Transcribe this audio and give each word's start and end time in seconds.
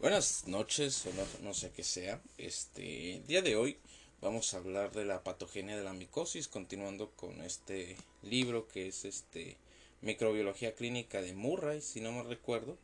Buenas 0.00 0.48
noches, 0.48 1.06
o 1.06 1.44
no, 1.44 1.54
sé 1.54 1.70
qué 1.70 1.84
sea. 1.84 2.20
Este 2.36 3.16
el 3.16 3.26
día 3.28 3.42
de 3.42 3.54
hoy 3.54 3.76
vamos 4.20 4.52
a 4.52 4.56
hablar 4.56 4.90
de 4.90 5.04
la 5.04 5.22
patogenia 5.22 5.76
de 5.76 5.84
la 5.84 5.92
micosis, 5.92 6.48
continuando 6.48 7.12
con 7.12 7.40
este 7.42 7.96
libro 8.22 8.66
que 8.66 8.88
es 8.88 9.04
este 9.04 9.56
Microbiología 10.00 10.74
Clínica 10.74 11.22
de 11.22 11.34
Murray, 11.34 11.80
si 11.80 12.00
no 12.00 12.10
me 12.10 12.24
recuerdo. 12.24 12.76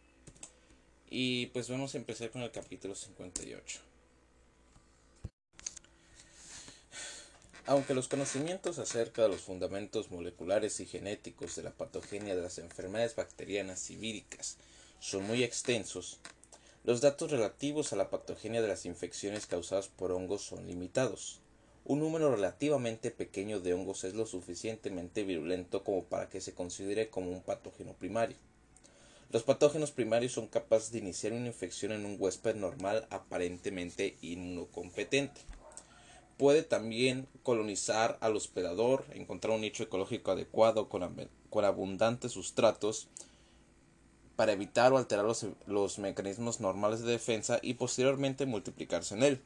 Y 1.11 1.47
pues 1.47 1.69
vamos 1.69 1.95
a 1.95 1.99
empezar 1.99 2.31
con 2.31 2.43
el 2.43 2.53
capítulo 2.53 2.95
58. 2.95 3.94
Aunque 7.67 7.95
los 7.95 8.09
conocimientos 8.09 8.79
acerca 8.79 9.23
de 9.23 9.29
los 9.29 9.41
fundamentos 9.41 10.11
moleculares 10.11 10.81
y 10.81 10.87
genéticos 10.87 11.57
de 11.57 11.63
la 11.63 11.71
patogenia 11.71 12.37
de 12.37 12.43
las 12.43 12.59
enfermedades 12.59 13.17
bacterianas 13.17 13.89
y 13.91 13.97
víricas 13.97 14.59
son 15.01 15.27
muy 15.27 15.43
extensos, 15.43 16.21
los 16.85 17.01
datos 17.01 17.31
relativos 17.31 17.95
a 17.95 17.97
la 17.97 18.11
patogenia 18.11 18.61
de 18.61 18.69
las 18.69 18.85
infecciones 18.85 19.47
causadas 19.47 19.89
por 19.89 20.13
hongos 20.13 20.43
son 20.43 20.67
limitados. 20.67 21.41
Un 21.87 22.01
número 22.01 22.35
relativamente 22.35 23.11
pequeño 23.11 23.61
de 23.61 23.73
hongos 23.73 24.05
es 24.05 24.13
lo 24.13 24.27
suficientemente 24.27 25.25
virulento 25.25 25.85
como 25.85 26.05
para 26.05 26.29
que 26.29 26.43
se 26.43 26.53
considere 26.53 27.09
como 27.09 27.31
un 27.31 27.41
patógeno 27.41 27.95
primario. 27.95 28.37
Los 29.31 29.43
patógenos 29.43 29.91
primarios 29.91 30.33
son 30.33 30.49
capaces 30.49 30.93
de 30.93 30.99
iniciar 30.99 31.33
una 31.33 31.47
infección 31.47 31.93
en 31.93 32.05
un 32.05 32.17
huésped 32.19 32.57
normal 32.57 33.07
aparentemente 33.09 34.19
inmunocompetente. 34.21 35.41
Puede 36.37 36.63
también 36.63 37.29
colonizar 37.45 38.19
al 38.21 38.35
hospedador, 38.35 39.05
encontrar 39.13 39.55
un 39.55 39.61
nicho 39.61 39.85
ecológico 39.85 40.33
adecuado 40.33 40.89
con, 40.89 41.65
abundantes 41.65 42.33
sustratos 42.33 43.09
para 44.35 44.53
evitar 44.53 44.93
o 44.93 44.99
alterar 44.99 45.25
los, 45.67 45.99
mecanismos 45.99 46.59
normales 46.59 47.03
de 47.03 47.13
defensa 47.13 47.61
y 47.63 47.75
posteriormente 47.75 48.47
multiplicarse 48.47 49.15
en 49.15 49.23
él. 49.23 49.43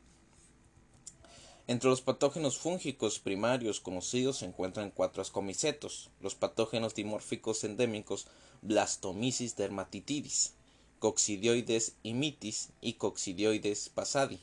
Entre 1.67 1.91
los 1.91 2.01
patógenos 2.01 2.57
fúngicos 2.57 3.19
primarios 3.19 3.81
conocidos 3.81 4.39
se 4.39 4.47
encuentran 4.47 4.91
cuatro 4.91 5.21
ascomicetos, 5.21 6.09
los 6.23 6.35
patógenos 6.35 6.95
dimórficos 6.95 7.63
endémicos 7.65 8.27
Blastomyces 8.63 9.55
dermatitidis, 9.57 10.55
Coccidioides 10.99 11.97
imitis 12.03 12.71
y 12.81 12.95
Coccidioides 12.95 13.91
pasadi, 13.91 14.41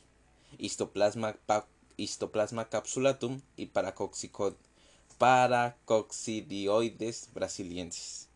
Histoplasma, 0.60 1.36
Histoplasma 1.98 2.70
capsulatum 2.70 3.42
y 3.56 3.72
Paracoccidioides 5.18 7.30
brasiliensis. 7.34 8.30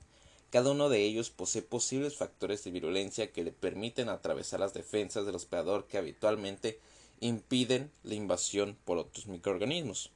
Cada 0.50 0.72
uno 0.72 0.90
de 0.90 1.04
ellos 1.04 1.30
posee 1.30 1.62
posibles 1.62 2.18
factores 2.18 2.64
de 2.64 2.72
virulencia 2.72 3.32
que 3.32 3.44
le 3.44 3.52
permiten 3.52 4.10
atravesar 4.10 4.60
las 4.60 4.74
defensas 4.74 5.26
del 5.26 5.36
hospedador 5.36 5.86
que 5.86 5.98
habitualmente 5.98 6.80
impiden 7.20 7.92
la 8.04 8.16
invasión 8.16 8.78
por 8.86 8.98
otros 8.98 9.28
microorganismos. 9.28 10.12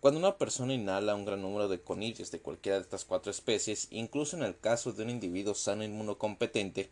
Cuando 0.00 0.18
una 0.18 0.38
persona 0.38 0.74
inhala 0.74 1.14
un 1.14 1.24
gran 1.24 1.42
número 1.42 1.68
de 1.68 1.80
conillas 1.80 2.30
de 2.30 2.40
cualquiera 2.40 2.76
de 2.76 2.82
estas 2.82 3.04
cuatro 3.04 3.30
especies, 3.30 3.86
incluso 3.90 4.36
en 4.36 4.42
el 4.42 4.58
caso 4.58 4.92
de 4.92 5.04
un 5.04 5.10
individuo 5.10 5.54
sano 5.54 5.84
inmunocompetente, 5.84 6.90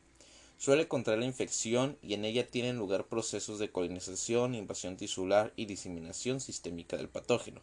suele 0.59 0.89
contraer 0.89 1.21
la 1.21 1.25
infección 1.25 1.97
y 2.03 2.15
en 2.15 2.25
ella 2.25 2.47
tienen 2.47 2.77
lugar 2.77 3.07
procesos 3.07 3.59
de 3.59 3.71
colonización, 3.71 4.55
invasión 4.55 4.97
tisular 4.97 5.53
y 5.57 5.67
diseminación 5.67 6.41
sistémica 6.41 6.97
del 6.97 7.09
patógeno. 7.09 7.63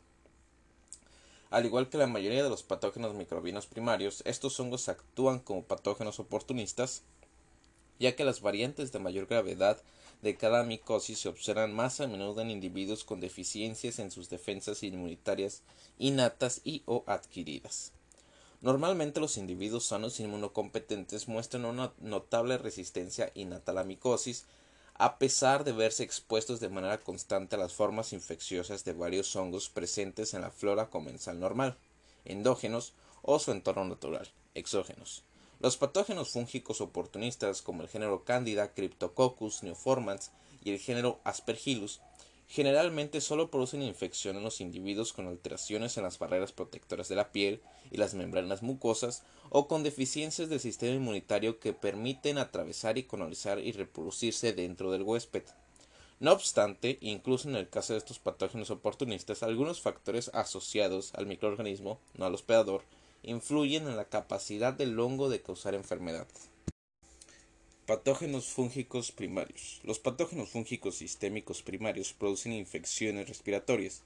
Al 1.52 1.66
igual 1.66 1.90
que 1.90 1.98
la 1.98 2.08
mayoría 2.08 2.44
de 2.44 2.50
los 2.50 2.64
patógenos 2.64 3.14
microbianos 3.14 3.68
primarios, 3.68 4.24
estos 4.26 4.60
hongos 4.60 4.90
actúan 4.90 5.40
como 5.40 5.64
patógenos 5.64 6.20
oportunistas, 6.20 7.04
ya 8.00 8.16
que 8.16 8.26
las 8.26 8.42
variantes 8.42 8.92
de 8.92 9.00
mayor 9.00 9.28
gravedad 9.28 9.82
de 10.22 10.36
cada 10.36 10.64
micosis 10.64 11.20
se 11.20 11.30
observan 11.30 11.74
más 11.74 12.00
a 12.00 12.08
menudo 12.08 12.42
en 12.42 12.50
individuos 12.50 13.04
con 13.04 13.20
deficiencias 13.20 14.00
en 14.00 14.10
sus 14.10 14.30
defensas 14.30 14.84
inmunitarias 14.84 15.62
innatas 16.00 16.62
y 16.64 16.82
o 16.86 17.04
adquiridas. 17.08 17.95
Normalmente 18.62 19.20
los 19.20 19.38
individuos 19.38 19.86
sanos 19.86 20.20
inmunocompetentes 20.20 21.28
muestran 21.28 21.66
una 21.66 21.94
notable 22.00 22.58
resistencia 22.58 23.32
innata 23.36 23.72
a 23.72 23.76
la 23.76 23.84
micosis, 23.84 24.46
a 24.96 25.18
pesar 25.18 25.66
de 25.66 25.74
verse 25.74 26.04
expuestos 26.04 26.60
de 26.60 26.70
manera 26.70 27.00
constante 27.00 27.56
a 27.56 27.60
las 27.60 27.74
formas 27.74 28.14
infecciosas 28.14 28.86
de 28.86 28.94
varios 28.94 29.36
hongos 29.36 29.70
presentes 29.70 30.34
en 30.34 30.42
la 30.42 30.52
flora 30.52 30.90
comensal 30.90 31.40
normal, 31.40 31.78
endógenos 32.24 32.94
o 33.22 33.40
su 33.40 33.52
entorno 33.52 33.84
natural, 33.86 34.32
exógenos. 34.54 35.24
Los 35.60 35.78
patógenos 35.78 36.30
fúngicos 36.30 36.80
oportunistas 36.80 37.62
como 37.62 37.82
el 37.82 37.90
género 37.90 38.24
Candida, 38.24 38.74
Cryptococcus 38.74 39.64
neoformans 39.64 40.32
y 40.64 40.72
el 40.72 40.80
género 40.80 41.20
Aspergillus 41.24 42.02
generalmente 42.48 43.22
solo 43.22 43.50
producen 43.50 43.82
infección 43.82 44.38
en 44.38 44.44
los 44.44 44.62
individuos 44.62 45.14
con 45.14 45.28
alteraciones 45.28 45.98
en 45.98 46.04
las 46.04 46.20
barreras 46.20 46.52
protectoras 46.52 47.10
de 47.10 47.16
la 47.16 47.32
piel 47.32 47.62
y 47.92 47.98
las 47.98 48.14
membranas 48.14 48.62
mucosas 48.62 49.24
o 49.50 49.68
con 49.68 49.84
deficiencias 49.84 50.50
del 50.50 50.60
sistema 50.60 50.96
inmunitario 50.96 51.60
que 51.60 51.74
permiten 51.74 52.38
atravesar 52.38 52.98
y 52.98 53.04
colonizar 53.04 53.60
y 53.60 53.72
reproducirse 53.72 54.54
dentro 54.54 54.92
del 54.92 55.04
huésped. 55.04 55.44
No 56.20 56.32
obstante, 56.32 56.98
incluso 57.02 57.50
en 57.50 57.58
el 57.58 57.70
caso 57.70 57.94
de 57.94 58.00
estos 58.00 58.20
patógenos 58.20 58.70
oportunistas, 58.70 59.44
algunos 59.44 59.82
factores 59.82 60.32
asociados 60.34 61.14
al 61.16 61.26
microorganismo, 61.26 62.00
no 62.16 62.26
al 62.26 62.34
hospedador, 62.34 62.84
influyen 63.24 63.88
en 63.88 63.98
la 63.98 64.06
capacidad 64.06 64.74
del 64.74 64.98
hongo 65.00 65.30
de 65.30 65.42
causar 65.42 65.76
enfermedad. 65.76 66.28
Patógenos 67.86 68.48
fúngicos 68.48 69.12
primarios. 69.12 69.80
Los 69.84 70.00
patógenos 70.00 70.50
fúngicos 70.50 70.96
sistémicos 70.96 71.62
primarios 71.62 72.14
producen 72.14 72.52
infecciones 72.52 73.30
respiratorias. 73.30 74.02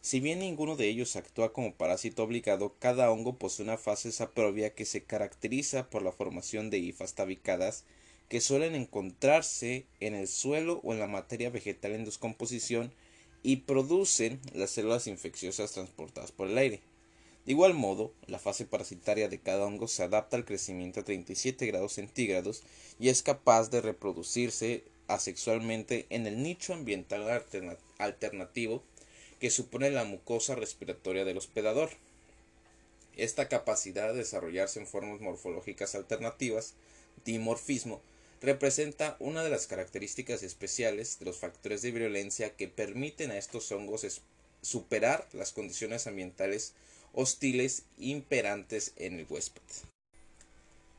Si 0.00 0.18
bien 0.18 0.38
ninguno 0.38 0.76
de 0.76 0.88
ellos 0.88 1.14
actúa 1.14 1.52
como 1.52 1.74
parásito 1.74 2.22
obligado, 2.22 2.74
cada 2.78 3.10
hongo 3.10 3.36
posee 3.36 3.64
una 3.64 3.76
fase 3.76 4.12
saprobia 4.12 4.72
que 4.72 4.86
se 4.86 5.04
caracteriza 5.04 5.90
por 5.90 6.00
la 6.00 6.10
formación 6.10 6.70
de 6.70 6.78
hifas 6.78 7.16
tabicadas 7.16 7.84
que 8.30 8.40
suelen 8.40 8.74
encontrarse 8.74 9.84
en 10.00 10.14
el 10.14 10.26
suelo 10.26 10.80
o 10.82 10.94
en 10.94 10.98
la 10.98 11.06
materia 11.06 11.50
vegetal 11.50 11.92
en 11.92 12.06
descomposición 12.06 12.94
y 13.42 13.56
producen 13.56 14.40
las 14.54 14.70
células 14.70 15.06
infecciosas 15.06 15.72
transportadas 15.72 16.32
por 16.32 16.48
el 16.48 16.56
aire. 16.56 16.80
De 17.44 17.52
igual 17.52 17.74
modo, 17.74 18.12
la 18.26 18.38
fase 18.38 18.66
parasitaria 18.66 19.28
de 19.28 19.40
cada 19.40 19.64
hongo 19.64 19.88
se 19.88 20.02
adapta 20.02 20.36
al 20.36 20.44
crecimiento 20.44 21.00
a 21.00 21.04
37 21.04 21.66
grados 21.66 21.94
centígrados 21.94 22.62
y 23.00 23.08
es 23.08 23.22
capaz 23.22 23.70
de 23.70 23.80
reproducirse 23.80 24.84
asexualmente 25.06 26.06
en 26.10 26.26
el 26.26 26.42
nicho 26.42 26.74
ambiental 26.74 27.42
alternativo 27.98 28.82
que 29.40 29.50
supone 29.50 29.90
la 29.90 30.04
mucosa 30.04 30.54
respiratoria 30.54 31.24
del 31.24 31.38
hospedador. 31.38 31.90
Esta 33.16 33.48
capacidad 33.48 34.12
de 34.12 34.18
desarrollarse 34.18 34.78
en 34.78 34.86
formas 34.86 35.20
morfológicas 35.20 35.94
alternativas, 35.94 36.74
dimorfismo, 37.24 38.00
representa 38.40 39.16
una 39.18 39.42
de 39.42 39.50
las 39.50 39.66
características 39.66 40.42
especiales 40.42 41.18
de 41.18 41.26
los 41.26 41.38
factores 41.38 41.82
de 41.82 41.90
virulencia 41.90 42.54
que 42.54 42.68
permiten 42.68 43.30
a 43.30 43.38
estos 43.38 43.72
hongos 43.72 44.20
superar 44.62 45.28
las 45.32 45.52
condiciones 45.52 46.06
ambientales 46.06 46.74
hostiles 47.12 47.84
imperantes 47.98 48.92
en 48.96 49.18
el 49.18 49.26
huésped. 49.28 49.62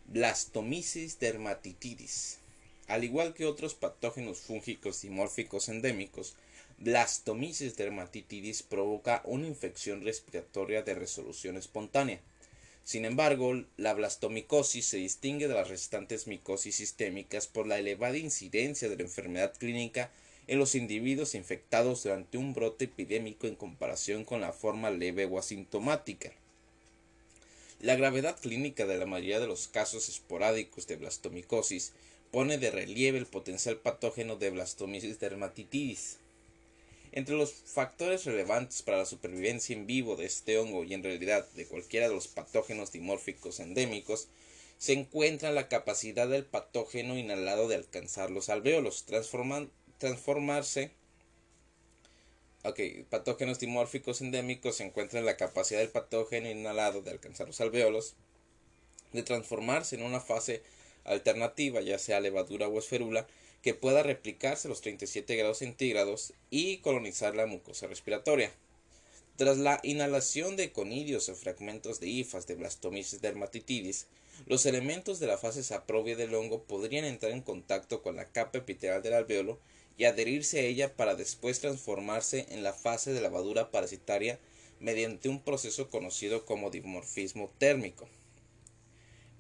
Blastomyces 0.06 1.20
dermatitidis. 1.20 2.40
Al 2.88 3.04
igual 3.04 3.34
que 3.34 3.46
otros 3.46 3.76
patógenos 3.76 4.40
fúngicos 4.40 5.02
dimórficos 5.02 5.70
endémicos, 5.70 6.36
Blastomyces 6.80 7.76
dermatitidis 7.76 8.64
provoca 8.64 9.22
una 9.26 9.48
infección 9.48 10.02
respiratoria 10.02 10.82
de 10.82 10.96
resolución 10.96 11.58
espontánea. 11.58 12.22
Sin 12.86 13.04
embargo, 13.04 13.66
la 13.76 13.94
blastomicosis 13.94 14.86
se 14.86 14.98
distingue 14.98 15.50
de 15.50 15.56
las 15.56 15.68
restantes 15.68 16.26
micosis 16.26 16.78
sistémicas 16.78 17.48
por 17.48 17.68
la 17.68 17.78
elevada 17.80 18.18
incidencia 18.18 18.88
de 18.88 18.96
la 18.96 19.04
enfermedad 19.04 19.54
clínica 19.58 20.10
en 20.50 20.58
los 20.58 20.74
individuos 20.74 21.36
infectados 21.36 22.02
durante 22.02 22.40
un 22.40 22.56
brote 22.56 22.86
epidémico 22.86 23.46
en 23.46 23.56
comparación 23.56 24.26
con 24.26 24.42
la 24.42 24.52
forma 24.52 24.90
leve 24.90 25.26
o 25.26 25.38
asintomática. 25.38 26.34
La 27.80 27.96
gravedad 27.96 28.36
clínica 28.40 28.88
de 28.88 28.98
la 28.98 29.06
mayoría 29.06 29.40
de 29.40 29.46
los 29.46 29.68
casos 29.68 30.10
esporádicos 30.10 30.88
de 30.88 30.96
blastomicosis 30.96 31.94
pone 32.32 32.58
de 32.58 32.72
relieve 32.72 33.20
el 33.20 33.28
potencial 33.28 33.78
patógeno 33.78 34.38
de 34.38 34.50
Blastomyces 34.50 35.20
dermatitidis. 35.20 36.18
Entre 37.12 37.36
los 37.36 37.54
factores 37.54 38.26
relevantes 38.26 38.82
para 38.82 38.98
la 38.98 39.06
supervivencia 39.06 39.76
en 39.76 39.86
vivo 39.86 40.16
de 40.16 40.26
este 40.26 40.58
hongo 40.58 40.84
y 40.84 40.96
en 40.96 41.04
realidad 41.04 41.48
de 41.52 41.68
cualquiera 41.68 42.10
de 42.10 42.16
los 42.16 42.28
patógenos 42.28 42.92
dimórficos 42.92 43.60
endémicos 43.60 44.28
se 44.80 44.94
encuentra 44.94 45.52
la 45.52 45.68
capacidad 45.68 46.28
del 46.28 46.46
patógeno 46.46 47.20
inhalado 47.20 47.68
de 47.68 47.76
alcanzar 47.76 48.32
los 48.32 48.50
alvéolos, 48.50 49.04
transformando 49.04 49.72
transformarse 50.00 50.92
Ok, 52.62 52.82
patógenos 53.10 53.58
dimórficos 53.58 54.20
endémicos 54.20 54.76
se 54.76 54.84
encuentran 54.84 55.22
en 55.22 55.26
la 55.26 55.38
capacidad 55.38 55.80
del 55.80 55.92
patógeno 55.92 56.50
inhalado 56.50 57.02
de 57.02 57.12
alcanzar 57.12 57.48
los 57.48 57.62
alveolos, 57.62 58.16
de 59.14 59.24
transformarse 59.24 59.96
en 59.96 60.04
una 60.04 60.20
fase 60.20 60.62
alternativa, 61.06 61.80
ya 61.80 61.98
sea 61.98 62.20
levadura 62.20 62.68
o 62.68 62.78
esferula, 62.78 63.28
que 63.62 63.74
pueda 63.74 64.04
replicarse 64.04 64.68
a 64.68 64.70
los 64.70 64.82
37 64.82 65.38
grados 65.38 65.60
centígrados 65.60 66.34
y 66.50 66.80
colonizar 66.80 67.34
la 67.34 67.46
mucosa 67.46 67.88
respiratoria. 67.88 68.52
Tras 69.38 69.58
la 69.58 69.80
inhalación 69.84 70.58
de 70.58 70.74
conidios 70.74 71.30
o 71.30 71.36
fragmentos 71.36 72.02
de 72.02 72.08
hifas 72.08 72.46
de 72.46 72.56
Blastomyces 72.56 73.22
dermatitidis, 73.22 74.08
los 74.48 74.66
elementos 74.66 75.22
de 75.22 75.28
la 75.28 75.38
fase 75.38 75.64
saprobia 75.64 76.18
del 76.18 76.36
hongo 76.36 76.64
podrían 76.64 77.06
entrar 77.06 77.32
en 77.32 77.42
contacto 77.42 78.02
con 78.02 78.18
la 78.18 78.26
capa 78.26 78.58
epitelial 78.58 79.02
del 79.02 79.14
alveolo 79.14 79.60
y 80.00 80.06
adherirse 80.06 80.62
a 80.62 80.64
ella 80.64 80.96
para 80.96 81.16
después 81.16 81.60
transformarse 81.60 82.48
en 82.50 82.64
la 82.64 82.72
fase 82.72 83.12
de 83.12 83.20
lavadura 83.20 83.70
parasitaria 83.70 84.40
mediante 84.80 85.28
un 85.28 85.44
proceso 85.44 85.90
conocido 85.90 86.46
como 86.46 86.72
dimorfismo 86.72 87.52
térmico. 87.58 88.08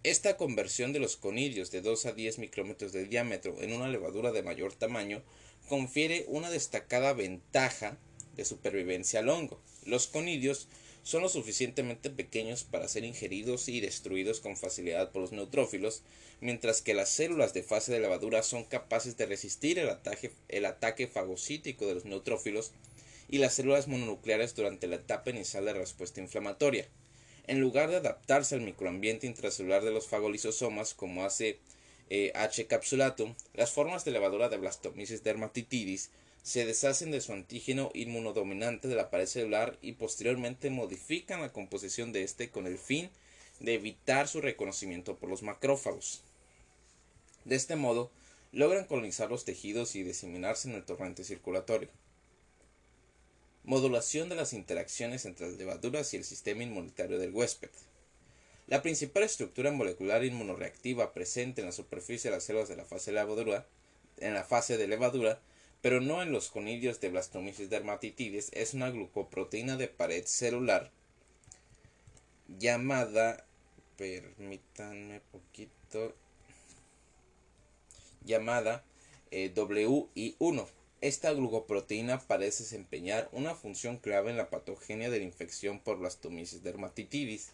Esta 0.04 0.36
conversión 0.36 0.92
de 0.92 1.00
los 1.00 1.16
conidios 1.16 1.72
de 1.72 1.82
2 1.82 2.08
a 2.08 2.12
10 2.12 2.40
micrómetros 2.40 2.92
de 2.92 3.06
diámetro 3.06 3.56
en 3.62 3.72
una 3.72 3.88
levadura 3.88 4.34
de 4.34 4.44
mayor 4.44 4.74
tamaño 4.74 5.24
confiere 5.70 6.26
una 6.28 6.50
destacada 6.50 7.14
ventaja 7.14 7.98
de 8.36 8.44
supervivencia 8.44 9.22
al 9.22 9.30
hongo. 9.30 9.62
Los 9.86 10.08
conidios 10.08 10.68
son 11.04 11.22
lo 11.22 11.30
suficientemente 11.30 12.10
pequeños 12.10 12.64
para 12.64 12.88
ser 12.88 13.04
ingeridos 13.04 13.70
y 13.70 13.80
destruidos 13.80 14.40
con 14.40 14.58
facilidad 14.58 15.12
por 15.12 15.22
los 15.22 15.32
neutrófilos, 15.32 16.04
mientras 16.42 16.82
que 16.82 16.94
las 16.94 17.10
células 17.10 17.54
de 17.54 17.64
fase 17.64 17.92
de 17.92 18.00
levadura 18.00 18.44
son 18.44 18.64
capaces 18.64 19.18
de 19.18 19.26
resistir 19.26 19.80
el 19.80 20.66
ataque, 20.66 21.08
fagocítico 21.08 21.88
de 21.88 21.96
los 21.96 22.06
neutrófilos 22.06 22.72
y 23.30 23.38
las 23.38 23.54
células 23.54 23.88
mononucleares 23.88 24.56
durante 24.56 24.88
la 24.88 24.98
etapa 24.98 25.30
inicial 25.30 25.66
de 25.66 25.74
respuesta 25.74 26.22
inflamatoria. 26.22 26.88
En 27.48 27.60
lugar 27.60 27.90
de 27.90 27.98
adaptarse 27.98 28.56
al 28.56 28.62
microambiente 28.62 29.26
intracelular 29.26 29.84
de 29.84 29.92
los 29.92 30.08
fagolisosomas, 30.08 30.94
como 30.94 31.26
hace 31.26 31.60
eh, 32.10 32.32
H. 32.36 32.68
capsulatum, 32.68 33.36
las 33.54 33.72
formas 33.72 34.06
de 34.06 34.12
levadura 34.12 34.50
de 34.50 34.58
Blastomyces 34.58 35.24
dermatitidis 35.24 36.10
se 36.44 36.66
deshacen 36.66 37.12
de 37.12 37.22
su 37.22 37.34
antígeno 37.34 37.92
inmunodominante 37.94 38.88
de 38.88 38.96
la 38.96 39.10
pared 39.10 39.26
celular 39.26 39.78
y 39.82 39.94
posteriormente 39.94 40.70
modifican 40.70 41.42
la 41.42 41.52
composición 41.52 42.12
de 42.12 42.24
éste 42.24 42.50
con 42.50 42.68
el 42.68 42.78
fin 42.78 43.10
de 43.60 43.74
evitar 43.74 44.28
su 44.28 44.42
reconocimiento 44.42 45.18
por 45.18 45.30
los 45.30 45.44
macrófagos. 45.44 46.24
De 47.46 47.56
este 47.56 47.76
modo, 47.76 48.12
logran 48.52 48.86
colonizar 48.86 49.30
los 49.30 49.46
tejidos 49.46 49.96
y 49.96 50.04
diseminarse 50.04 50.70
en 50.70 50.76
el 50.76 50.86
torrente 50.86 51.24
circulatorio. 51.24 51.90
Modulación 53.64 54.30
de 54.30 54.36
las 54.36 54.54
interacciones 54.54 55.26
entre 55.26 55.48
las 55.48 55.58
levaduras 55.58 56.14
y 56.14 56.18
el 56.18 56.24
sistema 56.24 56.64
inmunitario 56.64 57.20
del 57.20 57.34
huésped. 57.34 57.70
La 58.68 58.82
principal 58.82 59.24
estructura 59.24 59.72
molecular 59.72 60.24
inmunoreactiva 60.24 61.14
presente 61.14 61.62
en 61.62 61.68
la 61.68 61.74
superficie 61.74 62.30
de 62.30 62.38
las 62.38 62.46
células 62.46 62.70
de 62.70 62.78
la 62.78 62.86
fase 62.86 63.12
de 63.12 63.16
levadura, 63.16 63.68
en 64.18 64.34
la 64.34 64.44
fase 64.44 64.78
de 64.78 64.88
levadura 64.88 65.42
pero 65.82 66.02
no 66.02 66.22
en 66.22 66.32
los 66.32 66.50
conidios 66.50 67.00
de 67.00 67.10
Blastomyces 67.10 67.70
dermatitidis, 67.70 68.50
es 68.54 68.74
una 68.74 68.90
glucoproteína 68.90 69.78
de 69.78 69.88
pared 69.88 70.26
celular 70.26 70.92
llamada, 72.48 73.46
permítanme 73.98 75.22
poquito, 75.32 76.16
llamada 78.24 78.84
eh, 79.32 79.54
WI1. 79.54 80.68
Esta 81.02 81.32
glucoproteína 81.32 82.20
parece 82.20 82.64
desempeñar 82.64 83.30
una 83.32 83.56
función 83.56 83.98
clave 83.98 84.32
en 84.32 84.38
la 84.38 84.50
patogenia 84.50 85.10
de 85.10 85.20
la 85.20 85.26
infección 85.26 85.80
por 85.80 85.98
Blastomyces 86.00 86.62
dermatitidis 86.62 87.54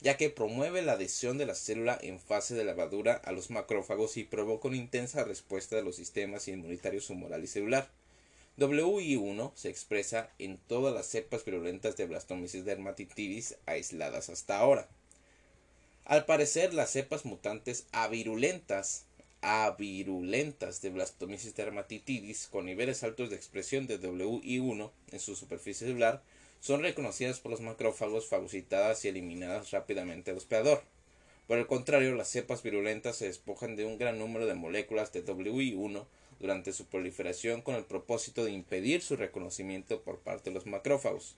ya 0.00 0.16
que 0.16 0.30
promueve 0.30 0.82
la 0.82 0.92
adhesión 0.92 1.36
de 1.36 1.46
la 1.46 1.54
célula 1.54 1.98
en 2.00 2.18
fase 2.18 2.54
de 2.54 2.64
lavadura 2.64 3.14
a 3.14 3.32
los 3.32 3.50
macrófagos 3.50 4.16
y 4.16 4.24
provoca 4.24 4.68
una 4.68 4.78
intensa 4.78 5.24
respuesta 5.24 5.76
de 5.76 5.82
los 5.82 5.96
sistemas 5.96 6.48
inmunitarios 6.48 7.10
humoral 7.10 7.44
y 7.44 7.46
celular. 7.46 7.90
WI1 8.58 9.52
se 9.54 9.68
expresa 9.68 10.30
en 10.38 10.58
todas 10.58 10.94
las 10.94 11.06
cepas 11.06 11.44
virulentas 11.44 11.96
de 11.96 12.06
Blastomyces 12.06 12.64
dermatitidis 12.64 13.56
aisladas 13.66 14.28
hasta 14.28 14.58
ahora. 14.58 14.88
Al 16.04 16.24
parecer, 16.24 16.74
las 16.74 16.90
cepas 16.90 17.24
mutantes 17.24 17.86
avirulentas, 17.92 19.04
avirulentas 19.42 20.82
de 20.82 20.90
Blastomyces 20.90 21.54
dermatitidis 21.54 22.48
con 22.48 22.66
niveles 22.66 23.02
altos 23.02 23.30
de 23.30 23.36
expresión 23.36 23.86
de 23.86 24.00
WI1 24.00 24.90
en 25.12 25.20
su 25.20 25.36
superficie 25.36 25.86
celular 25.86 26.22
son 26.60 26.82
reconocidas 26.82 27.40
por 27.40 27.50
los 27.50 27.60
macrófagos, 27.60 28.28
fagocitadas 28.28 29.04
y 29.04 29.08
eliminadas 29.08 29.70
rápidamente 29.70 30.30
al 30.30 30.36
hospedador. 30.36 30.82
Por 31.46 31.58
el 31.58 31.66
contrario, 31.66 32.14
las 32.14 32.28
cepas 32.28 32.62
virulentas 32.62 33.16
se 33.16 33.26
despojan 33.26 33.74
de 33.74 33.84
un 33.84 33.98
gran 33.98 34.18
número 34.18 34.46
de 34.46 34.54
moléculas 34.54 35.12
de 35.12 35.24
WI1 35.24 36.06
durante 36.38 36.72
su 36.72 36.86
proliferación 36.86 37.60
con 37.62 37.74
el 37.74 37.84
propósito 37.84 38.44
de 38.44 38.52
impedir 38.52 39.02
su 39.02 39.16
reconocimiento 39.16 40.02
por 40.02 40.20
parte 40.20 40.50
de 40.50 40.54
los 40.54 40.66
macrófagos. 40.66 41.36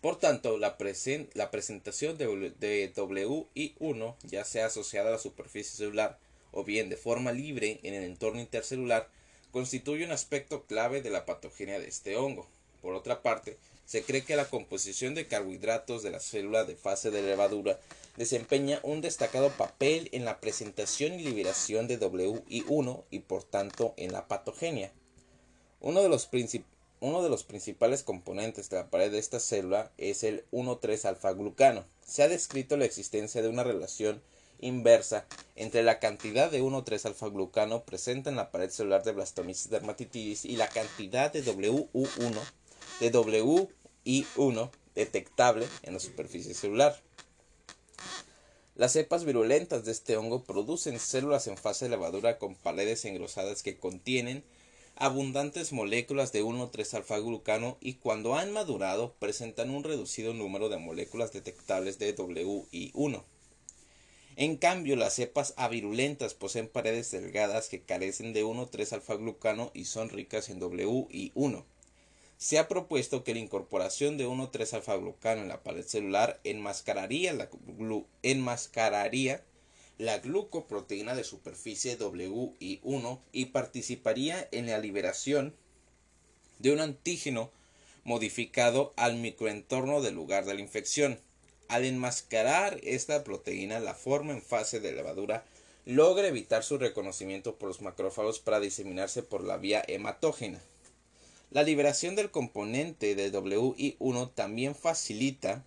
Por 0.00 0.18
tanto, 0.18 0.56
la, 0.56 0.78
presentación 0.78 2.16
de, 2.16 2.26
de 2.58 2.94
WI1, 2.94 4.16
ya 4.22 4.44
sea 4.44 4.66
asociada 4.66 5.08
a 5.08 5.12
la 5.12 5.18
superficie 5.18 5.76
celular 5.76 6.18
o 6.52 6.64
bien 6.64 6.88
de 6.88 6.96
forma 6.96 7.32
libre 7.32 7.80
en 7.82 7.94
el 7.94 8.04
entorno 8.04 8.40
intercelular, 8.40 9.10
constituye 9.50 10.04
un 10.04 10.12
aspecto 10.12 10.64
clave 10.64 11.02
de 11.02 11.10
la 11.10 11.26
patogenia 11.26 11.78
de 11.78 11.88
este 11.88 12.16
hongo. 12.16 12.48
Por 12.86 12.94
otra 12.94 13.20
parte, 13.20 13.58
se 13.84 14.04
cree 14.04 14.22
que 14.22 14.36
la 14.36 14.48
composición 14.48 15.16
de 15.16 15.26
carbohidratos 15.26 16.04
de 16.04 16.12
la 16.12 16.20
célula 16.20 16.62
de 16.62 16.76
fase 16.76 17.10
de 17.10 17.20
levadura 17.20 17.80
desempeña 18.16 18.78
un 18.84 19.00
destacado 19.00 19.50
papel 19.50 20.08
en 20.12 20.24
la 20.24 20.38
presentación 20.38 21.14
y 21.14 21.24
liberación 21.24 21.88
de 21.88 21.98
WI1 21.98 23.02
y 23.10 23.18
por 23.18 23.42
tanto 23.42 23.92
en 23.96 24.12
la 24.12 24.28
patogenia. 24.28 24.92
Uno 25.80 26.00
de 26.00 26.08
los, 26.08 26.30
uno 27.00 27.24
de 27.24 27.28
los 27.28 27.42
principales 27.42 28.04
componentes 28.04 28.70
de 28.70 28.76
la 28.76 28.88
pared 28.88 29.10
de 29.10 29.18
esta 29.18 29.40
célula 29.40 29.90
es 29.98 30.22
el 30.22 30.44
1,3-alfa-glucano. 30.52 31.84
Se 32.06 32.22
ha 32.22 32.28
descrito 32.28 32.76
la 32.76 32.84
existencia 32.84 33.42
de 33.42 33.48
una 33.48 33.64
relación 33.64 34.22
inversa 34.60 35.26
entre 35.56 35.82
la 35.82 35.98
cantidad 35.98 36.52
de 36.52 36.62
1,3-alfa-glucano 36.62 37.82
presente 37.82 38.30
en 38.30 38.36
la 38.36 38.52
pared 38.52 38.70
celular 38.70 39.02
de 39.02 39.10
Blastomyces 39.10 39.70
dermatitidis 39.70 40.44
y 40.44 40.54
la 40.54 40.68
cantidad 40.68 41.32
de 41.32 41.44
WU1 41.44 42.38
de 43.00 43.12
WI1 43.12 44.70
detectable 44.94 45.66
en 45.82 45.94
la 45.94 46.00
superficie 46.00 46.54
celular. 46.54 47.00
Las 48.74 48.92
cepas 48.92 49.24
virulentas 49.24 49.84
de 49.84 49.92
este 49.92 50.16
hongo 50.16 50.44
producen 50.44 50.98
células 50.98 51.46
en 51.46 51.56
fase 51.56 51.86
de 51.86 51.92
levadura 51.92 52.38
con 52.38 52.54
paredes 52.54 53.04
engrosadas 53.04 53.62
que 53.62 53.78
contienen 53.78 54.44
abundantes 54.96 55.72
moléculas 55.72 56.32
de 56.32 56.42
1,3-alfa-glucano 56.42 57.76
y 57.80 57.94
cuando 57.94 58.34
han 58.34 58.52
madurado 58.52 59.14
presentan 59.18 59.70
un 59.70 59.84
reducido 59.84 60.32
número 60.32 60.68
de 60.68 60.78
moléculas 60.78 61.32
detectables 61.32 61.98
de 61.98 62.16
WI1. 62.16 63.24
En 64.36 64.56
cambio, 64.58 64.96
las 64.96 65.14
cepas 65.14 65.54
avirulentas 65.56 66.34
poseen 66.34 66.68
paredes 66.68 67.10
delgadas 67.10 67.68
que 67.68 67.82
carecen 67.82 68.34
de 68.34 68.44
1,3-alfa-glucano 68.44 69.70
y 69.72 69.86
son 69.86 70.10
ricas 70.10 70.50
en 70.50 70.60
WI1. 70.60 71.64
Se 72.38 72.58
ha 72.58 72.68
propuesto 72.68 73.24
que 73.24 73.32
la 73.32 73.40
incorporación 73.40 74.18
de 74.18 74.26
1,3-alfa-glucano 74.26 75.40
en 75.40 75.48
la 75.48 75.62
pared 75.62 75.84
celular 75.84 76.38
enmascararía 76.44 77.32
la, 77.32 77.48
enmascararía 78.22 79.42
la 79.98 80.18
glucoproteína 80.18 81.14
de 81.14 81.24
superficie 81.24 81.98
WI1 81.98 83.20
y 83.32 83.46
participaría 83.46 84.48
en 84.52 84.66
la 84.66 84.78
liberación 84.78 85.54
de 86.58 86.72
un 86.72 86.80
antígeno 86.80 87.50
modificado 88.04 88.92
al 88.96 89.16
microentorno 89.16 90.02
del 90.02 90.14
lugar 90.14 90.44
de 90.44 90.54
la 90.54 90.60
infección. 90.60 91.18
Al 91.68 91.84
enmascarar 91.84 92.78
esta 92.84 93.24
proteína, 93.24 93.80
la 93.80 93.94
forma 93.94 94.32
en 94.32 94.42
fase 94.42 94.78
de 94.78 94.92
levadura 94.92 95.44
logra 95.86 96.28
evitar 96.28 96.62
su 96.62 96.76
reconocimiento 96.76 97.56
por 97.56 97.68
los 97.68 97.80
macrófagos 97.80 98.40
para 98.40 98.60
diseminarse 98.60 99.22
por 99.22 99.42
la 99.42 99.56
vía 99.56 99.82
hematógena. 99.88 100.60
La 101.50 101.62
liberación 101.62 102.16
del 102.16 102.32
componente 102.32 103.14
de 103.14 103.32
WI1 103.32 104.34
también 104.34 104.74
facilita 104.74 105.64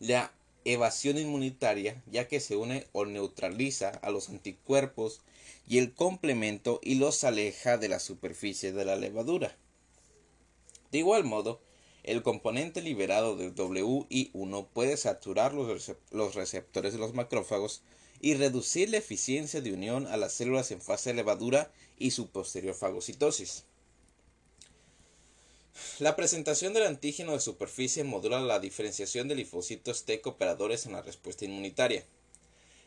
la 0.00 0.32
evasión 0.64 1.16
inmunitaria 1.16 2.02
ya 2.10 2.26
que 2.26 2.40
se 2.40 2.56
une 2.56 2.86
o 2.92 3.04
neutraliza 3.04 3.88
a 3.88 4.10
los 4.10 4.28
anticuerpos 4.28 5.20
y 5.68 5.78
el 5.78 5.94
complemento 5.94 6.80
y 6.82 6.96
los 6.96 7.22
aleja 7.22 7.78
de 7.78 7.88
la 7.88 8.00
superficie 8.00 8.72
de 8.72 8.84
la 8.84 8.96
levadura. 8.96 9.56
De 10.90 10.98
igual 10.98 11.24
modo, 11.24 11.60
el 12.02 12.22
componente 12.22 12.82
liberado 12.82 13.36
de 13.36 13.54
WI1 13.54 14.66
puede 14.72 14.96
saturar 14.96 15.54
los 15.54 16.34
receptores 16.34 16.92
de 16.92 16.98
los 16.98 17.14
macrófagos 17.14 17.82
y 18.20 18.34
reducir 18.34 18.90
la 18.90 18.98
eficiencia 18.98 19.60
de 19.60 19.72
unión 19.72 20.08
a 20.08 20.16
las 20.16 20.32
células 20.32 20.72
en 20.72 20.80
fase 20.80 21.10
de 21.10 21.14
levadura 21.14 21.72
y 21.96 22.10
su 22.10 22.28
posterior 22.28 22.74
fagocitosis. 22.74 23.64
La 25.98 26.16
presentación 26.16 26.74
del 26.74 26.82
antígeno 26.82 27.32
de 27.32 27.40
superficie 27.40 28.04
modula 28.04 28.40
la 28.40 28.60
diferenciación 28.60 29.28
de 29.28 29.36
linfocitos 29.36 30.04
T 30.04 30.20
cooperadores 30.20 30.84
en 30.84 30.92
la 30.92 31.02
respuesta 31.02 31.44
inmunitaria. 31.44 32.04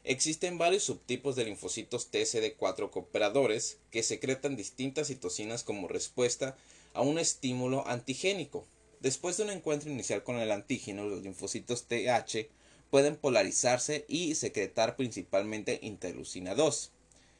Existen 0.03 0.57
varios 0.57 0.83
subtipos 0.83 1.35
de 1.35 1.45
linfocitos 1.45 2.11
TCD4 2.11 2.89
cooperadores 2.91 3.77
que 3.89 4.03
secretan 4.03 4.55
distintas 4.55 5.07
citocinas 5.07 5.63
como 5.63 5.87
respuesta 5.87 6.57
a 6.93 7.01
un 7.01 7.17
estímulo 7.17 7.87
antigénico. 7.87 8.67
Después 8.99 9.37
de 9.37 9.43
un 9.43 9.49
encuentro 9.49 9.89
inicial 9.89 10.23
con 10.23 10.37
el 10.37 10.51
antígeno, 10.51 11.05
los 11.05 11.23
linfocitos 11.23 11.85
TH 11.87 12.49
pueden 12.91 13.15
polarizarse 13.15 14.05
y 14.07 14.35
secretar 14.35 14.95
principalmente 14.95 15.79
interleucina 15.81 16.53
2 16.53 16.91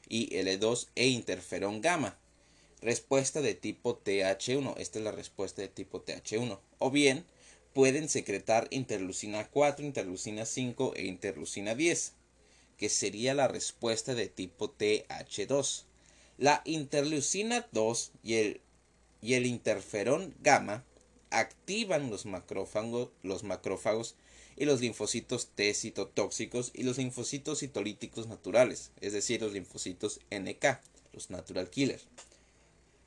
y 0.08 0.30
L2 0.30 0.88
e 0.94 1.06
interferón 1.06 1.80
gamma. 1.80 2.18
Respuesta 2.86 3.40
de 3.40 3.54
tipo 3.54 3.98
TH1. 3.98 4.74
Esta 4.76 5.00
es 5.00 5.04
la 5.04 5.10
respuesta 5.10 5.60
de 5.60 5.66
tipo 5.66 6.04
TH1. 6.04 6.56
O 6.78 6.92
bien 6.92 7.24
pueden 7.72 8.08
secretar 8.08 8.68
interleucina 8.70 9.48
4, 9.48 9.84
interleucina 9.84 10.46
5 10.46 10.92
e 10.94 11.06
interleucina 11.06 11.74
10, 11.74 12.12
que 12.78 12.88
sería 12.88 13.34
la 13.34 13.48
respuesta 13.48 14.14
de 14.14 14.28
tipo 14.28 14.72
TH2. 14.72 15.82
La 16.38 16.62
interleucina 16.64 17.66
2 17.72 18.12
y 18.22 18.34
el, 18.34 18.60
y 19.20 19.34
el 19.34 19.46
interferón 19.46 20.36
gamma 20.38 20.84
activan 21.30 22.08
los 22.08 22.24
macrófagos, 22.24 23.08
los 23.24 23.42
macrófagos 23.42 24.14
y 24.56 24.64
los 24.64 24.80
linfocitos 24.80 25.48
T 25.56 25.74
citotóxicos 25.74 26.70
y 26.72 26.84
los 26.84 26.98
linfocitos 26.98 27.58
citolíticos 27.58 28.28
naturales, 28.28 28.92
es 29.00 29.12
decir, 29.12 29.42
los 29.42 29.52
linfocitos 29.52 30.20
NK, 30.30 30.78
los 31.12 31.30
natural 31.30 31.68
killer, 31.68 32.00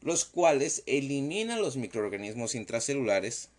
los 0.02 0.26
cuales 0.26 0.84
eliminan 0.86 1.62
los 1.62 1.78
microorganismos 1.78 2.56
intracelulares 2.56 3.50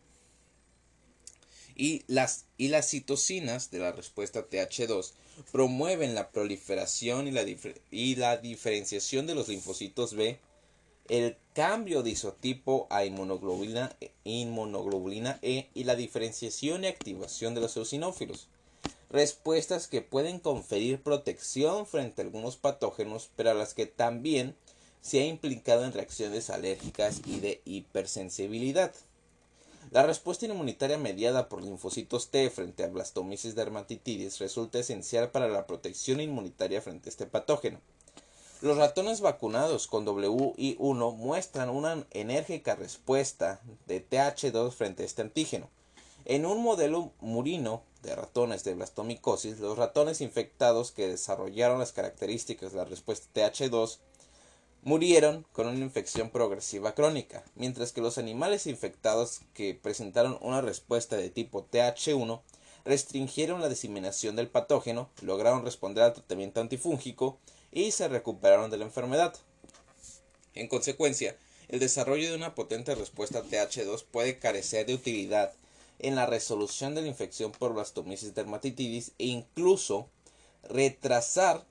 y 1.75 2.02
las, 2.06 2.44
y 2.59 2.68
las 2.68 2.88
citocinas 2.88 3.70
de 3.70 3.78
la 3.78 3.92
respuesta 3.92 4.49
TH2 4.49 5.12
promueven 5.52 6.14
la 6.14 6.30
proliferación 6.30 7.26
y 7.28 7.30
la, 7.30 7.44
y 7.90 8.16
la 8.16 8.37
diferenciación 8.37 9.26
de 9.26 9.35
los 9.35 9.49
linfocitos 9.49 10.14
B 10.14 10.38
el 11.11 11.37
cambio 11.54 12.04
de 12.04 12.11
isotipo 12.11 12.87
a 12.88 13.04
inmunoglobulina, 13.04 13.97
inmunoglobulina 14.23 15.40
E 15.42 15.68
y 15.75 15.82
la 15.82 15.97
diferenciación 15.97 16.85
y 16.85 16.87
activación 16.87 17.52
de 17.54 17.61
los 17.61 17.76
eosinófilos. 17.76 18.47
Respuestas 19.11 19.88
que 19.88 20.02
pueden 20.02 20.38
conferir 20.38 21.02
protección 21.02 21.85
frente 21.85 22.23
a 22.23 22.25
algunos 22.25 22.56
patógenos, 22.56 23.28
pero 23.35 23.50
a 23.50 23.54
las 23.54 23.75
que 23.75 23.87
también 23.87 24.54
se 25.00 25.21
ha 25.21 25.26
implicado 25.26 25.85
en 25.85 25.92
reacciones 25.92 26.50
alérgicas 26.50 27.23
y 27.26 27.40
de 27.40 27.62
hipersensibilidad. 27.64 28.92
La 29.90 30.04
respuesta 30.04 30.47
inmunitaria 30.47 30.99
mediada 30.99 31.49
por 31.49 31.62
linfocitos 31.62 32.28
T 32.30 32.49
frente 32.50 32.85
a 32.85 32.88
blastomisis 32.88 33.54
dermatitis 33.54 34.38
resulta 34.38 34.78
esencial 34.78 35.30
para 35.30 35.49
la 35.49 35.66
protección 35.66 36.21
inmunitaria 36.21 36.80
frente 36.80 37.09
a 37.09 37.11
este 37.11 37.26
patógeno. 37.26 37.80
Los 38.61 38.76
ratones 38.76 39.21
vacunados 39.23 39.87
con 39.87 40.07
WI1 40.07 41.16
muestran 41.16 41.71
una 41.71 42.07
enérgica 42.11 42.76
respuesta 42.76 43.61
de 43.87 44.07
TH2 44.07 44.71
frente 44.73 45.02
a 45.02 45.07
este 45.07 45.23
antígeno. 45.23 45.69
En 46.26 46.45
un 46.45 46.62
modelo 46.62 47.11
murino 47.21 47.83
de 48.02 48.14
ratones 48.14 48.62
de 48.62 48.75
blastomicosis, 48.75 49.59
los 49.59 49.78
ratones 49.78 50.21
infectados 50.21 50.92
que 50.92 51.09
desarrollaron 51.09 51.78
las 51.78 51.92
características 51.92 52.73
de 52.73 52.78
la 52.78 52.85
respuesta 52.85 53.26
TH2 53.35 53.99
murieron 54.82 55.44
con 55.52 55.66
una 55.66 55.78
infección 55.78 56.30
progresiva 56.30 56.94
crónica, 56.94 57.44
mientras 57.54 57.92
que 57.92 58.00
los 58.00 58.18
animales 58.18 58.66
infectados 58.66 59.40
que 59.52 59.75
presentaron 59.75 60.38
una 60.40 60.60
respuesta 60.60 61.16
de 61.16 61.30
tipo 61.30 61.66
TH1 61.70 62.40
restringieron 62.84 63.60
la 63.60 63.68
diseminación 63.68 64.37
del 64.37 64.49
patógeno, 64.49 65.10
lograron 65.20 65.64
responder 65.64 66.04
al 66.04 66.14
tratamiento 66.14 66.60
antifúngico 66.60 67.38
y 67.72 67.90
se 67.90 68.08
recuperaron 68.08 68.70
de 68.70 68.78
la 68.78 68.84
enfermedad. 68.84 69.34
En 70.54 70.68
consecuencia, 70.68 71.37
el 71.68 71.78
desarrollo 71.78 72.30
de 72.30 72.37
una 72.37 72.54
potente 72.54 72.94
respuesta 72.94 73.44
TH2 73.44 74.04
puede 74.10 74.38
carecer 74.38 74.87
de 74.87 74.94
utilidad 74.94 75.52
en 75.99 76.14
la 76.16 76.26
resolución 76.26 76.94
de 76.94 77.02
la 77.02 77.08
infección 77.08 77.52
por 77.52 77.75
blastomisis 77.75 78.34
dermatitis 78.34 79.12
e 79.18 79.26
incluso 79.26 80.08
retrasar 80.62 81.64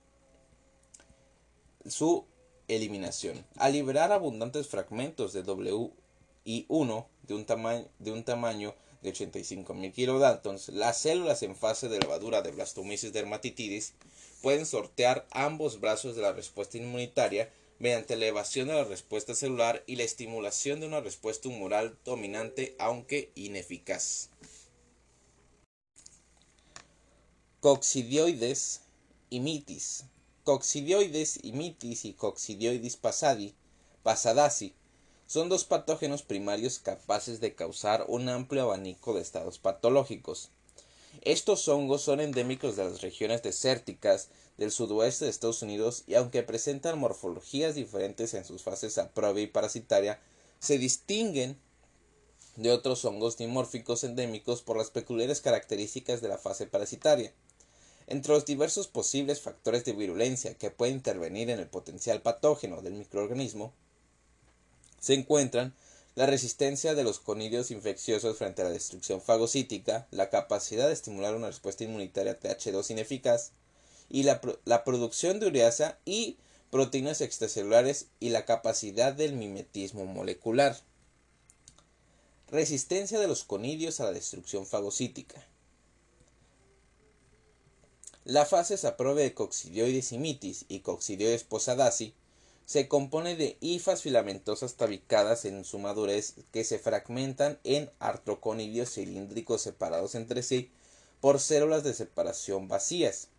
su 1.86 2.25
eliminación. 2.70 3.46
Al 3.58 3.74
liberar 3.74 4.12
abundantes 4.12 4.68
fragmentos 4.68 5.34
de 5.34 5.44
WI1 5.44 5.92
de 7.24 7.34
un, 7.34 7.88
de 8.00 8.12
un 8.12 8.24
tamaño 8.24 8.76
de 9.02 9.14
85.000 9.14 9.92
kilodaltons, 9.94 10.70
las 10.70 10.98
células 10.98 11.44
en 11.44 11.56
fase 11.56 11.90
de 11.90 12.00
levadura 12.00 12.42
de 12.42 12.52
blastomisis 12.52 13.12
dermatitis 13.12 13.94
pueden 14.42 14.66
sortear 14.66 15.28
ambos 15.32 15.80
brazos 15.80 16.16
de 16.16 16.22
la 16.22 16.32
respuesta 16.32 16.78
inmunitaria 16.78 17.52
mediante 17.80 18.14
elevación 18.14 18.68
de 18.68 18.76
la 18.76 18.84
respuesta 18.84 19.34
celular 19.34 19.84
y 19.88 19.96
la 19.96 20.04
estimulación 20.04 20.80
de 20.80 20.88
una 20.88 21.00
respuesta 21.00 21.48
humoral 21.48 21.98
dominante 22.04 22.76
aunque 22.78 23.32
ineficaz. 23.36 24.30
Coccidioides 27.62 28.82
y 29.30 29.40
mitis. 29.40 30.06
Coccidioides 30.43 31.39
y 31.43 31.51
mitis 31.51 32.05
y 32.05 32.13
coccidioides 32.13 32.98
pasadi, 32.98 33.55
pasadasi 34.03 34.74
son 35.29 35.48
dos 35.48 35.63
patógenos 35.63 36.24
primarios 36.24 36.79
capaces 36.79 37.39
de 37.39 37.53
causar 37.53 38.05
un 38.08 38.29
amplio 38.29 38.63
abanico 38.63 39.13
de 39.13 39.22
estados 39.22 39.60
patológicos. 39.60 40.50
Estos 41.22 41.67
hongos 41.67 42.01
son 42.01 42.19
endémicos 42.19 42.75
de 42.75 42.86
las 42.86 43.01
regiones 43.01 43.43
desérticas 43.43 44.29
del 44.58 44.72
sudoeste 44.72 45.25
de 45.25 45.31
Estados 45.31 45.62
Unidos 45.62 46.03
y 46.08 46.15
aunque 46.15 46.41
presentan 46.41 46.98
morfologías 46.98 47.75
diferentes 47.75 48.34
en 48.34 48.43
sus 48.43 48.63
fases 48.63 48.98
aprobia 48.98 49.43
y 49.43 49.48
parasitaria, 49.48 50.19
se 50.60 50.79
distinguen 50.79 51.60
de 52.55 52.72
otros 52.72 53.05
hongos 53.05 53.38
dimórficos 53.38 54.03
endémicos 54.03 54.63
por 54.63 54.77
las 54.77 54.89
peculiares 54.89 55.41
características 55.41 56.22
de 56.22 56.29
la 56.29 56.39
fase 56.39 56.65
parasitaria. 56.65 57.34
Entre 58.12 58.34
los 58.34 58.44
diversos 58.44 58.88
posibles 58.88 59.39
factores 59.39 59.86
de 59.86 59.94
virulencia 59.94 60.56
que 60.56 60.72
pueden 60.72 60.96
intervenir 60.96 61.51
en 61.51 61.60
el 61.60 61.68
potencial 61.68 62.24
patógeno 62.24 62.82
del 62.82 62.94
microorganismo, 62.94 63.72
se 65.00 65.13
encuentran 65.13 65.75
la 66.16 66.25
resistencia 66.25 66.96
de 66.96 67.04
los 67.04 67.20
conidios 67.20 67.70
infecciosos 67.70 68.36
frente 68.36 68.63
a 68.63 68.66
la 68.66 68.72
destrucción 68.72 69.22
fagocítica, 69.22 70.08
la 70.10 70.32
capacidad 70.32 70.88
de 70.88 70.94
estimular 70.94 71.36
una 71.36 71.48
respuesta 71.50 71.84
inmunitaria 71.84 72.39
TH2 72.39 72.89
ineficaz, 72.89 73.51
y 74.10 74.24
la, 74.24 74.42
la 74.66 74.84
producción 74.84 75.39
de 75.39 75.46
ureasa 75.46 76.00
y 76.04 76.38
proteínas 76.72 77.22
extracelulares 77.22 78.08
y 78.20 78.30
la 78.30 78.44
capacidad 78.44 79.13
del 79.13 79.34
mimetismo 79.34 80.08
molecular. 80.08 80.75
Resistencia 82.50 83.20
de 83.20 83.28
los 83.28 83.44
conidios 83.44 84.00
a 84.00 84.06
la 84.06 84.13
destrucción 84.13 84.66
fagocítica. 84.66 85.46
La 88.30 88.46
fase 88.46 88.78
saprobia 88.78 89.24
de 89.24 89.34
coccidioides 89.34 90.12
imitis 90.12 90.66
y 90.68 90.82
coccidioides 90.82 91.44
posadasi 91.44 92.14
se 92.68 92.88
compone 92.88 93.36
de 93.36 93.58
hifas 93.60 94.04
filamentosas 94.04 94.76
tabicadas 94.76 95.46
en 95.46 95.66
su 95.66 95.80
madurez 95.80 96.36
que 96.52 96.64
se 96.64 96.78
fragmentan 96.78 97.58
en 97.64 97.90
artroconidios 97.98 98.94
cilíndricos 98.94 99.64
separados 99.64 100.14
entre 100.14 100.44
sí 100.44 100.70
por 101.22 101.40
células 101.40 101.84
de 101.84 101.96
separación 101.96 102.68
vacías. 102.68 103.30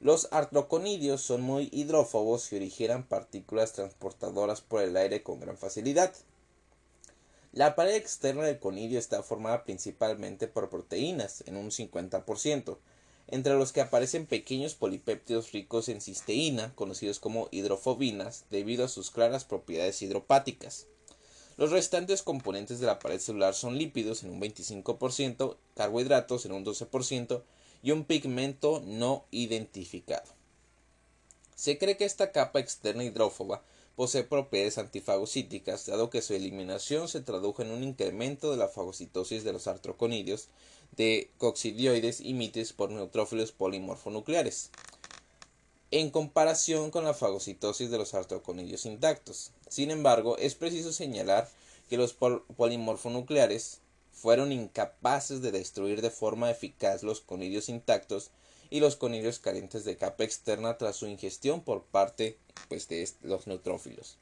Los 0.00 0.26
artroconidios 0.32 1.20
son 1.22 1.42
muy 1.42 1.68
hidrófobos 1.70 2.52
y 2.52 2.56
originan 2.56 3.06
partículas 3.06 3.72
transportadoras 3.72 4.62
por 4.62 4.82
el 4.82 4.96
aire 4.96 5.22
con 5.22 5.38
gran 5.38 5.56
facilidad. 5.56 6.12
La 7.52 7.76
pared 7.76 7.94
externa 7.94 8.42
del 8.42 8.58
conidio 8.58 8.98
está 8.98 9.22
formada 9.22 9.62
principalmente 9.62 10.48
por 10.48 10.70
proteínas, 10.70 11.44
en 11.46 11.56
un 11.56 11.70
50%, 11.70 12.78
entre 13.28 13.54
los 13.54 13.72
que 13.72 13.80
aparecen 13.80 14.26
pequeños 14.26 14.74
polipéptidos 14.74 15.52
ricos 15.52 15.88
en 15.88 16.00
cisteína, 16.00 16.74
conocidos 16.74 17.18
como 17.18 17.48
hidrofobinas, 17.50 18.44
debido 18.50 18.84
a 18.84 18.88
sus 18.88 19.10
claras 19.10 19.44
propiedades 19.44 20.00
hidropáticas. 20.02 20.86
Los 21.56 21.70
restantes 21.70 22.22
componentes 22.22 22.80
de 22.80 22.86
la 22.86 22.98
pared 22.98 23.20
celular 23.20 23.54
son 23.54 23.78
lípidos 23.78 24.24
en 24.24 24.30
un 24.30 24.40
25%, 24.40 25.56
carbohidratos 25.76 26.46
en 26.46 26.52
un 26.52 26.64
12% 26.64 27.42
y 27.82 27.92
un 27.92 28.04
pigmento 28.04 28.82
no 28.84 29.24
identificado. 29.30 30.32
Se 31.54 31.78
cree 31.78 31.96
que 31.96 32.04
esta 32.04 32.32
capa 32.32 32.58
externa 32.58 33.04
hidrófoba 33.04 33.62
posee 33.96 34.24
propiedades 34.24 34.78
antifagocíticas, 34.78 35.86
dado 35.86 36.10
que 36.10 36.22
su 36.22 36.34
eliminación 36.34 37.08
se 37.08 37.20
tradujo 37.20 37.62
en 37.62 37.70
un 37.70 37.82
incremento 37.84 38.50
de 38.50 38.56
la 38.56 38.68
fagocitosis 38.68 39.44
de 39.44 39.52
los 39.52 39.66
artroconidios 39.66 40.48
de 40.96 41.30
coccidioides 41.38 42.20
y 42.20 42.34
mites 42.34 42.72
por 42.72 42.90
neutrófilos 42.90 43.52
polimorfonucleares, 43.52 44.70
en 45.90 46.10
comparación 46.10 46.90
con 46.90 47.04
la 47.04 47.14
fagocitosis 47.14 47.90
de 47.90 47.98
los 47.98 48.14
artroconidios 48.14 48.84
intactos. 48.86 49.52
Sin 49.68 49.90
embargo, 49.90 50.36
es 50.38 50.54
preciso 50.54 50.92
señalar 50.92 51.48
que 51.88 51.96
los 51.96 52.14
polimorfonucleares 52.14 53.78
fueron 54.12 54.52
incapaces 54.52 55.42
de 55.42 55.52
destruir 55.52 56.00
de 56.00 56.10
forma 56.10 56.50
eficaz 56.50 57.02
los 57.02 57.20
conidios 57.20 57.68
intactos 57.68 58.30
y 58.74 58.80
los 58.80 58.96
conidios 58.96 59.38
carentes 59.38 59.84
de 59.84 59.96
capa 59.96 60.24
externa 60.24 60.76
tras 60.78 60.96
su 60.96 61.06
ingestión 61.06 61.60
por 61.60 61.84
parte 61.84 62.38
pues, 62.68 62.88
de 62.88 63.08
los 63.22 63.46
neutrófilos. 63.46 64.18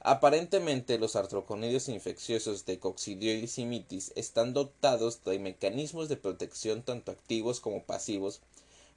Aparentemente, 0.00 0.98
los 0.98 1.14
artroconidios 1.14 1.88
infecciosos 1.88 2.66
de 2.66 2.80
coccidioides 2.80 3.56
y 3.58 3.66
mitis 3.66 4.10
están 4.16 4.52
dotados 4.52 5.22
de 5.22 5.38
mecanismos 5.38 6.08
de 6.08 6.16
protección 6.16 6.82
tanto 6.82 7.12
activos 7.12 7.60
como 7.60 7.84
pasivos 7.84 8.40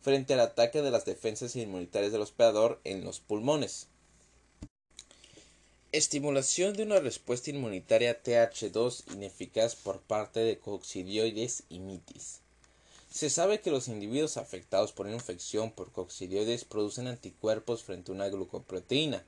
frente 0.01 0.33
al 0.33 0.39
ataque 0.39 0.81
de 0.81 0.89
las 0.89 1.05
defensas 1.05 1.55
inmunitarias 1.55 2.11
del 2.11 2.21
hospedador 2.21 2.81
en 2.83 3.05
los 3.05 3.19
pulmones. 3.19 3.89
Estimulación 5.91 6.75
de 6.75 6.81
una 6.81 6.99
respuesta 6.99 7.51
inmunitaria 7.51 8.23
TH2 8.23 9.13
ineficaz 9.13 9.75
por 9.75 10.01
parte 10.01 10.39
de 10.39 10.57
coccidioides 10.57 11.65
y 11.69 11.81
mitis. 11.81 12.41
Se 13.17 13.31
sabe 13.31 13.61
que 13.61 13.71
los 13.71 13.87
individuos 13.87 14.37
afectados 14.37 14.91
por 14.91 15.09
infección 15.09 15.71
por 15.71 15.91
coccidioides 15.91 16.65
producen 16.65 17.07
anticuerpos 17.07 17.81
frente 17.81 18.11
a 18.11 18.13
una 18.13 18.29
glucoproteína, 18.29 19.25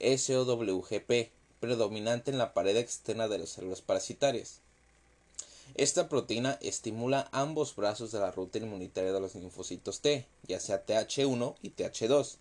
SOWGP, 0.00 1.30
predominante 1.60 2.32
en 2.32 2.38
la 2.38 2.52
pared 2.52 2.76
externa 2.76 3.28
de 3.28 3.38
las 3.38 3.50
células 3.50 3.82
parasitarias. 3.82 4.58
Esta 5.76 6.08
proteína 6.08 6.58
estimula 6.60 7.28
ambos 7.30 7.76
brazos 7.76 8.10
de 8.10 8.18
la 8.18 8.32
ruta 8.32 8.58
inmunitaria 8.58 9.12
de 9.12 9.20
los 9.20 9.36
linfocitos 9.36 10.00
T, 10.00 10.26
ya 10.48 10.58
sea 10.58 10.84
TH1 10.84 11.54
y 11.62 11.70
TH2, 11.70 12.36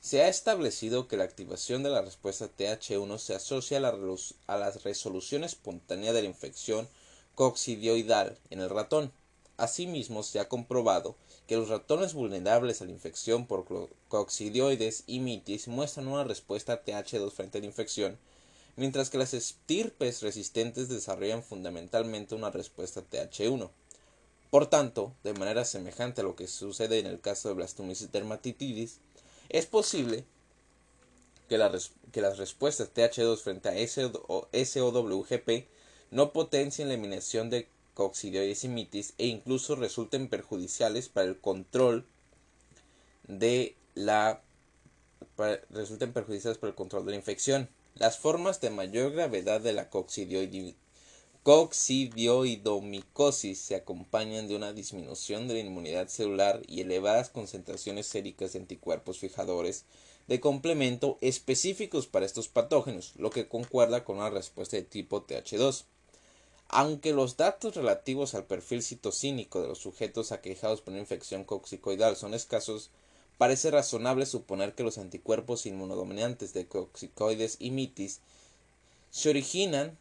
se 0.00 0.22
ha 0.22 0.28
establecido 0.28 1.08
que 1.08 1.18
la 1.18 1.24
activación 1.24 1.82
de 1.82 1.90
la 1.90 2.00
respuesta 2.00 2.48
TH1 2.48 3.18
se 3.18 3.34
asocia 3.34 3.76
a 3.76 4.56
la, 4.56 4.70
resolución 4.82 5.44
espontánea 5.44 6.14
de 6.14 6.22
la 6.22 6.28
infección 6.28 6.88
coccidioidal 7.34 8.38
en 8.48 8.62
el 8.62 8.70
ratón. 8.70 9.12
Asimismo, 9.56 10.22
se 10.22 10.40
ha 10.40 10.48
comprobado 10.48 11.14
que 11.46 11.56
los 11.56 11.68
ratones 11.68 12.14
vulnerables 12.14 12.80
a 12.80 12.84
la 12.84 12.92
infección 12.92 13.46
por 13.46 13.88
coccidioides 14.08 15.04
y 15.06 15.20
mitis 15.20 15.68
muestran 15.68 16.08
una 16.08 16.24
respuesta 16.24 16.84
TH2 16.84 17.30
frente 17.30 17.58
a 17.58 17.60
la 17.60 17.66
infección, 17.66 18.18
mientras 18.76 19.10
que 19.10 19.18
las 19.18 19.34
estirpes 19.34 20.22
resistentes 20.22 20.88
desarrollan 20.88 21.42
fundamentalmente 21.42 22.34
una 22.34 22.50
respuesta 22.50 23.02
TH1. 23.02 23.70
Por 24.50 24.66
tanto, 24.66 25.14
de 25.24 25.32
manera 25.34 25.64
semejante 25.64 26.20
a 26.20 26.24
lo 26.24 26.36
que 26.36 26.46
sucede 26.46 26.98
en 26.98 27.06
el 27.06 27.20
caso 27.20 27.48
de 27.48 27.54
blastomisis 27.54 28.12
dermatitis, 28.12 28.98
es 29.48 29.66
posible 29.66 30.24
que, 31.48 31.58
las 31.58 32.38
respuestas 32.38 32.92
TH2 32.94 33.38
frente 33.38 33.68
a 33.68 34.64
SOWGP 34.64 35.66
no 36.10 36.32
potencien 36.32 36.88
la 36.88 36.94
eliminación 36.94 37.50
de 37.50 37.68
coccidioides 37.94 38.64
y 38.64 38.68
mitis 38.68 39.14
e 39.18 39.26
incluso 39.26 39.76
resulten 39.76 40.28
perjudiciales 40.28 41.08
para 41.08 41.28
el 41.28 41.38
control 41.38 42.06
de 43.28 43.76
la 43.94 44.42
resulten 45.70 46.12
perjudiciales 46.12 46.58
para 46.58 46.70
el 46.70 46.76
control 46.76 47.04
de 47.04 47.12
la 47.12 47.16
infección. 47.16 47.68
Las 47.94 48.18
formas 48.18 48.60
de 48.60 48.70
mayor 48.70 49.12
gravedad 49.12 49.60
de 49.60 49.72
la 49.72 49.90
Coccidioidomicosis 51.42 53.60
se 53.60 53.74
acompañan 53.74 54.48
de 54.48 54.56
una 54.56 54.72
disminución 54.72 55.46
de 55.46 55.54
la 55.54 55.60
inmunidad 55.60 56.08
celular 56.08 56.62
y 56.66 56.80
elevadas 56.80 57.28
concentraciones 57.28 58.06
séricas 58.06 58.52
de 58.52 58.60
anticuerpos 58.60 59.18
fijadores 59.18 59.84
de 60.28 60.40
complemento 60.40 61.18
específicos 61.20 62.06
para 62.06 62.24
estos 62.24 62.48
patógenos, 62.48 63.12
lo 63.16 63.30
que 63.30 63.48
concuerda 63.48 64.04
con 64.04 64.18
una 64.18 64.30
respuesta 64.30 64.76
de 64.76 64.82
tipo 64.82 65.26
TH2. 65.26 65.84
Aunque 66.74 67.12
los 67.12 67.36
datos 67.36 67.74
relativos 67.74 68.34
al 68.34 68.46
perfil 68.46 68.82
citocínico 68.82 69.60
de 69.60 69.68
los 69.68 69.78
sujetos 69.78 70.32
aquejados 70.32 70.80
por 70.80 70.92
una 70.92 71.02
infección 71.02 71.44
coccicoidal 71.44 72.16
son 72.16 72.32
escasos, 72.32 72.88
parece 73.36 73.70
razonable 73.70 74.24
suponer 74.24 74.74
que 74.74 74.82
los 74.82 74.96
anticuerpos 74.96 75.66
inmunodominantes 75.66 76.54
de 76.54 76.66
coccicoides 76.66 77.58
y 77.58 77.72
mitis 77.72 78.20
se 79.10 79.28
originan 79.28 79.98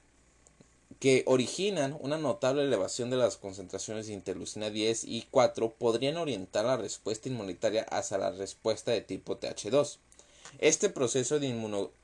que 1.01 1.23
originan 1.25 1.97
una 1.99 2.17
notable 2.17 2.63
elevación 2.63 3.09
de 3.09 3.17
las 3.17 3.35
concentraciones 3.35 4.07
de 4.07 4.13
interleucina 4.13 4.69
10 4.69 5.03
y 5.03 5.27
4 5.29 5.73
podrían 5.77 6.15
orientar 6.15 6.63
la 6.63 6.77
respuesta 6.77 7.27
inmunitaria 7.27 7.83
hacia 7.83 8.17
la 8.17 8.31
respuesta 8.31 8.91
de 8.91 9.01
tipo 9.01 9.37
TH2. 9.37 9.97
Este 10.59 10.87
proceso 10.87 11.37
de 11.37 11.53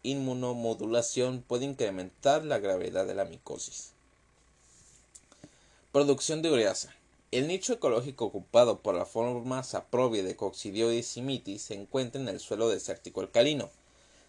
inmunomodulación 0.03 1.41
puede 1.47 1.63
incrementar 1.63 2.43
la 2.43 2.59
gravedad 2.59 3.07
de 3.07 3.15
la 3.15 3.23
micosis. 3.23 3.93
Producción 5.97 6.43
de 6.43 6.51
ureasa. 6.51 6.95
El 7.31 7.47
nicho 7.47 7.73
ecológico 7.73 8.25
ocupado 8.25 8.83
por 8.83 8.93
la 8.93 9.07
forma 9.07 9.63
saprobia 9.63 10.21
de 10.21 10.35
coccidioides 10.35 11.07
se 11.07 11.73
encuentra 11.73 12.21
en 12.21 12.27
el 12.27 12.39
suelo 12.39 12.69
desértico 12.69 13.21
alcalino 13.21 13.71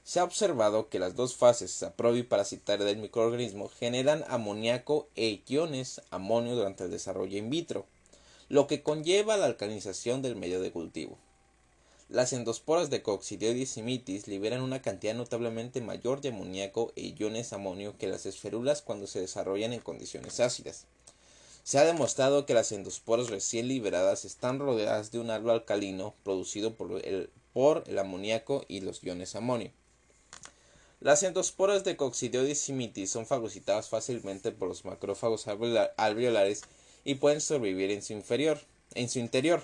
se 0.02 0.18
ha 0.18 0.24
observado 0.24 0.88
que 0.88 0.98
las 0.98 1.14
dos 1.14 1.37
fases 1.37 1.85
parasitaria 2.26 2.87
del 2.87 2.96
microorganismo 2.96 3.68
generan 3.68 4.24
amoníaco 4.28 5.11
e 5.14 5.42
iones 5.46 6.00
amonio 6.11 6.57
durante 6.57 6.85
el 6.85 6.90
desarrollo 6.90 7.37
in 7.37 7.50
vitro, 7.50 7.85
lo 8.48 8.66
que 8.66 8.83
conlleva 8.83 9.37
la 9.37 9.44
alcalinización 9.44 10.22
del 10.22 10.37
medio 10.37 10.62
de 10.62 10.72
cultivo. 10.72 11.18
Las 12.09 12.33
endosporas 12.33 12.88
de 12.88 13.02
Coccidioides 13.02 13.76
liberan 14.26 14.62
una 14.62 14.81
cantidad 14.81 15.14
notablemente 15.14 15.83
mayor 15.83 16.22
de 16.22 16.31
amoníaco 16.31 16.94
e 16.96 17.14
iones 17.14 17.52
amonio 17.52 17.98
que 17.98 18.07
las 18.07 18.24
esferulas 18.24 18.81
cuando 18.81 19.07
se 19.07 19.20
desarrollan 19.20 19.74
en 19.74 19.81
condiciones 19.81 20.40
ácidas. 20.40 20.87
Se 21.68 21.76
ha 21.76 21.85
demostrado 21.85 22.46
que 22.46 22.54
las 22.54 22.72
endosporas 22.72 23.28
recién 23.28 23.68
liberadas 23.68 24.24
están 24.24 24.59
rodeadas 24.59 25.12
de 25.12 25.18
un 25.18 25.28
halo 25.28 25.52
alcalino 25.52 26.14
producido 26.24 26.72
por 26.72 27.04
el, 27.04 27.28
por 27.52 27.85
el 27.88 27.98
amoníaco 27.98 28.64
y 28.68 28.81
los 28.81 29.04
iones 29.04 29.35
amonio. 29.35 29.70
Las 31.00 31.22
endosporas 31.24 31.85
de 31.85 31.98
coccidioides 31.98 32.72
son 33.04 33.26
fagocitadas 33.26 33.90
fácilmente 33.90 34.50
por 34.50 34.68
los 34.68 34.87
macrófagos 34.87 35.46
alveolares 35.46 36.62
y 37.04 37.16
pueden 37.16 37.42
sobrevivir 37.42 37.90
en 37.90 38.02
su, 38.02 38.14
inferior, 38.14 38.59
en 38.94 39.11
su 39.11 39.18
interior. 39.18 39.62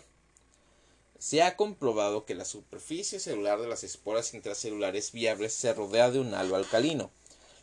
Se 1.19 1.43
ha 1.43 1.57
comprobado 1.57 2.27
que 2.27 2.35
la 2.35 2.45
superficie 2.45 3.19
celular 3.19 3.63
de 3.63 3.69
las 3.69 3.83
esporas 3.83 4.35
intracelulares 4.35 5.11
viables 5.13 5.55
se 5.55 5.73
rodea 5.73 6.11
de 6.11 6.21
un 6.21 6.35
halo 6.35 6.57
alcalino, 6.57 7.11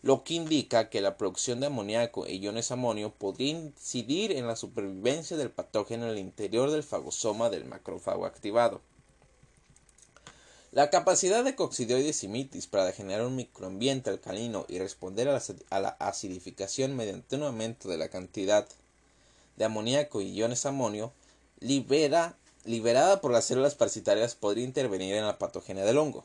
lo 0.04 0.24
que 0.24 0.34
indica 0.34 0.90
que 0.90 1.02
la 1.02 1.18
producción 1.18 1.60
de 1.60 1.68
amoníaco 1.68 2.26
e 2.26 2.36
iones 2.36 2.72
amonio 2.72 3.12
podría 3.12 3.52
incidir 3.52 4.32
en 4.32 4.48
la 4.48 4.56
supervivencia 4.56 5.38
del 5.38 5.52
patógeno 5.52 6.06
en 6.06 6.12
el 6.12 6.18
interior 6.18 6.72
del 6.72 6.84
fagosoma 6.84 7.50
del 7.50 7.66
macrófago 7.66 8.26
activado. 8.26 8.82
La 10.72 10.90
capacidad 10.90 11.44
de 11.44 11.54
coccidioides 11.54 12.24
y 12.24 12.68
para 12.72 12.94
generar 12.94 13.26
un 13.26 13.36
microambiente 13.36 14.10
alcalino 14.10 14.66
y 14.70 14.80
responder 14.80 15.28
a 15.28 15.80
la, 15.82 15.90
acidificación 16.00 16.96
mediante 16.96 17.36
un 17.36 17.44
aumento 17.44 17.90
de 17.90 17.98
la 17.98 18.08
cantidad 18.08 18.66
de 19.58 19.66
amoníaco 19.66 20.22
y 20.22 20.32
iones 20.32 20.66
amonio 20.66 21.12
libera, 21.60 22.38
liberada 22.64 23.20
por 23.20 23.32
las 23.32 23.46
células 23.46 23.76
parasitarias 23.76 24.34
podría 24.34 24.64
intervenir 24.64 25.16
en 25.16 25.26
la 25.26 25.38
patogenia 25.38 25.84
del 25.84 25.98
hongo. 25.98 26.24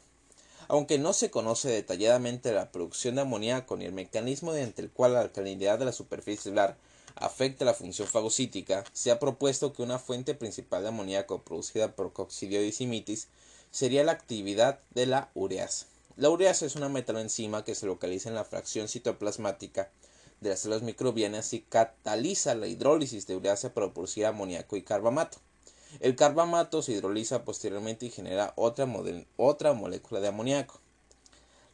Aunque 0.68 0.98
no 0.98 1.12
se 1.12 1.30
conoce 1.30 1.68
detalladamente 1.68 2.52
la 2.52 2.72
producción 2.72 3.14
de 3.14 3.20
amoníaco 3.20 3.76
ni 3.76 3.84
el 3.84 3.92
mecanismo 3.92 4.52
mediante 4.52 4.82
el 4.82 4.90
cual 4.90 5.14
la 5.14 5.20
alcalinidad 5.20 5.78
de 5.78 5.84
la 5.84 5.92
superficie 5.92 6.42
celular 6.42 6.76
afecta 7.14 7.64
la 7.64 7.74
función 7.74 8.08
fagocítica, 8.08 8.84
se 8.92 9.10
ha 9.10 9.18
propuesto 9.18 9.72
que 9.72 9.82
una 9.82 9.98
fuente 9.98 10.34
principal 10.34 10.82
de 10.82 10.88
amoníaco 10.88 11.42
producida 11.42 11.92
por 11.92 12.12
coccidioides 12.12 12.80
y 12.80 12.86
mitis 12.86 13.28
sería 13.70 14.04
la 14.04 14.12
actividad 14.12 14.80
de 14.90 15.06
la 15.06 15.30
ureasa. 15.34 15.86
La 16.16 16.30
ureasa 16.30 16.66
es 16.66 16.76
una 16.76 16.88
metaloenzima 16.88 17.64
que 17.64 17.74
se 17.74 17.86
localiza 17.86 18.28
en 18.28 18.34
la 18.34 18.44
fracción 18.44 18.88
citoplasmática 18.88 19.90
de 20.40 20.50
las 20.50 20.60
células 20.60 20.82
microbianas 20.82 21.52
y 21.52 21.60
cataliza 21.60 22.54
la 22.54 22.66
hidrólisis 22.66 23.26
de 23.26 23.36
ureasa 23.36 23.72
para 23.72 23.92
producir 23.92 24.26
amoníaco 24.26 24.76
y 24.76 24.82
carbamato. 24.82 25.38
El 26.00 26.16
carbamato 26.16 26.82
se 26.82 26.92
hidroliza 26.92 27.44
posteriormente 27.44 28.06
y 28.06 28.10
genera 28.10 28.52
otra, 28.56 28.86
molécula 28.86 30.20
de 30.20 30.28
amoníaco. 30.28 30.80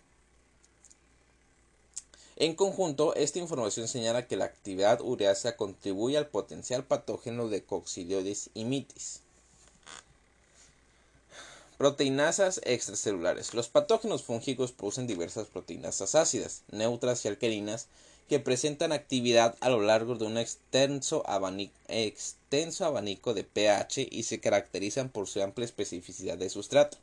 En 2.41 2.55
conjunto, 2.55 3.15
esta 3.17 3.39
información 3.39 3.87
señala 3.87 4.27
que 4.27 4.35
la 4.35 4.47
actividad 4.47 5.03
ureasa 5.03 5.57
contribuye 5.57 6.17
al 6.17 6.27
potencial 6.27 6.85
patógeno 6.85 7.49
de 7.49 7.63
coccidioides 7.63 8.49
y 8.55 8.65
mitis. 8.65 9.21
Proteinasas 11.77 12.63
extracelulares. 12.65 13.53
Los 13.53 13.69
patógenos 13.69 14.23
fúngicos 14.23 14.73
producen 14.73 15.07
diversas 15.07 15.49
proteinasas 15.49 16.15
ácidas, 16.15 16.63
neutras 16.71 17.27
y 17.27 17.29
alcalinas 17.29 17.89
que 18.27 18.41
presentan 18.41 18.93
actividad 18.93 19.55
a 19.61 19.69
lo 19.69 19.83
largo 19.83 20.15
de 20.15 20.25
un 20.25 20.39
extenso 20.39 21.23
abanico 21.27 23.35
de 23.35 23.45
pH 23.45 24.09
y 24.11 24.23
se 24.23 24.41
caracterizan 24.41 25.11
por 25.11 25.29
su 25.29 25.43
amplia 25.43 25.67
especificidad 25.67 26.39
de 26.39 26.49
sustrato. 26.49 26.97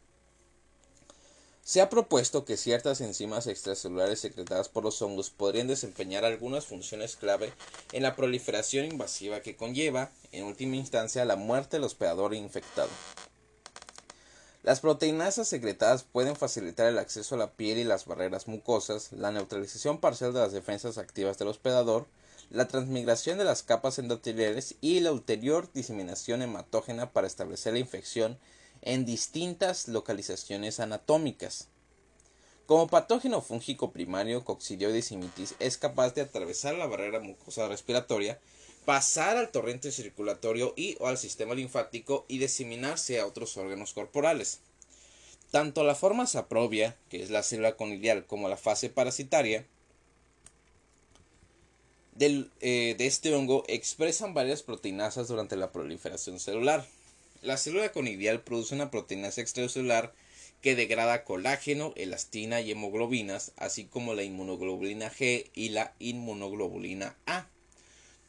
Se 1.67 1.81
ha 1.81 1.89
propuesto 1.89 2.45
que 2.45 2.55
ciertas 2.55 3.01
enzimas 3.01 3.45
extracelulares 3.45 4.21
secretadas 4.21 4.69
por 4.69 4.85
los 4.85 5.01
hongos 5.01 5.31
podrían 5.31 5.67
desempeñar 5.67 6.23
algunas 6.23 6.65
funciones 6.65 7.17
clave 7.17 7.51
en 7.91 8.03
la 8.03 8.15
proliferación 8.15 8.85
invasiva 8.85 9.41
que 9.41 9.57
conlleva, 9.57 10.09
en 10.31 10.45
última 10.45 10.77
instancia, 10.77 11.25
la 11.25 11.35
muerte 11.35 11.75
del 11.75 11.83
hospedador 11.83 12.33
infectado. 12.33 12.87
Las 14.63 14.79
proteinasas 14.79 15.49
secretadas 15.49 16.03
pueden 16.03 16.37
facilitar 16.37 16.87
el 16.87 16.99
acceso 16.99 17.35
a 17.35 17.37
la 17.37 17.51
piel 17.51 17.79
y 17.79 17.83
las 17.83 18.05
barreras 18.05 18.47
mucosas, 18.47 19.11
la 19.11 19.33
neutralización 19.33 19.97
parcial 19.97 20.31
de 20.31 20.39
las 20.39 20.53
defensas 20.53 20.97
activas 20.97 21.37
del 21.37 21.49
hospedador, 21.49 22.05
la 22.49 22.69
transmigración 22.69 23.37
de 23.37 23.43
las 23.43 23.61
capas 23.61 23.99
endoteliales 23.99 24.75
y 24.79 25.01
la 25.01 25.11
ulterior 25.11 25.69
diseminación 25.73 26.41
hematógena 26.41 27.11
para 27.11 27.27
establecer 27.27 27.73
la 27.73 27.79
infección 27.79 28.37
en 28.81 29.05
distintas 29.05 29.87
localizaciones 29.87 30.79
anatómicas. 30.79 31.67
Como 32.65 32.87
patógeno 32.87 33.41
fúngico 33.41 33.91
primario, 33.91 34.43
Coccidioides 34.43 35.11
imitis 35.11 35.55
es 35.59 35.77
capaz 35.77 36.13
de 36.13 36.21
atravesar 36.21 36.75
la 36.75 36.85
barrera 36.85 37.19
mucosa 37.19 37.67
respiratoria, 37.67 38.39
pasar 38.85 39.37
al 39.37 39.51
torrente 39.51 39.91
circulatorio 39.91 40.73
y 40.75 40.97
o 40.99 41.07
al 41.07 41.17
sistema 41.17 41.55
linfático 41.55 42.25
y 42.27 42.39
diseminarse 42.39 43.19
a 43.19 43.25
otros 43.25 43.55
órganos 43.57 43.93
corporales. 43.93 44.59
Tanto 45.51 45.83
la 45.83 45.95
forma 45.95 46.27
saprobia, 46.27 46.97
que 47.09 47.23
es 47.23 47.29
la 47.29 47.43
célula 47.43 47.77
conidial, 47.77 48.25
como 48.25 48.49
la 48.49 48.57
fase 48.57 48.89
parasitaria 48.89 49.65
eh, 52.19 52.95
de 52.97 53.05
este 53.05 53.35
hongo 53.35 53.63
expresan 53.67 54.33
varias 54.33 54.63
proteinasas 54.63 55.27
durante 55.27 55.55
la 55.55 55.71
proliferación 55.71 56.39
celular. 56.39 56.85
La 57.41 57.57
célula 57.57 57.91
conidial 57.91 58.41
produce 58.41 58.73
una 58.73 58.89
proteína 58.89 59.27
extracelular 59.27 60.13
que 60.61 60.75
degrada 60.75 61.23
colágeno, 61.23 61.93
elastina 61.95 62.61
y 62.61 62.71
hemoglobinas, 62.71 63.51
así 63.57 63.85
como 63.85 64.15
la 64.15 64.23
inmunoglobulina 64.23 65.11
G 65.11 65.49
y 65.53 65.69
la 65.69 65.93
inmunoglobulina 65.99 67.15
A, 67.25 67.47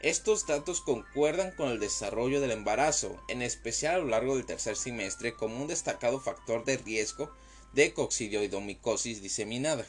Estos 0.00 0.46
datos 0.46 0.80
concuerdan 0.80 1.50
con 1.52 1.68
el 1.68 1.78
desarrollo 1.78 2.40
del 2.40 2.52
embarazo, 2.52 3.22
en 3.28 3.42
especial 3.42 3.96
a 3.96 3.98
lo 3.98 4.06
largo 4.06 4.36
del 4.36 4.46
tercer 4.46 4.76
semestre, 4.76 5.34
como 5.34 5.60
un 5.60 5.66
destacado 5.68 6.20
factor 6.20 6.64
de 6.64 6.78
riesgo 6.78 7.30
de 7.74 7.92
coccidioidomicosis 7.92 9.20
diseminada. 9.20 9.86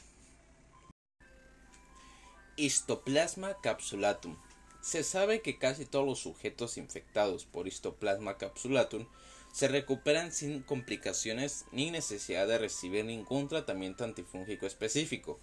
Histoplasma 2.58 3.58
capsulatum. 3.62 4.38
Se 4.82 5.04
sabe 5.04 5.42
que 5.42 5.58
casi 5.58 5.86
todos 5.86 6.06
los 6.06 6.20
sujetos 6.20 6.78
infectados 6.78 7.46
por 7.46 7.68
Histoplasma 7.68 8.38
capsulatum 8.38 9.06
se 9.52 9.68
recuperan 9.68 10.32
sin 10.32 10.64
complicaciones 10.64 11.66
ni 11.72 11.92
necesidad 11.92 12.48
de 12.48 12.58
recibir 12.58 13.06
ningún 13.06 13.48
tratamiento 13.48 14.04
antifúngico 14.04 14.66
específico. 14.66 15.40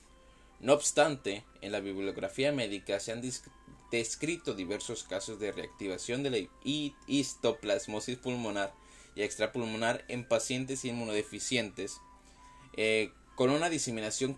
No 0.61 0.72
obstante, 0.72 1.44
en 1.61 1.72
la 1.72 1.81
bibliografía 1.81 2.51
médica 2.51 2.98
se 2.98 3.12
han 3.12 3.22
descrito 3.92 4.55
diversos 4.55 5.05
casos 5.05 5.38
de 5.38 5.53
reactivación 5.53 6.22
de 6.22 6.31
la 6.31 6.48
histoplasmosis 7.07 8.16
pulmonar 8.16 8.74
y 9.14 9.22
extrapulmonar 9.22 10.05
en 10.09 10.27
pacientes 10.27 10.85
inmunodeficientes 10.85 12.01
eh, 12.77 13.12
con 13.37 13.51
una 13.51 13.70
diseminación 13.70 14.35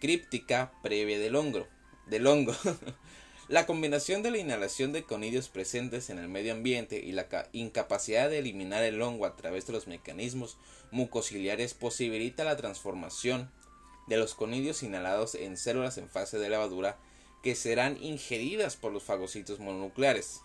críptica 0.00 0.72
previa 0.82 1.18
del 1.18 1.34
hongo. 1.34 1.66
Del 2.06 2.26
hongo. 2.26 2.54
La 3.50 3.66
combinación 3.66 4.22
de 4.22 4.30
la 4.30 4.38
inhalación 4.38 4.92
de 4.92 5.02
conidios 5.02 5.48
presentes 5.48 6.08
en 6.08 6.20
el 6.20 6.28
medio 6.28 6.52
ambiente 6.52 7.00
y 7.00 7.10
la 7.10 7.26
incapacidad 7.50 8.30
de 8.30 8.38
eliminar 8.38 8.84
el 8.84 9.02
hongo 9.02 9.26
a 9.26 9.34
través 9.34 9.66
de 9.66 9.72
los 9.72 9.88
mecanismos 9.88 10.56
mucociliares 10.92 11.74
posibilita 11.74 12.44
la 12.44 12.56
transformación 12.56 13.50
de 14.06 14.18
los 14.18 14.36
conidios 14.36 14.84
inhalados 14.84 15.34
en 15.34 15.56
células 15.56 15.98
en 15.98 16.08
fase 16.08 16.38
de 16.38 16.48
levadura 16.48 16.96
que 17.42 17.56
serán 17.56 18.00
ingeridas 18.00 18.76
por 18.76 18.92
los 18.92 19.02
fagocitos 19.02 19.58
mononucleares. 19.58 20.42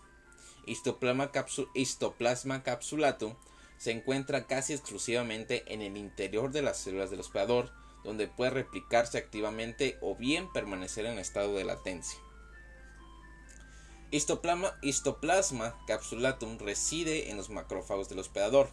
Histoplasma, 0.66 1.30
histoplasma 1.74 2.64
capsulatum 2.64 3.36
se 3.78 3.92
encuentra 3.92 4.48
casi 4.48 4.72
exclusivamente 4.72 5.62
en 5.72 5.80
el 5.80 5.96
interior 5.96 6.50
de 6.50 6.62
las 6.62 6.78
células 6.78 7.12
del 7.12 7.20
hospedador, 7.20 7.70
donde 8.02 8.26
puede 8.26 8.50
replicarse 8.50 9.16
activamente 9.16 9.96
o 10.00 10.16
bien 10.16 10.52
permanecer 10.52 11.06
en 11.06 11.20
estado 11.20 11.54
de 11.54 11.62
latencia. 11.62 12.25
Histoplasma, 14.16 15.78
capsulatum 15.86 16.56
reside 16.58 17.30
en 17.30 17.36
los 17.36 17.50
macrófagos 17.50 18.08
del 18.08 18.20
hospedador. 18.20 18.70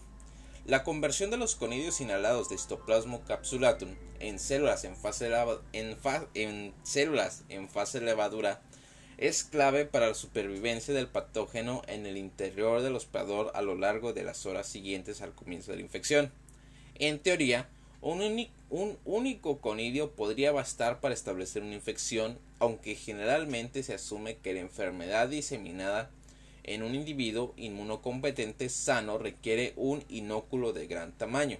La 0.65 0.85
conversión 0.85 1.31
de 1.31 1.37
los 1.37 1.55
conidios 1.55 1.99
inhalados 1.99 2.47
de 2.47 2.55
histoplasma 2.55 3.19
capsulatum 3.25 3.89
en 4.21 4.39
células 4.39 4.85
en 4.85 4.95
fase, 4.95 5.29
en 5.73 6.73
células 6.83 7.43
en 7.49 7.67
fase 7.67 7.99
levadura 7.99 8.61
es 9.17 9.43
clave 9.43 9.85
para 9.85 10.07
la 10.07 10.13
supervivencia 10.13 10.93
del 10.93 11.09
patógeno 11.09 11.81
en 11.87 12.05
el 12.05 12.15
interior 12.15 12.81
del 12.81 12.95
hospedador 12.95 13.51
a 13.53 13.61
lo 13.61 13.75
largo 13.75 14.13
de 14.13 14.23
las 14.23 14.45
horas 14.45 14.67
siguientes 14.67 15.21
al 15.21 15.35
comienzo 15.35 15.71
de 15.71 15.77
la 15.77 15.83
infección. 15.83 16.31
En 16.95 17.19
teoría, 17.19 17.67
un, 18.03 18.97
único 19.05 19.59
conidio 19.59 20.11
podría 20.11 20.51
bastar 20.51 20.99
para 20.99 21.13
establecer 21.13 21.63
una 21.63 21.75
infección, 21.75 22.37
aunque 22.59 22.95
generalmente 22.95 23.81
se 23.81 23.93
asume 23.93 24.35
que 24.37 24.53
la 24.53 24.59
enfermedad 24.59 25.29
diseminada 25.29 26.11
en 26.63 26.83
un 26.83 26.95
individuo 26.95 27.53
inmunocompetente 27.55 28.67
sano 28.67 29.17
requiere 29.17 29.73
un 29.77 30.03
inóculo 30.09 30.73
de 30.73 30.87
gran 30.87 31.13
tamaño. 31.13 31.57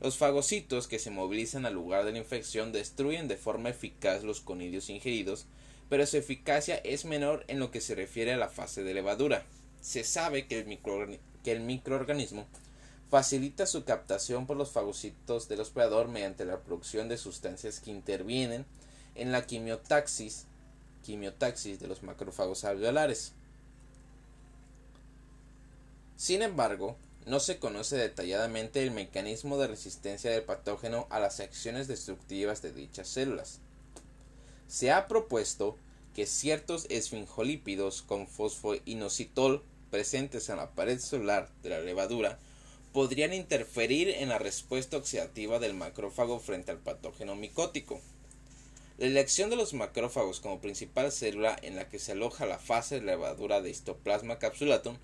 Los 0.00 0.16
fagocitos 0.16 0.88
que 0.88 0.98
se 0.98 1.10
movilizan 1.10 1.66
al 1.66 1.74
lugar 1.74 2.04
de 2.04 2.12
la 2.12 2.18
infección 2.18 2.72
destruyen 2.72 3.28
de 3.28 3.36
forma 3.36 3.70
eficaz 3.70 4.24
los 4.24 4.40
conidios 4.40 4.90
ingeridos, 4.90 5.46
pero 5.88 6.04
su 6.06 6.16
eficacia 6.16 6.76
es 6.76 7.04
menor 7.04 7.44
en 7.48 7.60
lo 7.60 7.70
que 7.70 7.80
se 7.80 7.94
refiere 7.94 8.32
a 8.32 8.38
la 8.38 8.48
fase 8.48 8.82
de 8.82 8.94
levadura. 8.94 9.44
Se 9.80 10.02
sabe 10.02 10.46
que 10.46 10.58
el, 10.58 10.78
que 11.44 11.52
el 11.52 11.60
microorganismo 11.60 12.46
facilita 13.10 13.66
su 13.66 13.84
captación 13.84 14.46
por 14.46 14.56
los 14.56 14.70
fagocitos 14.70 15.48
del 15.48 15.60
hospedador 15.60 16.08
mediante 16.08 16.44
la 16.44 16.60
producción 16.60 17.08
de 17.08 17.18
sustancias 17.18 17.80
que 17.80 17.90
intervienen 17.90 18.64
en 19.16 19.32
la 19.32 19.46
quimiotaxis, 19.46 20.46
quimiotaxis 21.04 21.80
de 21.80 21.88
los 21.88 22.04
macrófagos 22.04 22.64
alveolares. 22.64 23.32
Sin 26.16 26.42
embargo, 26.42 26.96
no 27.26 27.40
se 27.40 27.58
conoce 27.58 27.96
detalladamente 27.96 28.82
el 28.82 28.92
mecanismo 28.92 29.58
de 29.58 29.66
resistencia 29.66 30.30
del 30.30 30.44
patógeno 30.44 31.08
a 31.10 31.18
las 31.18 31.40
acciones 31.40 31.88
destructivas 31.88 32.62
de 32.62 32.72
dichas 32.72 33.08
células. 33.08 33.58
Se 34.68 34.92
ha 34.92 35.08
propuesto 35.08 35.76
que 36.14 36.26
ciertos 36.26 36.86
esfinjolípidos 36.90 38.02
con 38.02 38.28
fosfoinositol 38.28 39.64
presentes 39.90 40.48
en 40.48 40.58
la 40.58 40.70
pared 40.70 41.00
celular 41.00 41.50
de 41.64 41.70
la 41.70 41.80
levadura 41.80 42.38
podrían 42.92 43.32
interferir 43.32 44.08
en 44.08 44.28
la 44.28 44.38
respuesta 44.38 44.96
oxidativa 44.96 45.58
del 45.58 45.74
macrófago 45.74 46.40
frente 46.40 46.72
al 46.72 46.78
patógeno 46.78 47.36
micótico. 47.36 48.00
La 48.98 49.06
elección 49.06 49.48
de 49.48 49.56
los 49.56 49.74
macrófagos 49.74 50.40
como 50.40 50.60
principal 50.60 51.12
célula 51.12 51.56
en 51.62 51.76
la 51.76 51.88
que 51.88 51.98
se 51.98 52.12
aloja 52.12 52.46
la 52.46 52.58
fase 52.58 52.96
de 52.96 53.06
levadura 53.06 53.62
de 53.62 53.70
histoplasma 53.70 54.38
capsulatum 54.38 54.96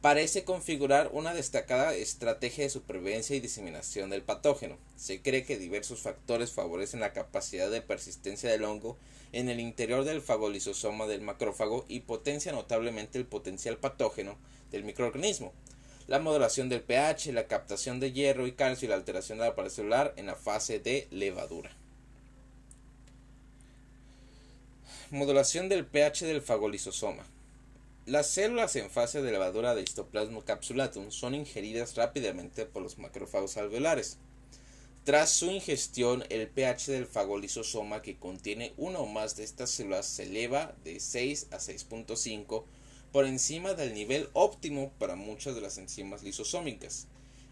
parece 0.00 0.44
configurar 0.44 1.10
una 1.12 1.34
destacada 1.34 1.94
estrategia 1.94 2.64
de 2.64 2.70
supervivencia 2.70 3.36
y 3.36 3.40
diseminación 3.40 4.10
del 4.10 4.22
patógeno. 4.22 4.78
Se 4.96 5.20
cree 5.20 5.44
que 5.44 5.58
diversos 5.58 6.00
factores 6.00 6.52
favorecen 6.52 7.00
la 7.00 7.12
capacidad 7.12 7.70
de 7.70 7.82
persistencia 7.82 8.50
del 8.50 8.64
hongo 8.64 8.96
en 9.32 9.48
el 9.48 9.60
interior 9.60 10.04
del 10.04 10.22
fagolisosoma 10.22 11.06
del 11.06 11.20
macrófago 11.20 11.84
y 11.88 12.00
potencia 12.00 12.52
notablemente 12.52 13.18
el 13.18 13.26
potencial 13.26 13.76
patógeno 13.76 14.38
del 14.70 14.84
microorganismo 14.84 15.52
la 16.08 16.18
modulación 16.18 16.70
del 16.70 16.80
pH, 16.80 17.32
la 17.32 17.46
captación 17.46 18.00
de 18.00 18.12
hierro 18.12 18.46
y 18.46 18.52
calcio 18.52 18.86
y 18.86 18.88
la 18.88 18.96
alteración 18.96 19.38
de 19.38 19.44
la 19.44 19.54
pared 19.54 19.70
celular 19.70 20.14
en 20.16 20.26
la 20.26 20.36
fase 20.36 20.80
de 20.80 21.06
levadura. 21.10 21.70
Modulación 25.10 25.68
del 25.68 25.84
pH 25.84 26.24
del 26.24 26.40
fagolisosoma. 26.40 27.24
Las 28.06 28.26
células 28.26 28.74
en 28.76 28.88
fase 28.88 29.20
de 29.20 29.30
levadura 29.30 29.74
de 29.74 29.82
histoplasma 29.82 30.42
capsulatum 30.42 31.10
son 31.10 31.34
ingeridas 31.34 31.94
rápidamente 31.94 32.64
por 32.64 32.82
los 32.82 32.96
macrófagos 32.96 33.58
alveolares. 33.58 34.16
Tras 35.04 35.30
su 35.30 35.50
ingestión, 35.50 36.24
el 36.30 36.48
pH 36.48 36.90
del 36.90 37.06
fagolisosoma 37.06 38.00
que 38.00 38.16
contiene 38.16 38.72
una 38.78 38.98
o 38.98 39.06
más 39.06 39.36
de 39.36 39.44
estas 39.44 39.70
células 39.70 40.06
se 40.06 40.22
eleva 40.22 40.74
de 40.84 41.00
6 41.00 41.48
a 41.50 41.58
6.5 41.58 42.64
por 43.12 43.24
encima 43.24 43.74
del 43.74 43.94
nivel 43.94 44.28
óptimo 44.32 44.92
para 44.98 45.16
muchas 45.16 45.54
de 45.54 45.60
las 45.60 45.78
enzimas 45.78 46.22
lisosómicas. 46.22 47.06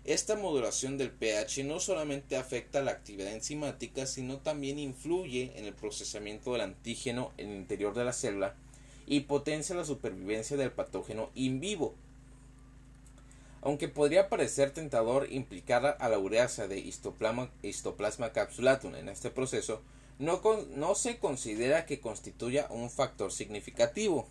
Esta 0.05 0.37
modulación 0.37 0.99
del 0.99 1.11
pH 1.11 1.65
no 1.65 1.81
solamente 1.81 2.37
afecta 2.37 2.81
la 2.81 2.93
actividad 2.93 3.33
enzimática, 3.33 4.07
sino 4.07 4.39
también 4.39 4.79
influye 4.79 5.53
en 5.57 5.65
el 5.65 5.75
procesamiento 5.75 6.53
del 6.53 6.61
antígeno 6.61 7.33
en 7.39 7.51
el 7.51 7.57
interior 7.57 7.93
de 7.95 8.05
la 8.05 8.13
célula 8.13 8.55
y 9.07 9.21
potencia 9.21 9.75
la 9.75 9.85
supervivencia 9.85 10.57
del 10.57 10.71
patógeno 10.71 11.31
in 11.35 11.59
vivo. 11.59 11.95
Aunque 13.63 13.89
podría 13.89 14.29
parecer 14.29 14.71
tentador 14.71 15.27
implicar 15.33 15.97
a 15.99 16.09
la 16.09 16.19
ureasa 16.21 16.69
de 16.69 16.79
histoplasma, 16.79 18.33
capsulatum 18.33 18.95
en 18.95 19.09
este 19.09 19.31
proceso, 19.31 19.83
no, 20.21 20.41
no 20.77 20.95
se 20.95 21.19
considera 21.19 21.85
que 21.85 21.99
constituya 21.99 22.69
un 22.71 22.91
factor 22.91 23.33
significativo 23.33 24.29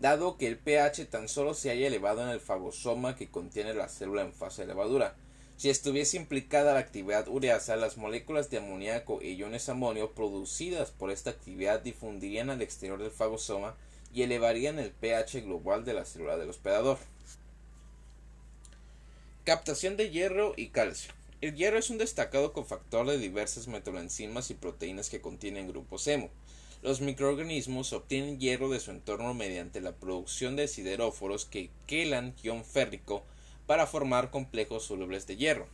dado 0.00 0.38
que 0.38 0.46
el 0.46 0.58
pH 0.58 1.04
tan 1.06 1.28
solo 1.28 1.52
se 1.54 1.70
haya 1.70 1.86
elevado 1.86 2.22
en 2.22 2.30
el 2.30 2.40
fagosoma 2.40 3.16
que 3.16 3.30
contiene 3.30 3.74
la 3.74 3.88
célula 3.88 4.22
en 4.22 4.32
fase 4.32 4.62
de 4.62 4.68
levadura. 4.68 5.14
Si 5.58 5.68
estuviese 5.68 6.16
implicada 6.16 6.72
la 6.72 6.80
actividad 6.80 7.28
ureasa, 7.28 7.76
las 7.76 7.98
moléculas 7.98 8.48
de 8.48 8.58
amoníaco 8.58 9.20
e 9.20 9.32
iones 9.32 9.68
amonio 9.68 10.12
producidas 10.12 10.90
por 10.90 11.10
esta 11.10 11.28
actividad 11.28 11.80
difundirían 11.80 12.48
al 12.48 12.62
exterior 12.62 12.98
del 12.98 13.10
fagosoma 13.10 13.76
y 14.14 14.22
elevarían 14.22 14.78
el 14.78 14.90
pH 14.90 15.42
global 15.42 15.84
de 15.84 15.92
la 15.92 16.06
célula 16.06 16.38
del 16.38 16.48
hospedador. 16.48 16.96
Captación 19.44 19.98
de 19.98 20.10
hierro 20.10 20.54
y 20.56 20.68
calcio. 20.68 21.12
El 21.42 21.54
hierro 21.56 21.78
es 21.78 21.90
un 21.90 21.98
destacado 21.98 22.54
cofactor 22.54 23.06
de 23.06 23.18
diversas 23.18 23.68
metaboenzimas 23.68 24.50
y 24.50 24.54
proteínas 24.54 25.10
que 25.10 25.20
contienen 25.20 25.68
grupos 25.68 26.06
hemo. 26.06 26.30
Los 26.82 27.02
microorganismos 27.02 27.92
obtienen 27.92 28.40
hierro 28.40 28.70
de 28.70 28.80
su 28.80 28.90
entorno 28.90 29.34
mediante 29.34 29.82
la 29.82 29.92
producción 29.92 30.56
de 30.56 30.66
sideróforos 30.66 31.44
que 31.44 31.68
quelan 31.86 32.34
ion 32.42 32.64
férrico 32.64 33.22
para 33.66 33.86
formar 33.86 34.30
complejos 34.30 34.84
solubles 34.84 35.26
de 35.26 35.36
hierro. 35.36 35.68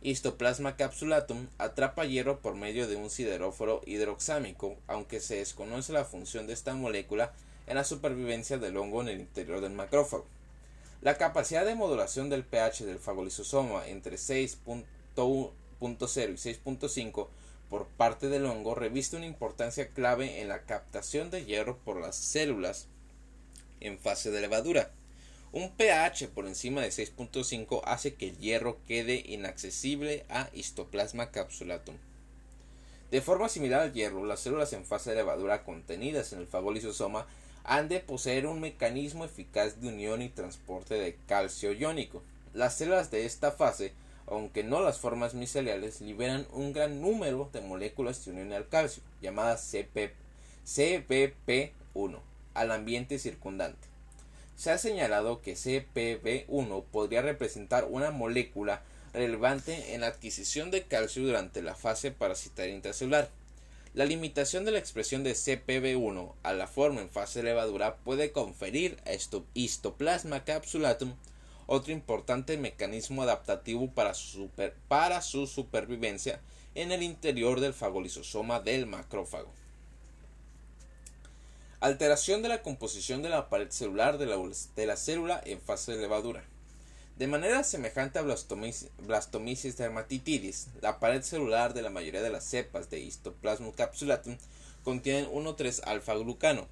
Histoplasma 0.00 0.76
capsulatum 0.76 1.48
atrapa 1.58 2.06
hierro 2.06 2.40
por 2.40 2.54
medio 2.54 2.88
de 2.88 2.96
un 2.96 3.10
sideróforo 3.10 3.82
hidroxámico, 3.84 4.78
aunque 4.86 5.20
se 5.20 5.36
desconoce 5.36 5.92
la 5.92 6.06
función 6.06 6.46
de 6.46 6.54
esta 6.54 6.74
molécula 6.74 7.34
en 7.66 7.74
la 7.74 7.84
supervivencia 7.84 8.56
del 8.56 8.78
hongo 8.78 9.02
en 9.02 9.08
el 9.08 9.20
interior 9.20 9.60
del 9.60 9.74
macrófago. 9.74 10.24
La 11.02 11.18
capacidad 11.18 11.66
de 11.66 11.74
modulación 11.74 12.30
del 12.30 12.44
pH 12.44 12.86
del 12.86 12.98
fagolisosoma 12.98 13.86
entre 13.88 14.16
6.1.0 14.16 14.84
y 15.80 15.82
6.5 15.82 17.28
por 17.70 17.86
parte 17.86 18.28
del 18.28 18.46
hongo 18.46 18.74
reviste 18.74 19.16
una 19.16 19.26
importancia 19.26 19.88
clave 19.88 20.40
en 20.40 20.48
la 20.48 20.62
captación 20.62 21.30
de 21.30 21.44
hierro 21.44 21.78
por 21.78 22.00
las 22.00 22.16
células 22.16 22.88
en 23.78 23.98
fase 23.98 24.32
de 24.32 24.40
levadura. 24.40 24.90
Un 25.52 25.70
pH 25.70 26.28
por 26.28 26.46
encima 26.46 26.80
de 26.80 26.88
6.5 26.88 27.82
hace 27.84 28.14
que 28.14 28.28
el 28.28 28.38
hierro 28.38 28.78
quede 28.86 29.22
inaccesible 29.24 30.24
a 30.28 30.50
histoplasma 30.52 31.30
capsulatum. 31.30 31.94
De 33.12 33.20
forma 33.20 33.48
similar 33.48 33.80
al 33.80 33.92
hierro, 33.92 34.24
las 34.24 34.40
células 34.40 34.72
en 34.72 34.84
fase 34.84 35.10
de 35.10 35.16
levadura 35.16 35.64
contenidas 35.64 36.32
en 36.32 36.40
el 36.40 36.46
fagolisosoma 36.46 37.26
han 37.64 37.88
de 37.88 38.00
poseer 38.00 38.46
un 38.46 38.60
mecanismo 38.60 39.24
eficaz 39.24 39.80
de 39.80 39.88
unión 39.88 40.22
y 40.22 40.28
transporte 40.28 40.94
de 40.94 41.16
calcio 41.26 41.72
iónico. 41.72 42.22
Las 42.52 42.76
células 42.76 43.10
de 43.10 43.26
esta 43.26 43.52
fase 43.52 43.92
aunque 44.30 44.62
no 44.62 44.80
las 44.80 44.98
formas 44.98 45.34
miceliales, 45.34 46.00
liberan 46.00 46.46
un 46.52 46.72
gran 46.72 47.00
número 47.00 47.50
de 47.52 47.60
moléculas 47.60 48.24
de 48.24 48.30
unión 48.30 48.52
al 48.52 48.68
calcio, 48.68 49.02
llamadas 49.20 49.62
CP, 49.62 50.14
CPP1, 50.64 52.18
al 52.54 52.70
ambiente 52.70 53.18
circundante. 53.18 53.88
Se 54.56 54.70
ha 54.70 54.78
señalado 54.78 55.42
que 55.42 55.54
CPB1 55.54 56.84
podría 56.92 57.22
representar 57.22 57.86
una 57.90 58.10
molécula 58.10 58.82
relevante 59.12 59.94
en 59.94 60.02
la 60.02 60.08
adquisición 60.08 60.70
de 60.70 60.84
calcio 60.84 61.24
durante 61.24 61.62
la 61.62 61.74
fase 61.74 62.12
parasitaria 62.12 62.74
intracelular. 62.74 63.30
La 63.94 64.04
limitación 64.04 64.64
de 64.64 64.70
la 64.70 64.78
expresión 64.78 65.24
de 65.24 65.32
CPB1 65.32 66.34
a 66.44 66.52
la 66.52 66.68
forma 66.68 67.00
en 67.00 67.10
fase 67.10 67.40
de 67.40 67.46
levadura 67.46 67.96
puede 67.96 68.30
conferir 68.30 68.98
a 69.04 69.10
histoplasma 69.54 70.44
capsulatum 70.44 71.14
otro 71.72 71.92
importante 71.92 72.56
mecanismo 72.56 73.22
adaptativo 73.22 73.92
para 73.92 74.12
su, 75.22 75.46
supervivencia 75.46 76.40
en 76.74 76.90
el 76.90 77.04
interior 77.04 77.60
del 77.60 77.74
fagolisosoma 77.74 78.58
del 78.58 78.86
macrófago. 78.86 79.52
Alteración 81.78 82.42
de 82.42 82.48
la 82.48 82.62
composición 82.62 83.22
de 83.22 83.28
la 83.28 83.48
pared 83.48 83.70
celular 83.70 84.18
de 84.18 84.26
la, 84.86 84.96
célula 84.96 85.40
en 85.44 85.60
fase 85.60 85.92
de 85.92 86.02
levadura. 86.02 86.42
De 87.18 87.28
manera 87.28 87.62
semejante 87.62 88.18
a 88.18 88.22
blastomisis, 88.22 89.76
dermatitidis, 89.76 90.66
la 90.82 90.98
pared 90.98 91.22
celular 91.22 91.72
de 91.72 91.82
la 91.82 91.90
mayoría 91.90 92.20
de 92.22 92.30
las 92.30 92.42
cepas 92.42 92.90
de 92.90 92.98
Histoplasma 92.98 93.70
capsulatum 93.76 94.36
contienen 94.82 95.30
1,3-alfa-glucano, 95.30 96.66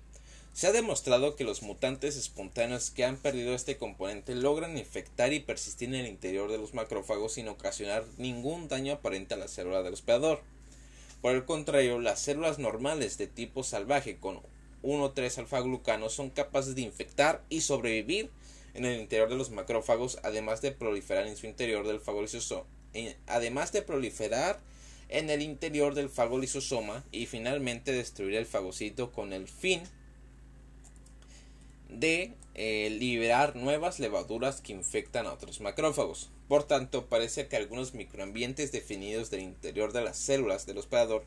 se 0.59 0.67
ha 0.67 0.73
demostrado 0.73 1.37
que 1.37 1.45
los 1.45 1.63
mutantes 1.63 2.17
espontáneos 2.17 2.91
que 2.91 3.05
han 3.05 3.17
perdido 3.17 3.55
este 3.55 3.77
componente 3.77 4.35
logran 4.35 4.77
infectar 4.77 5.33
y 5.33 5.39
persistir 5.39 5.89
en 5.91 5.95
el 5.95 6.09
interior 6.09 6.51
de 6.51 6.59
los 6.59 6.75
macrófagos 6.75 7.35
sin 7.35 7.47
ocasionar 7.47 8.05
ningún 8.17 8.67
daño 8.67 8.95
aparente 8.95 9.35
a 9.35 9.37
la 9.37 9.47
célula 9.47 9.85
del 9.85 9.95
hospedador. 9.95 10.41
Por 11.23 11.37
el 11.37 11.45
contrario, 11.45 12.01
las 12.01 12.19
células 12.19 12.59
normales 12.59 13.19
de 13.19 13.29
tipo 13.29 13.63
salvaje 13.63 14.17
con 14.17 14.41
1,3 14.83 15.39
alfa-glucano 15.39 16.09
son 16.09 16.29
capaces 16.29 16.75
de 16.75 16.83
infectar 16.83 17.45
y 17.49 17.61
sobrevivir 17.61 18.29
en 18.75 18.85
el 18.85 18.99
interior 19.01 19.29
de 19.29 19.37
los 19.37 19.51
macrófagos, 19.51 20.19
además 20.25 20.61
de 20.61 20.73
proliferar 20.73 21.29
en 21.29 21.37
su 21.37 21.47
interior 21.47 21.87
del 21.87 22.01
además 23.29 23.71
de 23.71 23.83
proliferar 23.83 24.59
en 25.09 25.31
el 25.31 25.41
interior 25.41 25.95
del 25.95 26.09
fagolisosoma 26.09 27.05
y 27.13 27.27
finalmente 27.27 27.93
destruir 27.93 28.35
el 28.35 28.47
fagocito 28.47 29.13
con 29.13 29.33
el 29.33 29.47
fin 29.47 29.83
de 31.89 32.35
eh, 32.55 32.91
liberar 32.99 33.57
nuevas 33.57 33.99
levaduras 33.99 34.61
que 34.61 34.73
infectan 34.73 35.27
a 35.27 35.33
otros 35.33 35.61
macrófagos. 35.61 36.31
Por 36.49 36.65
tanto, 36.65 37.07
parece 37.07 37.47
que 37.47 37.57
algunos 37.57 37.95
microambientes 37.95 38.73
definidos 38.73 39.31
del 39.31 39.41
interior 39.41 39.93
de 39.93 40.03
las 40.03 40.17
células 40.17 40.67
del 40.67 40.79
hospedador 40.79 41.25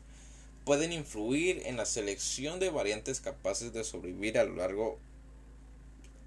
pueden 0.64 0.92
influir 0.92 1.62
en 1.64 1.76
la 1.76 1.86
selección 1.86 2.60
de 2.60 2.70
variantes 2.70 3.20
capaces 3.20 3.72
de 3.72 3.84
sobrevivir 3.84 4.38
a 4.38 4.44
lo 4.44 4.56
largo 4.56 4.98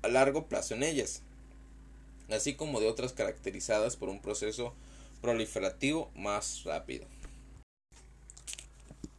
a 0.02 0.08
largo 0.08 0.48
plazo 0.48 0.76
en 0.76 0.84
ellas, 0.84 1.22
así 2.30 2.54
como 2.56 2.80
de 2.80 2.88
otras 2.88 3.14
caracterizadas 3.14 3.96
por 3.96 4.10
un 4.10 4.22
proceso 4.22 4.74
proliferativo 5.22 6.12
más 6.16 6.64
rápido. 6.64 7.06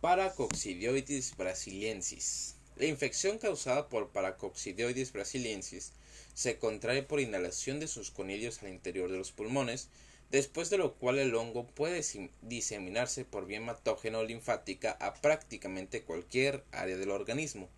Paracoccidioides 0.01 1.37
brasiliensis. 1.37 2.56
La 2.77 2.85
infección 2.85 3.39
causada 3.39 3.89
por 3.89 4.11
Paracoccidioides 4.11 5.11
brasiliensis 5.11 5.95
se 6.35 6.59
contrae 6.59 7.03
por 7.03 7.21
inhalación 7.21 7.81
de 7.81 7.89
sus 7.89 8.11
conillos 8.11 8.63
al 8.63 8.69
interior 8.69 9.11
de 9.11 9.17
los 9.17 9.33
pulmones, 9.33 9.89
después 10.31 10.69
de 10.69 10.77
lo 10.77 10.93
cual 10.95 11.19
el 11.19 11.35
hongo 11.35 11.67
puede 11.67 12.05
diseminarse 12.43 13.25
por 13.25 13.47
vía 13.47 13.57
hematógeno 13.57 14.23
linfática 14.25 14.91
a 15.01 15.15
prácticamente 15.15 16.03
cualquier 16.03 16.65
área 16.71 16.99
del 16.99 17.13
organismo. 17.13 17.71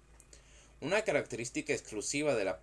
Una 0.81 1.03
característica 1.03 1.73
exclusiva 1.73 2.35
de 2.35 2.45
la 2.45 2.61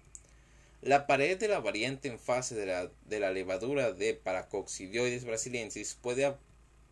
La 0.83 1.07
pared 1.07 1.39
de 1.39 1.49
la 1.49 1.61
variante 1.61 2.09
en 2.09 2.19
fase 2.19 2.55
de 2.55 2.67
la, 2.67 2.91
de 3.07 3.21
la 3.21 3.31
levadura 3.31 3.93
de 3.93 4.15
Paracoccidioides 4.15 5.25
brasiliensis 5.25 5.95
puede 5.95 6.35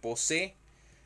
posee 0.01 0.55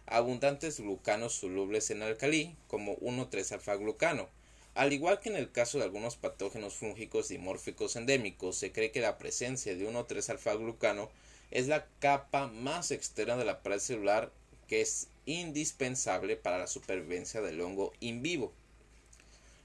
abundantes 0.06 0.80
glucanos 0.80 1.34
solubles 1.34 1.90
en 1.90 2.02
alcalí, 2.02 2.56
como 2.66 2.96
1,3-alfa-glucano. 2.98 4.28
Al 4.74 4.92
igual 4.92 5.20
que 5.20 5.28
en 5.28 5.36
el 5.36 5.52
caso 5.52 5.78
de 5.78 5.84
algunos 5.84 6.16
patógenos 6.16 6.74
fúngicos 6.74 7.28
dimórficos 7.28 7.94
endémicos, 7.94 8.56
se 8.56 8.72
cree 8.72 8.90
que 8.90 9.00
la 9.00 9.18
presencia 9.18 9.76
de 9.76 9.88
1,3-alfa-glucano 9.88 11.10
es 11.52 11.68
la 11.68 11.86
capa 12.00 12.48
más 12.48 12.90
externa 12.90 13.36
de 13.36 13.44
la 13.44 13.62
pared 13.62 13.78
celular 13.78 14.32
que 14.66 14.80
es 14.80 15.08
indispensable 15.26 16.36
para 16.36 16.58
la 16.58 16.66
supervivencia 16.66 17.40
del 17.40 17.60
hongo 17.60 17.92
in 18.00 18.22
vivo. 18.22 18.52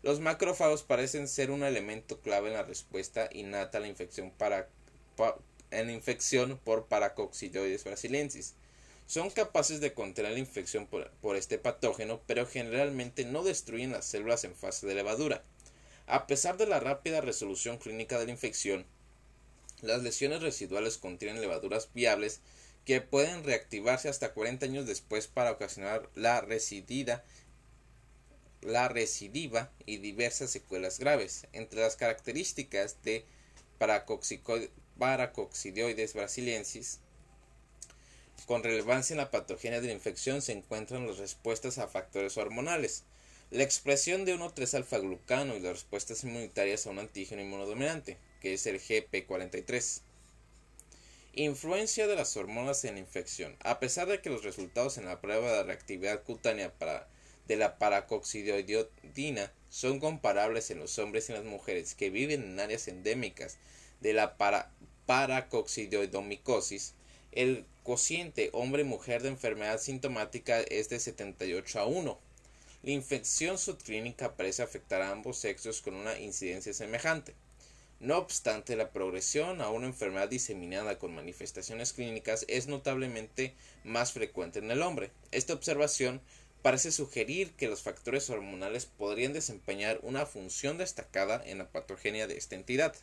Los 0.04 0.20
macrófagos 0.20 0.84
parecen 0.84 1.28
ser 1.28 1.50
un 1.50 1.64
elemento 1.64 2.20
clave 2.20 2.50
en 2.50 2.54
la 2.54 2.64
respuesta 2.64 3.30
innata 3.34 3.80
a 3.80 3.82
la 3.82 3.88
infección, 3.88 4.32
en 5.72 5.90
infección 5.90 6.60
por 6.64 6.86
Paracoccidioides 6.86 7.84
brasiliensis 7.84 8.54
son 9.10 9.30
capaces 9.32 9.82
de 9.82 9.94
contener 9.96 10.34
la 10.34 10.38
infección 10.38 10.86
por, 10.86 11.36
este 11.36 11.58
patógeno, 11.58 12.22
pero 12.28 12.46
generalmente 12.46 13.26
no 13.26 13.42
destruyen 13.42 13.92
las 13.92 14.06
células 14.06 14.44
en 14.44 14.54
fase 14.54 14.86
de 14.86 14.94
levadura. 14.94 15.42
A 16.06 16.28
pesar 16.28 16.58
de 16.58 16.68
la 16.68 16.80
rápida 16.80 17.20
resolución 17.20 17.80
clínica 17.80 18.20
de 18.20 18.26
la 18.26 18.32
infección, 18.32 18.86
las 19.82 20.04
lesiones 20.04 20.44
residuales 20.44 21.00
contienen 21.00 21.42
levaduras 21.42 21.90
viables 21.96 22.42
que 22.86 23.02
pueden 23.02 23.44
reactivarse 23.44 24.10
hasta 24.10 24.32
40 24.32 24.68
años 24.68 24.86
después 24.86 25.26
para 25.26 25.54
ocasionar 25.54 26.08
la 26.14 26.42
recidida 26.42 27.26
la 28.62 28.90
recidiva 28.90 29.72
y 29.88 29.98
diversas 29.98 30.52
secuelas 30.52 31.00
graves. 31.00 31.48
Entre 31.52 31.82
las 31.82 31.96
características 31.96 33.02
de 33.02 33.26
Paracoccidioides 33.80 36.14
brasiliensis 36.14 37.00
con 38.46 38.64
relevancia 38.64 39.14
en 39.14 39.20
la 39.20 39.32
patogenia 39.32 39.82
de 39.82 39.88
la 39.88 39.94
infección 39.94 40.42
se 40.42 40.52
encuentran 40.52 41.08
las 41.08 41.18
respuestas 41.18 41.78
a 41.78 41.88
factores 41.88 42.38
hormonales, 42.38 43.04
la 43.52 43.64
expresión 43.64 44.26
de 44.26 44.36
1,3-alfa-glucano 44.36 45.56
y 45.56 45.60
las 45.60 45.74
respuestas 45.74 46.24
inmunitarias 46.24 46.86
a 46.86 46.92
un 46.92 47.00
antígeno 47.00 47.42
inmunodominante, 47.42 48.18
que 48.42 48.54
es 48.54 48.68
el 48.68 48.80
GP43. 48.80 50.02
Influencia 51.34 52.08
de 52.08 52.16
las 52.16 52.38
hormonas 52.38 52.84
en 52.86 52.96
la 52.96 53.00
infección. 53.00 53.56
A 53.62 53.80
pesar 53.80 54.08
de 54.08 54.22
que 54.22 54.30
los 54.30 54.44
resultados 54.44 54.98
en 54.98 55.06
la 55.06 55.22
prueba 55.22 55.52
de 55.52 55.64
reactividad 55.64 56.24
cutánea 56.24 56.72
para, 56.74 57.08
de 57.48 57.56
la 57.56 57.80
paracoccidioidina 57.80 59.52
son 59.70 60.00
comparables 60.00 60.70
en 60.70 60.80
los 60.80 61.00
hombres 61.00 61.30
y 61.30 61.32
en 61.32 61.40
las 61.40 61.48
mujeres 61.48 61.96
que 61.96 62.10
viven 62.12 62.44
en 62.44 62.60
áreas 62.60 62.88
endémicas 62.88 63.58
de 64.02 64.14
la 64.14 64.38
para, 64.38 64.72
el 67.32 67.66
cociente 67.84 68.50
hombre-mujer 68.54 69.22
de 69.22 69.30
enfermedad 69.30 69.80
sintomática 69.80 70.62
es 70.62 70.90
de 70.90 71.00
78 71.00 71.80
a 71.80 71.86
1. 71.86 72.20
La 72.84 72.92
infección 72.92 73.58
subclínica 73.58 74.36
parece 74.36 74.64
afectar 74.64 75.02
a 75.02 75.12
ambos 75.12 75.38
sexos 75.38 75.82
con 75.82 75.96
una 75.96 76.18
incidencia 76.20 76.74
semejante. 76.74 77.36
No 78.00 78.18
obstante, 78.18 78.78
la 78.78 78.92
progresión 78.92 79.60
a 79.62 79.70
una 79.70 79.86
enfermedad 79.86 80.30
diseminada 80.30 80.98
con 80.98 81.14
manifestaciones 81.14 81.92
clínicas 81.92 82.46
es 82.48 82.68
notablemente 82.68 83.54
más 83.84 84.14
frecuente 84.14 84.60
en 84.60 84.72
el 84.72 84.82
hombre. 84.82 85.12
Esta 85.32 85.54
observación 85.54 86.22
parece 86.62 86.92
sugerir 86.92 87.52
que 87.54 87.68
los 87.68 87.82
factores 87.82 88.30
hormonales 88.30 88.86
podrían 88.86 89.34
desempeñar 89.34 90.00
una 90.02 90.26
función 90.26 90.78
destacada 90.78 91.44
en 91.46 91.58
la 91.58 91.70
patogenia 91.70 92.28
de 92.28 92.38
esta 92.38 92.56
entidad. 92.56 92.96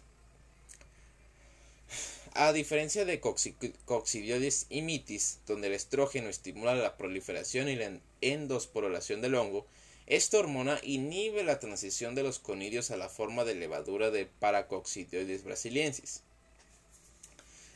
A 2.39 2.53
diferencia 2.53 3.07
de 3.07 3.19
coccidioides 3.19 4.67
y 4.69 4.83
mitis, 4.83 5.39
donde 5.47 5.69
el 5.69 5.73
estrógeno 5.73 6.29
estimula 6.29 6.75
la 6.75 6.99
proliferación 6.99 7.71
y 7.71 7.77
la 7.77 7.99
endosporulación 8.21 9.23
del 9.23 9.37
hongo, 9.37 9.67
esta 10.07 10.37
hormona 10.37 10.79
inhibe 10.83 11.45
la 11.45 11.61
transición 11.61 12.15
de 12.15 12.23
los 12.23 12.39
conidios 12.39 12.91
a 12.91 12.99
la 12.99 13.09
forma 13.09 13.45
de 13.45 13.55
levadura 13.55 14.11
de 14.11 14.27
Paracoccidioides 14.27 15.45
brasiliensis. 15.45 16.25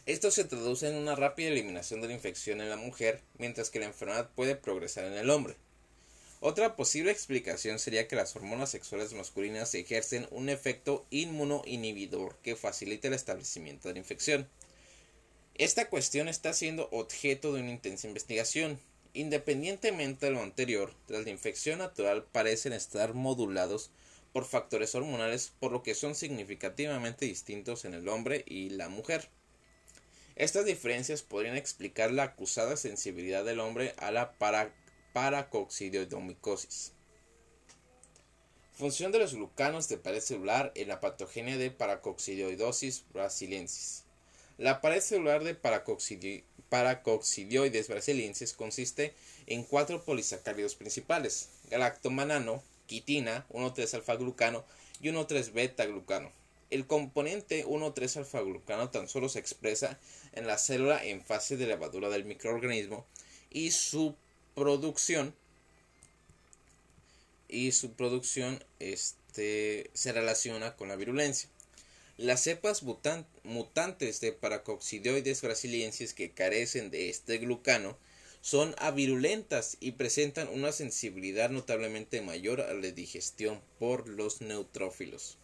Esto 0.05 0.31
se 0.31 0.45
traduce 0.45 0.89
en 0.89 0.97
una 0.97 1.17
rápida 1.17 1.49
eliminación 1.49 2.03
de 2.03 2.09
la 2.09 2.15
infección 2.15 2.61
en 2.61 2.69
la 2.69 2.77
mujer, 2.77 3.23
mientras 3.39 3.71
que 3.71 3.81
la 3.81 3.87
enfermedad 3.87 4.29
puede 4.35 4.57
progresar 4.57 5.07
en 5.07 5.15
el 5.15 5.31
hombre. 5.31 5.57
Otra 6.43 6.75
posible 6.75 7.11
explicación 7.11 7.79
sería 7.79 8.09
que 8.09 8.17
las 8.17 8.35
hormonas 8.35 8.71
sexuales 8.71 9.13
masculinas 9.13 9.75
ejercen 9.75 10.27
un 10.31 10.49
efecto 10.49 11.07
inmunoinhibidor 11.11 12.39
que 12.39 12.57
facilita 12.57 13.09
el 13.09 13.15
establecimiento 13.15 13.89
de 13.89 13.95
la 13.95 14.01
infección. 14.01 14.49
Esta 15.55 15.91
cuestión 15.91 16.29
está 16.29 16.55
siendo 16.55 16.89
objeto 16.93 17.53
de 17.53 17.61
una 17.61 17.71
intensa 17.71 18.09
investigación. 18.09 18.81
Independientemente 19.13 20.27
de 20.27 20.33
lo 20.33 20.41
anterior, 20.41 20.95
tras 21.07 21.25
la 21.25 21.31
infección 21.31 21.81
natural 21.81 22.25
parecen 22.33 22.73
estar 22.73 23.13
modulados 23.13 23.91
por 24.33 24.47
factores 24.47 24.95
hormonales, 24.95 25.53
por 25.61 25.73
lo 25.73 25.83
que 25.83 25.95
son 25.95 26.15
significativamente 26.15 27.27
distintos 27.27 27.85
en 27.85 27.93
el 27.93 28.09
hombre 28.09 28.45
y 28.47 28.71
la 28.71 28.89
mujer. 28.89 29.29
Estas 30.37 30.65
diferencias 30.65 31.21
podrían 31.21 31.57
explicar 31.57 32.11
la 32.13 32.23
acusada 32.23 32.79
sensibilidad 32.79 33.45
del 33.45 33.61
hombre 33.61 33.93
a 33.99 34.11
la 34.11 34.33
para 34.33 34.73
paracoccidioidomicosis. 35.13 36.93
Función 38.73 39.13
de 39.13 39.19
los 39.19 39.35
glucanos 39.35 39.89
de 39.89 39.99
pared 39.99 40.21
celular 40.21 40.73
en 40.75 40.89
la 40.89 41.01
patogenia 41.01 41.59
de 41.59 41.71
paracoccidioidosis 41.71 43.05
brasiliensis. 43.13 44.05
La 44.57 44.81
pared 44.81 45.01
celular 45.01 45.45
de 45.45 45.55
paracoccidioides 45.55 47.89
brasiliensis 47.89 48.55
consiste 48.55 49.15
en 49.47 49.65
cuatro 49.65 50.03
polisacáridos 50.05 50.77
principales: 50.77 51.51
galactomanano, 51.71 52.63
quitina, 52.87 53.47
1,3-alfa-glucano 53.51 54.65
y 55.01 55.09
1,3-beta-glucano. 55.09 56.33
El 56.71 56.87
componente 56.87 57.67
1,3-alfa-glucano 57.67 58.91
tan 58.91 59.09
solo 59.09 59.29
se 59.29 59.41
expresa 59.41 59.99
en 60.33 60.47
la 60.47 60.57
célula 60.57 61.05
en 61.05 61.23
fase 61.23 61.57
de 61.57 61.67
levadura 61.67 62.09
del 62.09 62.25
microorganismo 62.25 63.05
y 63.51 63.73
su 63.73 64.15
producción 64.55 65.35
y 67.49 67.73
su 67.73 67.93
producción 67.93 68.63
este, 68.79 69.91
se 69.93 70.13
relaciona 70.13 70.77
con 70.77 70.89
la 70.89 70.97
virulencia. 70.97 71.49
Las 72.17 72.43
cepas 72.43 72.83
mutantes 72.83 74.21
de 74.21 74.33
paracoccidioides 74.33 75.41
brasiliensis 75.41 76.13
que 76.13 76.31
carecen 76.31 76.91
de 76.91 77.09
este 77.09 77.39
glucano 77.39 77.97
son 78.43 78.75
avirulentas 78.79 79.77
y 79.81 79.93
presentan 79.93 80.49
una 80.49 80.73
sensibilidad 80.73 81.51
notablemente 81.51 82.21
mayor 82.21 82.61
a 82.61 82.75
la 82.75 82.91
digestión 82.91 83.61
por 83.79 84.09
los 84.09 84.41
neutrófilos. 84.41 85.39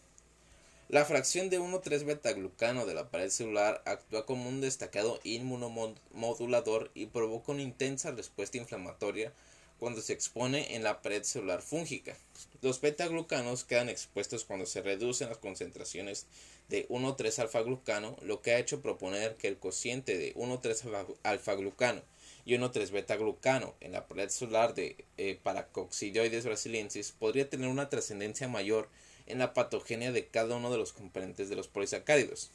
La 0.89 1.03
fracción 1.03 1.49
de 1.49 1.59
1,3 1.59 2.05
beta-glucano 2.05 2.85
de 2.85 2.93
la 2.93 3.09
pared 3.09 3.29
celular 3.29 3.81
actúa 3.85 4.25
como 4.25 4.47
un 4.47 4.61
destacado 4.61 5.19
inmunomodulador 5.25 6.91
y 6.93 7.07
provoca 7.07 7.51
una 7.51 7.61
intensa 7.61 8.11
respuesta 8.11 8.57
inflamatoria 8.57 9.33
cuando 9.79 9.99
se 9.99 10.13
expone 10.13 10.75
en 10.75 10.83
la 10.83 11.01
pared 11.01 11.23
celular 11.23 11.61
fúngica. 11.61 12.15
Los 12.61 12.79
beta-glucanos 12.79 13.65
quedan 13.65 13.89
expuestos 13.89 14.45
cuando 14.45 14.65
se 14.65 14.81
reducen 14.81 15.27
las 15.27 15.39
concentraciones 15.39 16.25
de 16.69 16.87
1,3-alfa-glucano, 16.87 18.15
lo 18.21 18.41
que 18.41 18.51
ha 18.51 18.59
hecho 18.59 18.81
proponer 18.81 19.35
que 19.35 19.49
el 19.49 19.57
cociente 19.57 20.17
de 20.17 20.33
1,3-alfa-glucano 20.35 22.01
y 22.45 22.53
1,3-beta-glucano 22.55 23.75
en 23.81 23.91
la 23.91 24.07
pared 24.07 24.29
celular 24.29 24.73
de 24.73 25.03
eh, 25.17 25.37
brasiliensis 25.43 27.11
podría 27.11 27.49
tener 27.49 27.67
una 27.67 27.89
trascendencia 27.89 28.47
mayor 28.47 28.87
en 29.27 29.39
la 29.39 29.53
patogenia 29.53 30.11
de 30.11 30.27
cada 30.27 30.55
uno 30.55 30.71
de 30.71 30.77
los 30.77 30.93
componentes 30.93 31.49
de 31.49 31.55
los 31.55 31.67
polisacáridos. 31.67 32.49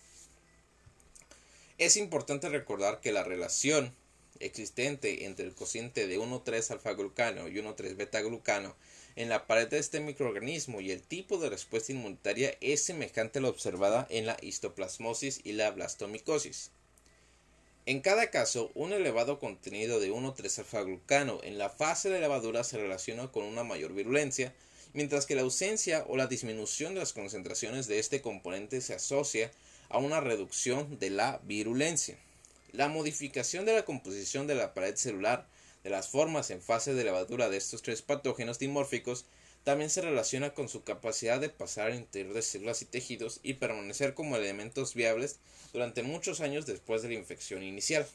Es 1.79 1.97
importante 1.97 2.49
recordar 2.49 3.01
que 3.01 3.12
la 3.12 3.25
relación 3.25 3.93
existente 4.41 5.25
entre 5.27 5.47
el 5.47 5.55
cociente 5.55 6.07
de 6.07 6.18
1,3-alfa-glucano 6.18 7.49
y 7.49 7.55
1,3-beta-glucano 7.55 8.75
en 9.16 9.29
la 9.29 9.47
pared 9.47 9.68
de 9.68 9.79
este 9.79 10.01
microorganismo 10.01 10.81
y 10.81 10.91
el 10.91 11.03
tipo 11.03 11.39
de 11.39 11.51
respuesta 11.51 11.93
inmunitaria 11.93 12.57
es 12.61 12.83
semejante 12.83 13.39
a 13.39 13.43
la 13.43 13.49
observada 13.49 14.07
en 14.11 14.27
la 14.27 14.37
histoplasmosis 14.41 15.41
y 15.45 15.53
la 15.53 15.70
blastomicosis. 15.70 16.70
En 17.85 18.01
cada 18.01 18.31
caso, 18.31 18.70
un 18.75 18.93
elevado 18.93 19.39
contenido 19.39 19.99
de 19.99 20.12
1,3-alfa-glucano 20.12 21.41
en 21.43 21.59
la 21.59 21.68
fase 21.68 22.11
de 22.11 22.20
levadura 22.20 22.64
se 22.64 22.79
relaciona 22.79 23.31
con 23.33 23.45
una 23.45 23.64
mayor 23.64 23.93
virulencia, 23.93 24.55
mientras 24.95 25.26
que 25.26 25.34
la 25.34 25.43
ausencia 25.43 26.05
o 26.09 26.16
la 26.16 26.26
disminución 26.26 26.95
de 26.95 27.01
las 27.01 27.12
concentraciones 27.12 27.86
de 27.86 27.99
este 27.99 28.20
componente 28.20 28.80
se 28.80 28.95
asocia 28.95 29.51
a 29.88 29.99
una 29.99 30.20
reducción 30.20 30.99
de 30.99 31.11
la 31.11 31.40
virulencia. 31.45 32.18
La 32.72 32.88
modificación 32.88 33.66
de 33.66 33.74
la 33.74 33.84
composición 33.84 34.47
de 34.47 34.55
la 34.55 34.74
pared 34.74 34.97
celular 34.97 35.47
de 35.84 35.90
las 35.90 36.09
formas 36.09 36.51
en 36.51 36.62
fase 36.62 36.95
de 36.95 37.05
levadura 37.05 37.49
de 37.49 37.57
estos 37.57 37.82
tres 37.82 38.03
patógenos 38.03 38.59
dimórficos 38.59 39.26
también 39.64 39.90
se 39.90 40.01
relaciona 40.01 40.55
con 40.55 40.68
su 40.68 40.82
capacidad 40.82 41.40
de 41.40 41.49
pasar 41.49 41.88
al 41.88 41.97
interior 41.97 42.34
de 42.34 42.43
células 42.43 42.82
y 42.82 42.84
tejidos 42.84 43.40
y 43.43 43.55
permanecer 43.55 44.14
como 44.14 44.36
elementos 44.36 44.95
viables 44.95 45.38
durante 45.72 46.03
muchos 46.03 46.40
años 46.40 46.66
después 46.66 47.03
de 47.03 47.09
la 47.09 47.14
infección 47.14 47.62
inicial. 47.62 48.07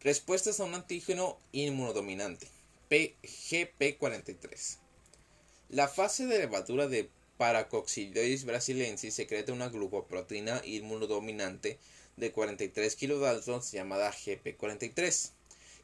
Respuestas 0.00 0.60
a 0.60 0.64
un 0.64 0.74
antígeno 0.74 1.38
inmunodominante, 1.50 2.46
PGP43. 2.90 4.78
La 5.68 5.88
fase 5.88 6.26
de 6.26 6.38
levadura 6.38 6.88
de 6.88 7.10
Paracoccidioides 7.36 8.44
brasilensis 8.44 9.14
secreta 9.14 9.52
una 9.52 9.68
glucoproteína 9.68 10.62
inmunodominante 10.64 11.78
de 12.16 12.32
43 12.32 12.96
kilodaltons 12.96 13.72
llamada 13.72 14.10
GP43, 14.10 15.32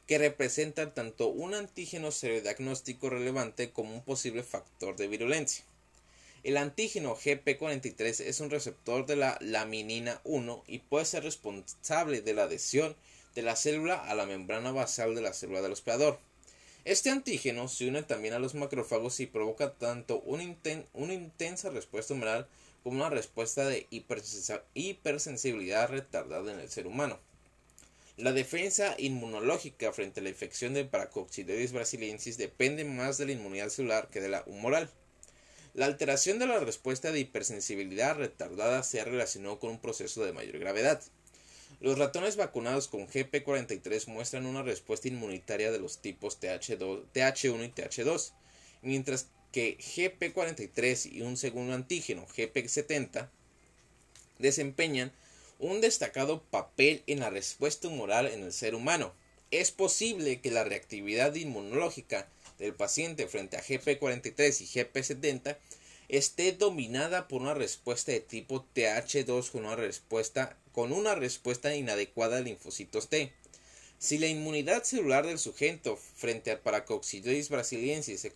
que 0.07 0.17
representa 0.17 0.93
tanto 0.93 1.27
un 1.27 1.53
antígeno 1.53 2.11
serodiagnóstico 2.11 3.09
relevante 3.09 3.71
como 3.71 3.93
un 3.93 4.03
posible 4.03 4.41
factor 4.41 4.95
de 4.95 5.07
virulencia. 5.07 5.63
El 6.43 6.57
antígeno 6.57 7.15
GP43 7.15 8.21
es 8.21 8.39
un 8.39 8.49
receptor 8.49 9.05
de 9.05 9.15
la 9.15 9.37
laminina 9.41 10.21
1 10.23 10.63
y 10.67 10.79
puede 10.79 11.05
ser 11.05 11.23
responsable 11.23 12.21
de 12.21 12.33
la 12.33 12.43
adhesión 12.43 12.95
de 13.35 13.43
la 13.43 13.55
célula 13.55 13.95
a 13.95 14.15
la 14.15 14.25
membrana 14.25 14.71
basal 14.71 15.13
de 15.13 15.21
la 15.21 15.33
célula 15.33 15.61
del 15.61 15.73
hospedador. 15.73 16.19
Este 16.85 17.09
antígeno 17.09 17.67
se 17.67 17.87
une 17.87 18.03
también 18.03 18.35
a 18.35 18.39
los 18.39 18.53
macrófagos 18.53 19.19
y 19.19 19.25
provoca 19.25 19.73
tanto 19.73 20.21
una, 20.21 20.43
intensa 20.43 21.71
respuesta 21.71 22.13
humoral 22.13 22.47
como 22.83 22.97
una 22.97 23.09
respuesta 23.09 23.65
de 23.65 23.87
hipersensibilidad 24.75 25.89
retardada 25.89 26.53
en 26.53 26.59
el 26.59 26.69
ser 26.69 26.85
humano. 26.85 27.19
La 28.17 28.33
defensa 28.33 28.93
inmunológica 28.99 29.91
frente 29.93 30.19
a 30.19 30.23
la 30.23 30.29
infección 30.29 30.75
de 30.75 30.85
Paracoccidioides 30.85 31.73
brasiliensis 31.73 32.37
depende 32.37 32.85
más 32.85 33.17
de 33.17 33.25
la 33.25 33.31
inmunidad 33.31 33.69
celular 33.69 34.09
que 34.11 34.21
de 34.21 34.29
la 34.29 34.43
humoral. 34.45 34.87
La 35.73 35.87
alteración 35.87 36.37
de 36.37 36.45
la 36.45 36.59
respuesta 36.59 37.11
de 37.11 37.19
hipersensibilidad 37.19 38.15
retardada 38.15 38.83
se 38.83 39.01
ha 39.01 39.05
relacionado 39.05 39.57
con 39.59 39.71
un 39.71 39.79
proceso 39.79 40.23
de 40.23 40.33
mayor 40.33 40.59
gravedad. 40.59 41.01
Los 41.85 41.99
ratones 41.99 42.35
vacunados 42.35 42.87
con 42.87 43.07
GP43 43.07 44.07
muestran 44.07 44.47
una 44.47 44.63
respuesta 44.63 45.07
inmunitaria 45.07 45.71
de 45.71 45.77
los 45.77 45.99
tipos 45.99 46.41
TH2, 46.41 47.03
TH1 47.13 47.63
y 47.63 47.69
TH2, 47.69 48.31
mientras 48.81 49.27
que 49.51 49.77
GP43 49.77 51.11
y 51.11 51.21
un 51.21 51.37
segundo 51.37 51.75
antígeno 51.75 52.25
GP70 52.25 53.29
desempeñan 54.39 55.11
un 55.59 55.79
destacado 55.79 56.41
papel 56.41 57.03
en 57.05 57.19
la 57.19 57.29
respuesta 57.29 57.87
humoral 57.87 58.25
en 58.25 58.41
el 58.41 58.51
ser 58.51 58.73
humano. 58.73 59.13
Es 59.51 59.69
posible 59.69 60.41
que 60.41 60.49
la 60.49 60.63
reactividad 60.63 61.35
inmunológica 61.35 62.27
del 62.57 62.73
paciente 62.73 63.27
frente 63.27 63.57
a 63.57 63.63
GP43 63.63 64.61
y 64.61 64.65
GP70 64.65 65.55
esté 66.09 66.51
dominada 66.53 67.27
por 67.27 67.43
una 67.43 67.53
respuesta 67.53 68.11
de 68.11 68.21
tipo 68.21 68.65
TH2 68.73 69.51
con 69.51 69.65
una 69.65 69.75
respuesta, 69.75 70.57
con 70.75 70.91
una 70.91 71.15
respuesta 71.15 71.73
inadecuada 71.73 72.39
a 72.39 72.41
linfocitos 72.41 73.07
T. 73.07 73.31
Si 73.97 74.17
la 74.17 74.27
inmunidad 74.27 74.83
celular 74.83 75.25
del 75.25 75.39
sujeto 75.39 75.95
frente 75.95 76.51
al 76.51 76.59
Paracoccidioides 76.59 77.47
brasiliensis 77.47 78.19
se, 78.19 78.33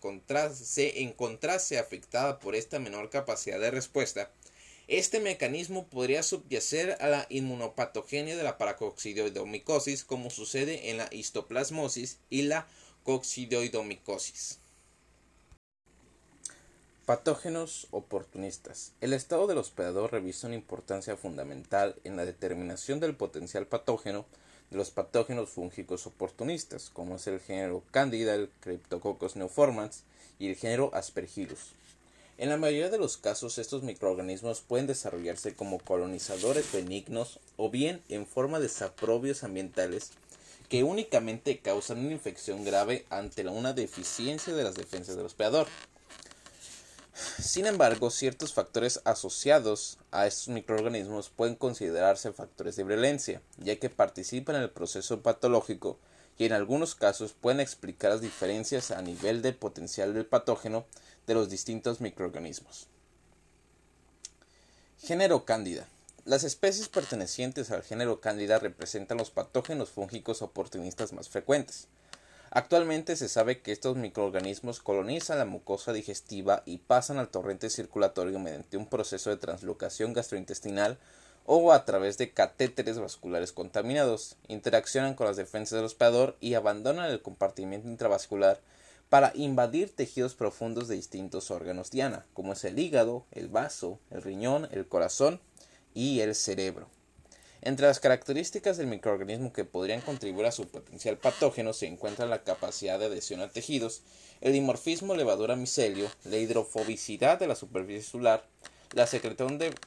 se 0.54 1.02
encontrase 1.02 1.78
afectada 1.78 2.38
por 2.38 2.56
esta 2.56 2.78
menor 2.78 3.10
capacidad 3.10 3.60
de 3.60 3.70
respuesta, 3.70 4.30
este 4.88 5.20
mecanismo 5.20 5.86
podría 5.86 6.22
subyacer 6.22 6.96
a 7.00 7.08
la 7.08 7.26
inmunopatogenia 7.28 8.38
de 8.38 8.42
la 8.42 8.56
paracoccidioidomicosis 8.56 10.04
como 10.04 10.30
sucede 10.30 10.88
en 10.88 10.96
la 10.96 11.10
histoplasmosis 11.12 12.20
y 12.30 12.42
la 12.42 12.66
coccidioidomicosis. 13.04 14.60
Patógenos 17.10 17.88
oportunistas. 17.90 18.92
El 19.00 19.14
estado 19.14 19.48
del 19.48 19.58
hospedador 19.58 20.12
revisa 20.12 20.46
una 20.46 20.54
importancia 20.54 21.16
fundamental 21.16 21.96
en 22.04 22.14
la 22.14 22.24
determinación 22.24 23.00
del 23.00 23.16
potencial 23.16 23.66
patógeno 23.66 24.26
de 24.70 24.76
los 24.76 24.92
patógenos 24.92 25.48
fúngicos 25.48 26.06
oportunistas, 26.06 26.88
como 26.88 27.16
es 27.16 27.26
el 27.26 27.40
género 27.40 27.82
Candida, 27.90 28.36
el 28.36 28.48
Cryptococcus 28.60 29.34
neoformans 29.34 30.04
y 30.38 30.50
el 30.50 30.54
género 30.54 30.94
Aspergillus. 30.94 31.72
En 32.38 32.48
la 32.48 32.56
mayoría 32.56 32.90
de 32.90 32.98
los 32.98 33.16
casos, 33.16 33.58
estos 33.58 33.82
microorganismos 33.82 34.60
pueden 34.60 34.86
desarrollarse 34.86 35.56
como 35.56 35.80
colonizadores 35.80 36.70
benignos 36.70 37.40
o 37.56 37.70
bien 37.70 38.02
en 38.08 38.24
forma 38.24 38.60
de 38.60 38.68
saprobios 38.68 39.42
ambientales 39.42 40.12
que 40.68 40.84
únicamente 40.84 41.58
causan 41.58 41.98
una 41.98 42.12
infección 42.12 42.64
grave 42.64 43.04
ante 43.10 43.44
una 43.48 43.72
deficiencia 43.72 44.54
de 44.54 44.62
las 44.62 44.76
defensas 44.76 45.16
del 45.16 45.26
hospedador. 45.26 45.66
Sin 47.14 47.66
embargo, 47.66 48.10
ciertos 48.10 48.52
factores 48.52 49.00
asociados 49.04 49.98
a 50.10 50.26
estos 50.26 50.48
microorganismos 50.48 51.30
pueden 51.30 51.56
considerarse 51.56 52.32
factores 52.32 52.76
de 52.76 52.84
violencia, 52.84 53.42
ya 53.58 53.76
que 53.76 53.90
participan 53.90 54.56
en 54.56 54.62
el 54.62 54.70
proceso 54.70 55.20
patológico 55.20 55.98
y 56.38 56.46
en 56.46 56.52
algunos 56.52 56.94
casos 56.94 57.34
pueden 57.34 57.60
explicar 57.60 58.12
las 58.12 58.20
diferencias 58.20 58.90
a 58.90 59.02
nivel 59.02 59.42
de 59.42 59.52
potencial 59.52 60.14
del 60.14 60.26
patógeno 60.26 60.86
de 61.26 61.34
los 61.34 61.50
distintos 61.50 62.00
microorganismos. 62.00 62.86
Género 65.02 65.44
Cándida. 65.44 65.88
Las 66.24 66.44
especies 66.44 66.88
pertenecientes 66.88 67.70
al 67.70 67.82
género 67.82 68.20
Cándida 68.20 68.58
representan 68.58 69.18
los 69.18 69.30
patógenos 69.30 69.90
fúngicos 69.90 70.42
oportunistas 70.42 71.12
más 71.12 71.28
frecuentes. 71.28 71.88
Actualmente 72.52 73.14
se 73.14 73.28
sabe 73.28 73.60
que 73.60 73.70
estos 73.70 73.96
microorganismos 73.96 74.80
colonizan 74.80 75.38
la 75.38 75.44
mucosa 75.44 75.92
digestiva 75.92 76.64
y 76.66 76.78
pasan 76.78 77.18
al 77.18 77.28
torrente 77.28 77.70
circulatorio 77.70 78.40
mediante 78.40 78.76
un 78.76 78.86
proceso 78.86 79.30
de 79.30 79.36
translocación 79.36 80.12
gastrointestinal 80.12 80.98
o 81.46 81.72
a 81.72 81.84
través 81.84 82.18
de 82.18 82.32
catéteres 82.32 82.98
vasculares 82.98 83.52
contaminados, 83.52 84.36
interaccionan 84.48 85.14
con 85.14 85.28
las 85.28 85.36
defensas 85.36 85.76
del 85.76 85.84
hospedador 85.84 86.36
y 86.40 86.54
abandonan 86.54 87.08
el 87.08 87.22
compartimiento 87.22 87.88
intravascular 87.88 88.60
para 89.08 89.30
invadir 89.36 89.94
tejidos 89.94 90.34
profundos 90.34 90.88
de 90.88 90.96
distintos 90.96 91.52
órganos 91.52 91.92
diana, 91.92 92.26
como 92.34 92.54
es 92.54 92.64
el 92.64 92.80
hígado, 92.80 93.26
el 93.30 93.48
vaso, 93.48 94.00
el 94.10 94.22
riñón, 94.22 94.68
el 94.72 94.88
corazón 94.88 95.40
y 95.94 96.20
el 96.20 96.34
cerebro. 96.34 96.88
Entre 97.62 97.86
las 97.86 98.00
características 98.00 98.78
del 98.78 98.86
microorganismo 98.86 99.52
que 99.52 99.64
podrían 99.64 100.00
contribuir 100.00 100.46
a 100.46 100.52
su 100.52 100.66
potencial 100.68 101.18
patógeno 101.18 101.74
se 101.74 101.86
encuentra 101.86 102.24
la 102.26 102.42
capacidad 102.42 102.98
de 102.98 103.06
adhesión 103.06 103.42
a 103.42 103.50
tejidos, 103.50 104.02
el 104.40 104.54
dimorfismo 104.54 105.14
levadura 105.14 105.56
micelio, 105.56 106.10
la 106.24 106.38
hidrofobicidad 106.38 107.38
de 107.38 107.46
la 107.46 107.54
superficie 107.54 108.02
celular, 108.02 108.46
la 108.92 109.06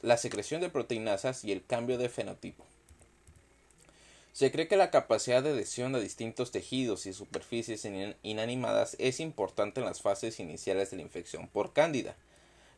la 0.02 0.16
secreción 0.16 0.60
de 0.60 0.70
proteinasas 0.70 1.44
y 1.44 1.50
el 1.50 1.66
cambio 1.66 1.98
de 1.98 2.08
fenotipo. 2.08 2.64
Se 4.34 4.50
cree 4.50 4.66
que 4.66 4.76
la 4.76 4.90
capacidad 4.90 5.44
de 5.44 5.50
adhesión 5.50 5.94
a 5.94 6.00
distintos 6.00 6.50
tejidos 6.50 7.06
y 7.06 7.12
superficies 7.12 7.88
inanimadas 8.22 8.96
es 8.98 9.20
importante 9.20 9.78
en 9.78 9.86
las 9.86 10.00
fases 10.00 10.40
iniciales 10.40 10.90
de 10.90 10.96
la 10.96 11.02
infección 11.02 11.46
por 11.46 11.72
cándida. 11.72 12.16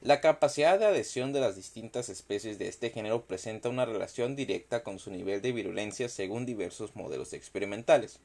La 0.07 0.21
capacidad 0.21 0.79
de 0.79 0.85
adhesión 0.85 1.33
de 1.33 1.41
las 1.41 1.57
distintas 1.57 2.09
especies 2.11 2.61
de 2.61 2.69
este 2.69 2.91
género 2.91 3.25
presenta 3.25 3.69
una 3.69 3.85
relación 3.85 4.37
directa 4.37 4.85
con 4.85 5.01
su 5.01 5.11
nivel 5.11 5.43
de 5.43 5.51
virulencia 5.51 6.09
según 6.09 6.47
diversos 6.47 6.95
modelos 6.95 7.33
experimentales. 7.33 8.21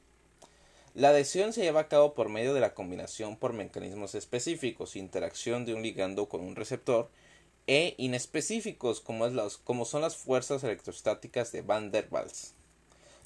La 0.94 1.08
adhesión 1.08 1.52
se 1.52 1.62
lleva 1.62 1.80
a 1.80 1.88
cabo 1.88 2.14
por 2.14 2.28
medio 2.28 2.54
de 2.54 2.60
la 2.60 2.72
combinación 2.72 3.36
por 3.36 3.52
mecanismos 3.52 4.14
específicos, 4.14 4.94
interacción 4.94 5.64
de 5.64 5.74
un 5.74 5.82
ligando 5.82 6.28
con 6.28 6.42
un 6.42 6.54
receptor, 6.54 7.10
e 7.66 7.96
inespecíficos 7.98 9.00
como, 9.00 9.84
son 9.84 10.02
las 10.02 10.16
fuerzas 10.16 10.62
electrostáticas 10.62 11.50
de 11.50 11.62
Van 11.62 11.90
der 11.90 12.06
Waals. 12.12 12.54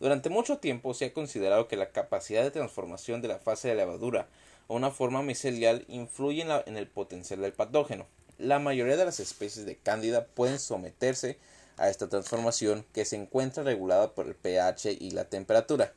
Durante 0.00 0.30
mucho 0.30 0.60
tiempo 0.60 0.94
se 0.94 1.04
ha 1.04 1.12
considerado 1.12 1.68
que 1.68 1.76
la 1.76 1.90
capacidad 1.90 2.42
de 2.42 2.52
transformación 2.52 3.20
de 3.20 3.28
la 3.28 3.38
fase 3.38 3.68
de 3.68 3.74
levadura 3.74 4.28
a 4.66 4.72
una 4.72 4.90
forma 4.90 5.20
micelial 5.20 5.84
influye 5.88 6.40
en 6.40 6.76
el 6.78 6.86
potencial 6.86 7.42
del 7.42 7.52
patógeno. 7.52 8.06
La 8.38 8.58
mayoría 8.58 8.98
de 8.98 9.04
las 9.06 9.18
especies 9.18 9.64
de 9.64 9.76
cándida 9.76 10.26
pueden 10.26 10.58
someterse 10.58 11.38
a 11.78 11.88
esta 11.88 12.08
transformación 12.08 12.84
que 12.92 13.06
se 13.06 13.16
encuentra 13.16 13.62
regulada 13.62 14.14
por 14.14 14.26
el 14.26 14.34
pH 14.34 14.92
y 14.92 15.10
la 15.12 15.24
temperatura. 15.24 15.94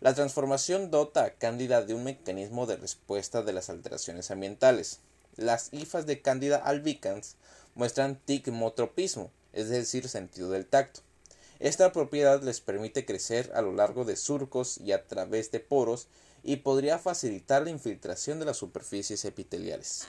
La 0.00 0.14
transformación 0.14 0.90
dota 0.90 1.24
a 1.24 1.30
Cándida 1.30 1.82
de 1.82 1.94
un 1.94 2.04
mecanismo 2.04 2.66
de 2.66 2.76
respuesta 2.76 3.42
de 3.42 3.52
las 3.52 3.70
alteraciones 3.70 4.30
ambientales. 4.30 5.00
Las 5.36 5.72
hifas 5.72 6.06
de 6.06 6.20
Cándida 6.20 6.56
albicans 6.56 7.36
muestran 7.74 8.20
ticmotropismo, 8.24 9.30
es 9.52 9.68
decir, 9.68 10.08
sentido 10.08 10.50
del 10.50 10.66
tacto. 10.66 11.00
Esta 11.58 11.92
propiedad 11.92 12.42
les 12.42 12.60
permite 12.60 13.04
crecer 13.04 13.50
a 13.54 13.62
lo 13.62 13.72
largo 13.72 14.04
de 14.04 14.16
surcos 14.16 14.78
y 14.78 14.92
a 14.92 15.06
través 15.06 15.50
de 15.50 15.60
poros 15.60 16.08
y 16.42 16.56
podría 16.56 16.98
facilitar 16.98 17.62
la 17.62 17.70
infiltración 17.70 18.38
de 18.38 18.46
las 18.46 18.56
superficies 18.56 19.24
epiteliales. 19.24 20.06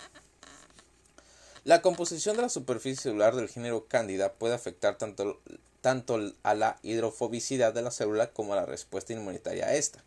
La 1.65 1.81
composición 1.81 2.35
de 2.35 2.43
la 2.43 2.49
superficie 2.49 3.01
celular 3.01 3.35
del 3.35 3.49
género 3.49 3.87
Cándida 3.87 4.33
puede 4.33 4.53
afectar 4.53 4.99
tanto 4.99 5.41
tanto 5.81 6.19
a 6.43 6.53
la 6.53 6.77
hidrofobicidad 6.83 7.73
de 7.73 7.81
la 7.81 7.89
célula 7.89 8.31
como 8.31 8.53
a 8.53 8.57
la 8.57 8.67
respuesta 8.67 9.13
inmunitaria 9.13 9.65
a 9.65 9.73
esta. 9.73 10.03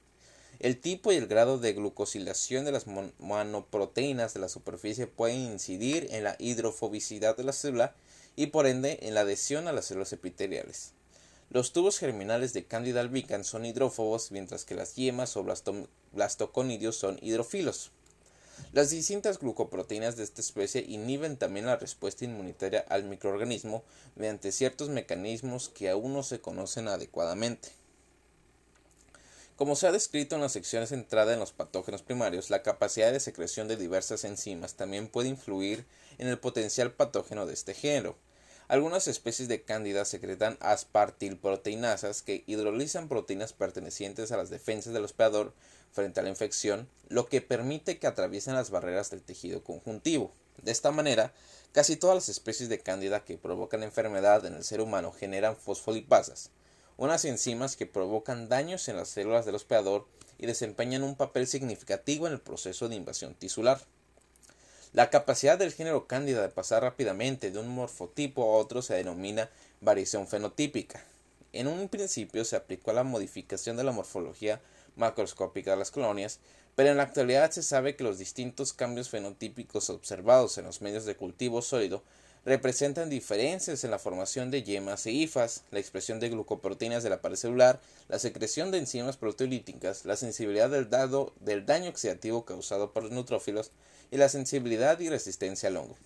El 0.61 0.79
tipo 0.79 1.11
y 1.11 1.17
el 1.17 1.27
grado 1.27 1.59
de 1.59 1.73
glucosilación 1.73 2.65
de 2.65 2.71
las 2.71 2.87
monoproteínas 2.87 4.35
de 4.35 4.41
la 4.41 4.49
superficie 4.49 5.09
pueden 5.09 5.41
incidir 5.41 6.07
en 6.13 6.23
la 6.23 6.37
hidrofobicidad 6.39 7.37
de 7.37 7.43
la 7.43 7.53
célula 7.53 7.93
y 8.37 8.47
por 8.47 8.69
ende 8.69 9.01
en 9.03 9.15
la 9.15 9.23
adhesión 9.23 9.67
a 9.67 9.73
las 9.73 9.87
células 9.87 10.13
epiteliales. 10.13 10.93
Los 11.51 11.73
tubos 11.73 11.99
germinales 11.99 12.53
de 12.53 12.67
Candida 12.67 13.01
albicans 13.01 13.49
son 13.49 13.67
hidrófobos, 13.67 14.31
mientras 14.31 14.65
que 14.65 14.77
las 14.77 14.95
yemas 14.95 15.37
o 15.37 15.45
blastoconidios 16.13 16.97
son 16.97 17.19
hidrofilos. 17.21 17.91
Las 18.73 18.91
distintas 18.91 19.39
glucoproteínas 19.39 20.17
de 20.17 20.25
esta 20.25 20.41
especie 20.41 20.85
inhiben 20.87 21.37
también 21.37 21.67
la 21.67 21.77
respuesta 21.77 22.25
inmunitaria 22.25 22.85
al 22.89 23.05
microorganismo 23.05 23.83
mediante 24.15 24.53
ciertos 24.53 24.89
mecanismos 24.89 25.69
que 25.69 25.91
aún 25.91 26.13
no 26.13 26.23
se 26.23 26.41
conocen 26.41 26.89
adecuadamente. 26.89 27.71
Como 29.57 29.75
se 29.75 29.89
ha 29.89 29.93
descrito 29.93 30.37
en 30.37 30.43
la 30.43 30.49
sección 30.49 30.87
centrada 30.87 31.33
en 31.33 31.41
los 31.41 31.51
patógenos 31.51 32.03
primarios, 32.03 32.49
la 32.49 32.63
capacidad 32.63 33.11
de 33.11 33.19
secreción 33.19 33.67
de 33.67 33.77
diversas 33.77 34.23
enzimas 34.23 34.75
también 34.75 35.09
puede 35.09 35.29
influir 35.29 35.85
en 36.19 36.29
el 36.29 36.39
potencial 36.39 36.93
patógeno 36.93 37.45
de 37.45 37.55
este 37.55 37.75
género. 37.75 38.17
Algunas 38.69 39.09
especies 39.09 39.49
de 39.49 39.63
cándida 39.63 40.05
secretan 40.05 40.59
aspartilproteinasas 40.61 42.23
que 42.23 42.45
hidrolizan 42.47 43.09
proteínas 43.09 43.53
pertenecientes 43.53 44.31
a 44.31 44.37
las 44.37 44.51
defensas 44.51 44.93
del 44.93 45.05
hospedador 45.05 45.55
frente 45.93 46.21
a 46.21 46.23
la 46.23 46.29
infección, 46.29 46.89
lo 47.09 47.27
que 47.27 47.41
permite 47.41 47.99
que 47.99 48.07
atraviesen 48.07 48.55
las 48.55 48.71
barreras 48.71 49.11
del 49.11 49.23
tejido 49.23 49.63
conjuntivo. 49.65 50.33
De 50.63 50.73
esta 50.73 50.91
manera, 50.91 51.33
casi 51.73 51.97
todas 51.97 52.17
las 52.17 52.29
especies 52.29 52.69
de 52.69 52.81
cándida 52.81 53.25
que 53.25 53.39
provocan 53.39 53.83
enfermedad 53.83 54.45
en 54.45 54.55
el 54.55 54.65
ser 54.65 54.81
humano 54.81 55.13
generan 55.13 55.57
fosfolipasas, 55.57 56.51
unas 56.97 57.25
enzimas 57.25 57.77
que 57.77 57.87
provocan 57.87 58.49
daños 58.49 58.89
en 58.89 58.97
las 58.97 59.09
células 59.09 59.47
del 59.47 59.55
hospedador 59.55 60.07
y 60.39 60.47
desempeñan 60.47 61.03
un 61.03 61.17
papel 61.17 61.47
significativo 61.47 62.27
en 62.27 62.33
el 62.33 62.41
proceso 62.41 62.89
de 62.89 62.97
invasión 62.97 63.35
tisular. 63.35 63.81
La 64.93 65.11
capacidad 65.11 65.59
del 65.59 65.73
género 65.73 66.07
cándida 66.07 66.43
de 66.43 66.49
pasar 66.49 66.83
rápidamente 66.83 67.51
de 67.51 67.59
un 67.59 67.69
morfotipo 67.69 68.43
a 68.43 68.57
otro 68.57 68.81
se 68.83 68.95
denomina 68.95 69.51
variación 69.81 70.27
fenotípica. 70.27 71.05
En 71.53 71.67
un 71.67 71.89
principio 71.89 72.45
se 72.45 72.57
aplicó 72.57 72.91
a 72.91 72.95
la 72.95 73.05
modificación 73.05 73.77
de 73.77 73.85
la 73.85 73.93
morfología 73.93 74.61
macroscópica 74.99 75.71
de 75.71 75.79
las 75.79 75.91
colonias, 75.91 76.41
pero 76.75 76.91
en 76.91 76.97
la 76.97 77.05
actualidad 77.05 77.51
se 77.51 77.63
sabe 77.63 77.97
que 77.97 78.05
los 78.05 78.19
distintos 78.19 78.73
cambios 78.73 79.09
fenotípicos 79.09 79.91
observados 79.91 80.59
en 80.59 80.65
los 80.65 80.81
medios 80.81 81.05
de 81.05 81.17
cultivo 81.17 81.63
sólido 81.63 82.03
representan 82.45 83.11
diferencias 83.11 83.85
en 83.85 83.91
la 83.91 83.99
formación 83.99 84.51
de 84.51 84.63
yemas 84.63 85.05
e 85.07 85.11
hifas, 85.11 85.65
la 85.71 85.81
expresión 85.81 86.21
de 86.21 86.31
glucoproteínas 86.31 87.03
de 87.03 87.11
la 87.11 87.21
pared 87.21 87.37
celular, 87.37 87.81
la 88.09 88.19
secreción 88.19 88.71
de 88.71 88.79
enzimas 88.79 89.17
proteolíticas, 89.17 90.05
la 90.05 90.17
sensibilidad 90.17 90.71
del, 90.71 90.89
dado, 90.89 91.33
del 91.41 91.67
daño 91.67 91.91
oxidativo 91.91 92.45
causado 92.45 92.93
por 92.93 93.03
los 93.03 93.13
neutrófilos 93.13 93.71
y 94.11 94.17
la 94.17 94.29
sensibilidad 94.29 94.99
y 95.01 95.09
resistencia 95.09 95.69
al 95.69 95.77
hongo. 95.77 95.97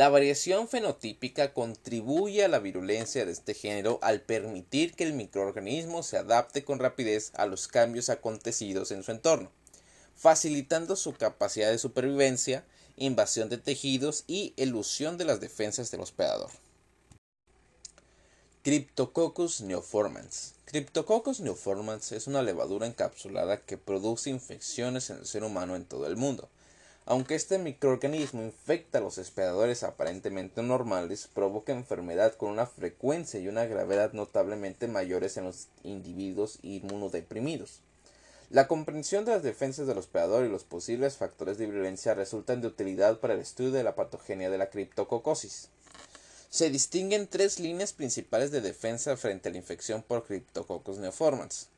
La 0.00 0.08
variación 0.08 0.66
fenotípica 0.66 1.52
contribuye 1.52 2.42
a 2.42 2.48
la 2.48 2.58
virulencia 2.58 3.26
de 3.26 3.32
este 3.32 3.52
género 3.52 3.98
al 4.00 4.22
permitir 4.22 4.94
que 4.94 5.04
el 5.04 5.12
microorganismo 5.12 6.02
se 6.02 6.16
adapte 6.16 6.64
con 6.64 6.78
rapidez 6.78 7.32
a 7.34 7.44
los 7.44 7.68
cambios 7.68 8.08
acontecidos 8.08 8.92
en 8.92 9.02
su 9.02 9.10
entorno, 9.10 9.52
facilitando 10.16 10.96
su 10.96 11.12
capacidad 11.12 11.70
de 11.70 11.76
supervivencia, 11.76 12.64
invasión 12.96 13.50
de 13.50 13.58
tejidos 13.58 14.24
y 14.26 14.54
elusión 14.56 15.18
de 15.18 15.26
las 15.26 15.38
defensas 15.38 15.90
del 15.90 16.00
hospedador. 16.00 16.50
Cryptococcus 18.62 19.60
neoformans. 19.60 20.54
Cryptococcus 20.64 21.40
neoformans 21.40 22.12
es 22.12 22.26
una 22.26 22.40
levadura 22.40 22.86
encapsulada 22.86 23.60
que 23.60 23.76
produce 23.76 24.30
infecciones 24.30 25.10
en 25.10 25.18
el 25.18 25.26
ser 25.26 25.44
humano 25.44 25.76
en 25.76 25.84
todo 25.84 26.06
el 26.06 26.16
mundo. 26.16 26.48
Aunque 27.10 27.34
este 27.34 27.58
microorganismo 27.58 28.40
infecta 28.40 28.98
a 28.98 29.00
los 29.00 29.18
hospedadores 29.18 29.82
aparentemente 29.82 30.62
normales, 30.62 31.28
provoca 31.34 31.72
enfermedad 31.72 32.36
con 32.36 32.50
una 32.50 32.66
frecuencia 32.66 33.40
y 33.40 33.48
una 33.48 33.64
gravedad 33.64 34.12
notablemente 34.12 34.86
mayores 34.86 35.36
en 35.36 35.42
los 35.42 35.66
individuos 35.82 36.60
inmunodeprimidos. 36.62 37.80
La 38.48 38.68
comprensión 38.68 39.24
de 39.24 39.32
las 39.32 39.42
defensas 39.42 39.88
del 39.88 39.98
hospedador 39.98 40.44
y 40.44 40.50
los 40.50 40.62
posibles 40.62 41.16
factores 41.16 41.58
de 41.58 41.66
violencia 41.66 42.14
resultan 42.14 42.60
de 42.60 42.68
utilidad 42.68 43.18
para 43.18 43.34
el 43.34 43.40
estudio 43.40 43.72
de 43.72 43.82
la 43.82 43.96
patogenia 43.96 44.48
de 44.48 44.58
la 44.58 44.70
criptococosis. 44.70 45.68
Se 46.48 46.70
distinguen 46.70 47.26
tres 47.26 47.58
líneas 47.58 47.92
principales 47.92 48.52
de 48.52 48.60
defensa 48.60 49.16
frente 49.16 49.48
a 49.48 49.52
la 49.52 49.58
infección 49.58 50.04
por 50.04 50.24
Cryptococcus 50.24 50.98
neoformans. 50.98 51.70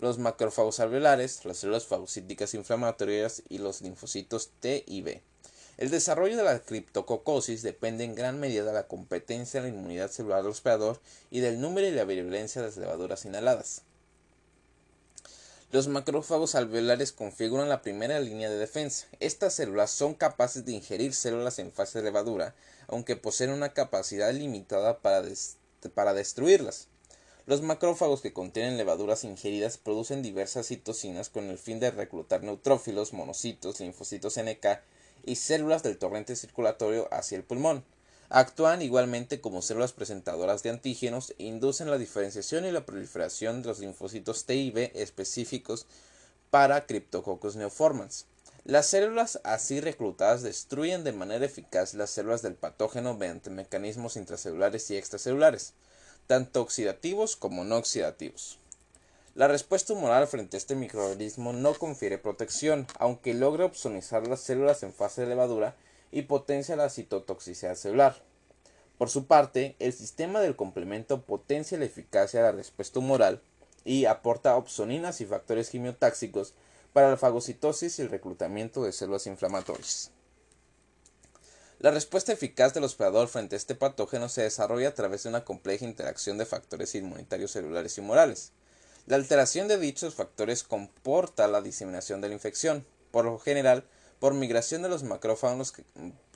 Los 0.00 0.16
macrófagos 0.16 0.80
alveolares, 0.80 1.44
las 1.44 1.58
células 1.58 1.84
fagocíticas 1.84 2.54
inflamatorias 2.54 3.42
y 3.50 3.58
los 3.58 3.82
linfocitos 3.82 4.48
T 4.60 4.82
y 4.86 5.02
B. 5.02 5.20
El 5.76 5.90
desarrollo 5.90 6.38
de 6.38 6.42
la 6.42 6.58
criptococosis 6.58 7.60
depende 7.60 8.04
en 8.04 8.14
gran 8.14 8.40
medida 8.40 8.64
de 8.64 8.72
la 8.72 8.88
competencia 8.88 9.60
de 9.60 9.68
la 9.68 9.76
inmunidad 9.76 10.10
celular 10.10 10.38
del 10.40 10.52
hospedador 10.52 10.98
y 11.30 11.40
del 11.40 11.60
número 11.60 11.86
y 11.86 11.90
la 11.90 12.04
virulencia 12.04 12.62
de 12.62 12.68
las 12.68 12.78
levaduras 12.78 13.26
inhaladas. 13.26 13.82
Los 15.70 15.88
macrófagos 15.88 16.54
alveolares 16.54 17.12
configuran 17.12 17.68
la 17.68 17.82
primera 17.82 18.20
línea 18.20 18.48
de 18.48 18.56
defensa. 18.56 19.06
Estas 19.20 19.52
células 19.52 19.90
son 19.90 20.14
capaces 20.14 20.64
de 20.64 20.72
ingerir 20.72 21.12
células 21.12 21.58
en 21.58 21.72
fase 21.72 21.98
de 21.98 22.04
levadura, 22.04 22.54
aunque 22.88 23.16
poseen 23.16 23.50
una 23.50 23.74
capacidad 23.74 24.32
limitada 24.32 25.00
para, 25.00 25.28
para 25.94 26.14
destruirlas. 26.14 26.88
Los 27.50 27.62
macrófagos 27.62 28.20
que 28.20 28.32
contienen 28.32 28.76
levaduras 28.76 29.24
ingeridas 29.24 29.76
producen 29.76 30.22
diversas 30.22 30.68
citocinas 30.68 31.30
con 31.30 31.50
el 31.50 31.58
fin 31.58 31.80
de 31.80 31.90
reclutar 31.90 32.44
neutrófilos, 32.44 33.12
monocitos, 33.12 33.80
linfocitos 33.80 34.38
NK 34.38 34.78
y 35.24 35.34
células 35.34 35.82
del 35.82 35.98
torrente 35.98 36.36
circulatorio 36.36 37.12
hacia 37.12 37.34
el 37.34 37.42
pulmón. 37.42 37.82
Actúan 38.28 38.82
igualmente 38.82 39.40
como 39.40 39.62
células 39.62 39.92
presentadoras 39.92 40.62
de 40.62 40.70
antígenos 40.70 41.34
e 41.38 41.46
inducen 41.46 41.90
la 41.90 41.98
diferenciación 41.98 42.66
y 42.66 42.70
la 42.70 42.86
proliferación 42.86 43.62
de 43.62 43.68
los 43.70 43.80
linfocitos 43.80 44.44
T 44.44 44.54
y 44.54 44.70
B 44.70 44.92
específicos 44.94 45.86
para 46.50 46.86
Cryptococcus 46.86 47.56
neoformans. 47.56 48.26
Las 48.62 48.86
células 48.86 49.40
así 49.42 49.80
reclutadas 49.80 50.42
destruyen 50.42 51.02
de 51.02 51.10
manera 51.10 51.46
eficaz 51.46 51.94
las 51.94 52.10
células 52.10 52.42
del 52.42 52.54
patógeno 52.54 53.14
mediante 53.14 53.50
mecanismos 53.50 54.14
intracelulares 54.14 54.88
y 54.92 54.96
extracelulares, 54.96 55.74
tanto 56.30 56.62
oxidativos 56.62 57.34
como 57.34 57.64
no 57.64 57.76
oxidativos. 57.76 58.60
La 59.34 59.48
respuesta 59.48 59.94
humoral 59.94 60.28
frente 60.28 60.56
a 60.56 60.58
este 60.58 60.76
microorganismo 60.76 61.52
no 61.52 61.74
confiere 61.74 62.18
protección, 62.18 62.86
aunque 63.00 63.34
logra 63.34 63.64
opsonizar 63.64 64.28
las 64.28 64.38
células 64.38 64.84
en 64.84 64.92
fase 64.92 65.22
de 65.22 65.26
levadura 65.26 65.74
y 66.12 66.22
potencia 66.22 66.76
la 66.76 66.88
citotoxicidad 66.88 67.74
celular. 67.74 68.22
Por 68.96 69.10
su 69.10 69.26
parte, 69.26 69.74
el 69.80 69.92
sistema 69.92 70.40
del 70.40 70.54
complemento 70.54 71.20
potencia 71.22 71.76
la 71.78 71.86
eficacia 71.86 72.38
de 72.38 72.46
la 72.46 72.52
respuesta 72.52 73.00
humoral 73.00 73.42
y 73.84 74.04
aporta 74.04 74.54
opsoninas 74.54 75.20
y 75.20 75.26
factores 75.26 75.70
quimiotáxicos 75.70 76.54
para 76.92 77.10
la 77.10 77.16
fagocitosis 77.16 77.98
y 77.98 78.02
el 78.02 78.08
reclutamiento 78.08 78.84
de 78.84 78.92
células 78.92 79.26
inflamatorias. 79.26 80.12
La 81.80 81.90
respuesta 81.90 82.30
eficaz 82.34 82.74
del 82.74 82.84
hospedador 82.84 83.28
frente 83.28 83.56
a 83.56 83.58
este 83.58 83.74
patógeno 83.74 84.28
se 84.28 84.42
desarrolla 84.42 84.88
a 84.88 84.94
través 84.94 85.22
de 85.22 85.30
una 85.30 85.46
compleja 85.46 85.86
interacción 85.86 86.36
de 86.36 86.44
factores 86.44 86.94
inmunitarios 86.94 87.52
celulares 87.52 87.96
y 87.96 88.02
humorales. 88.02 88.52
La 89.06 89.16
alteración 89.16 89.66
de 89.66 89.78
dichos 89.78 90.14
factores 90.14 90.62
comporta 90.62 91.48
la 91.48 91.62
diseminación 91.62 92.20
de 92.20 92.28
la 92.28 92.34
infección, 92.34 92.84
por 93.10 93.24
lo 93.24 93.38
general 93.38 93.84
por 94.18 94.34
migración 94.34 94.82
de 94.82 94.90
los 94.90 95.04
macrófagos 95.04 95.72
que, 95.72 95.82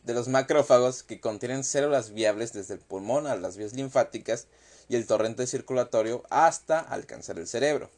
de 0.03 0.14
los 0.14 0.28
macrófagos 0.28 1.03
que 1.03 1.20
contienen 1.20 1.62
células 1.62 2.14
viables 2.14 2.55
desde 2.55 2.72
el 2.72 2.80
pulmón 2.80 3.26
a 3.26 3.36
las 3.36 3.59
vías 3.59 3.74
linfáticas 3.74 4.47
y 4.88 4.97
el 4.97 5.07
torrente 5.07 5.47
circulatorio 5.47 6.22
hasta 6.30 6.80
alcanzar 6.80 7.38
el 7.38 7.47
cerebro. 7.47 7.90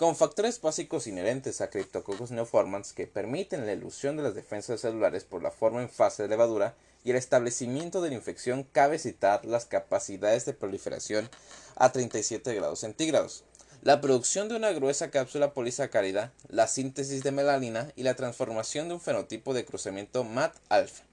Con 0.00 0.16
factores 0.16 0.58
básicos 0.62 1.06
inherentes 1.06 1.60
a 1.60 1.68
Cryptococcus 1.68 2.30
neoformans 2.30 2.94
que 2.94 3.06
permiten 3.06 3.66
la 3.66 3.74
ilusión 3.74 4.16
de 4.16 4.22
las 4.22 4.34
defensas 4.34 4.80
celulares 4.80 5.24
por 5.24 5.42
la 5.42 5.50
forma 5.50 5.82
en 5.82 5.90
fase 5.90 6.22
de 6.22 6.30
levadura 6.30 6.74
y 7.04 7.10
el 7.10 7.16
establecimiento 7.16 8.00
de 8.00 8.08
la 8.08 8.14
infección, 8.14 8.64
cabe 8.64 8.98
citar 8.98 9.44
las 9.44 9.66
capacidades 9.66 10.46
de 10.46 10.54
proliferación 10.54 11.28
a 11.76 11.92
37 11.92 12.54
grados 12.54 12.78
centígrados, 12.78 13.44
la 13.82 14.00
producción 14.00 14.48
de 14.48 14.56
una 14.56 14.72
gruesa 14.72 15.10
cápsula 15.10 15.52
polisacárida, 15.52 16.32
la 16.48 16.66
síntesis 16.66 17.22
de 17.22 17.32
melanina 17.32 17.92
y 17.94 18.02
la 18.02 18.16
transformación 18.16 18.88
de 18.88 18.94
un 18.94 19.02
fenotipo 19.02 19.52
de 19.52 19.66
cruzamiento 19.66 20.24
MAT-alfa. 20.24 21.04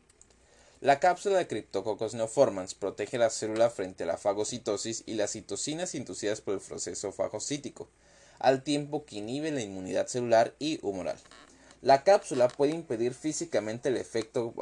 La 0.79 1.01
cápsula 1.01 1.39
de 1.39 1.47
Cryptococcus 1.47 2.13
neoformans 2.13 2.73
protege 2.73 3.17
la 3.17 3.31
célula 3.31 3.69
frente 3.69 4.05
a 4.05 4.07
la 4.07 4.15
fagocitosis 4.15 5.03
y 5.05 5.15
las 5.15 5.31
citocinas 5.31 5.93
inducidas 5.93 6.39
por 6.39 6.53
el 6.53 6.61
proceso 6.61 7.11
fagocítico, 7.11 7.89
al 8.39 8.63
tiempo 8.63 9.05
que 9.05 9.17
inhibe 9.17 9.51
la 9.51 9.61
inmunidad 9.61 10.07
celular 10.07 10.53
y 10.59 10.79
humoral. 10.81 11.17
La 11.81 12.03
cápsula 12.03 12.47
puede 12.47 12.73
impedir 12.73 13.13
físicamente 13.13 13.89
el 13.89 13.97
efecto 13.97 14.53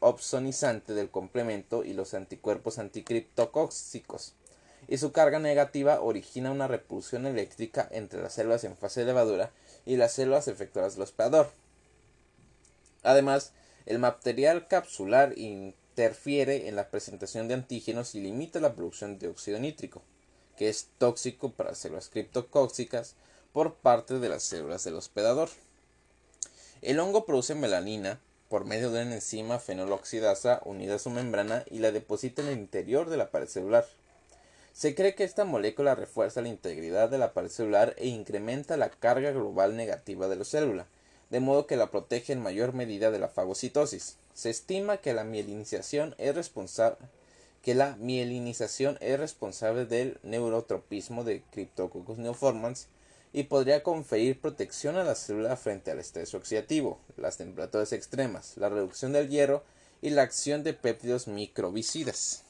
opsonizante 0.00 0.94
del 0.94 1.10
complemento 1.10 1.84
y 1.84 1.92
los 1.92 2.14
anticuerpos 2.14 2.78
anticriptocóxicos, 2.78 4.34
y 4.88 4.98
su 4.98 5.12
carga 5.12 5.38
negativa 5.38 6.00
origina 6.00 6.50
una 6.50 6.68
repulsión 6.68 7.26
eléctrica 7.26 7.88
entre 7.90 8.22
las 8.22 8.34
células 8.34 8.64
en 8.64 8.76
fase 8.76 9.00
de 9.00 9.06
levadura 9.06 9.50
y 9.86 9.96
las 9.96 10.12
células 10.12 10.48
efectoras 10.48 10.94
del 10.94 11.02
hospedador. 11.02 11.50
Además, 13.02 13.52
el 13.86 13.98
material 13.98 14.68
capsular 14.68 15.36
interfiere 15.36 16.68
en 16.68 16.76
la 16.76 16.90
presentación 16.90 17.48
de 17.48 17.54
antígenos 17.54 18.14
y 18.14 18.20
limita 18.20 18.60
la 18.60 18.74
producción 18.74 19.18
de 19.18 19.28
óxido 19.28 19.58
nítrico, 19.58 20.02
es 20.66 20.88
tóxico 20.98 21.50
para 21.52 21.70
las 21.70 21.78
células 21.78 22.08
criptocóxicas 22.08 23.14
por 23.52 23.74
parte 23.74 24.18
de 24.18 24.28
las 24.28 24.42
células 24.42 24.84
del 24.84 24.96
hospedador. 24.96 25.48
El 26.80 26.98
hongo 27.00 27.24
produce 27.24 27.54
melanina 27.54 28.20
por 28.48 28.64
medio 28.64 28.90
de 28.90 29.02
una 29.02 29.14
enzima 29.14 29.58
fenoloxidasa 29.58 30.60
unida 30.64 30.96
a 30.96 30.98
su 30.98 31.10
membrana 31.10 31.64
y 31.70 31.78
la 31.78 31.90
deposita 31.90 32.42
en 32.42 32.48
el 32.48 32.58
interior 32.58 33.08
de 33.08 33.16
la 33.16 33.30
pared 33.30 33.48
celular. 33.48 33.86
Se 34.74 34.94
cree 34.94 35.14
que 35.14 35.24
esta 35.24 35.44
molécula 35.44 35.94
refuerza 35.94 36.42
la 36.42 36.48
integridad 36.48 37.08
de 37.08 37.18
la 37.18 37.32
pared 37.32 37.48
celular 37.48 37.94
e 37.98 38.08
incrementa 38.08 38.76
la 38.76 38.90
carga 38.90 39.30
global 39.30 39.76
negativa 39.76 40.28
de 40.28 40.36
la 40.36 40.44
célula, 40.44 40.86
de 41.30 41.40
modo 41.40 41.66
que 41.66 41.76
la 41.76 41.90
protege 41.90 42.32
en 42.32 42.42
mayor 42.42 42.72
medida 42.74 43.10
de 43.10 43.18
la 43.18 43.28
fagocitosis. 43.28 44.16
Se 44.34 44.50
estima 44.50 44.98
que 44.98 45.14
la 45.14 45.24
mielinización 45.24 46.14
es 46.18 46.34
responsable 46.34 46.98
que 47.62 47.74
la 47.74 47.96
mielinización 47.96 48.98
es 49.00 49.18
responsable 49.18 49.86
del 49.86 50.18
neurotropismo 50.24 51.24
de 51.24 51.42
Cryptococcus 51.52 52.18
neoformans 52.18 52.88
y 53.32 53.44
podría 53.44 53.82
conferir 53.82 54.40
protección 54.40 54.96
a 54.96 55.04
la 55.04 55.14
célula 55.14 55.56
frente 55.56 55.90
al 55.90 56.00
estrés 56.00 56.34
oxidativo, 56.34 57.00
las 57.16 57.38
temperaturas 57.38 57.92
extremas, 57.92 58.56
la 58.56 58.68
reducción 58.68 59.12
del 59.12 59.28
hierro 59.28 59.62
y 60.02 60.10
la 60.10 60.22
acción 60.22 60.64
de 60.64 60.74
péptidos 60.74 61.28
microbicidas. 61.28 62.44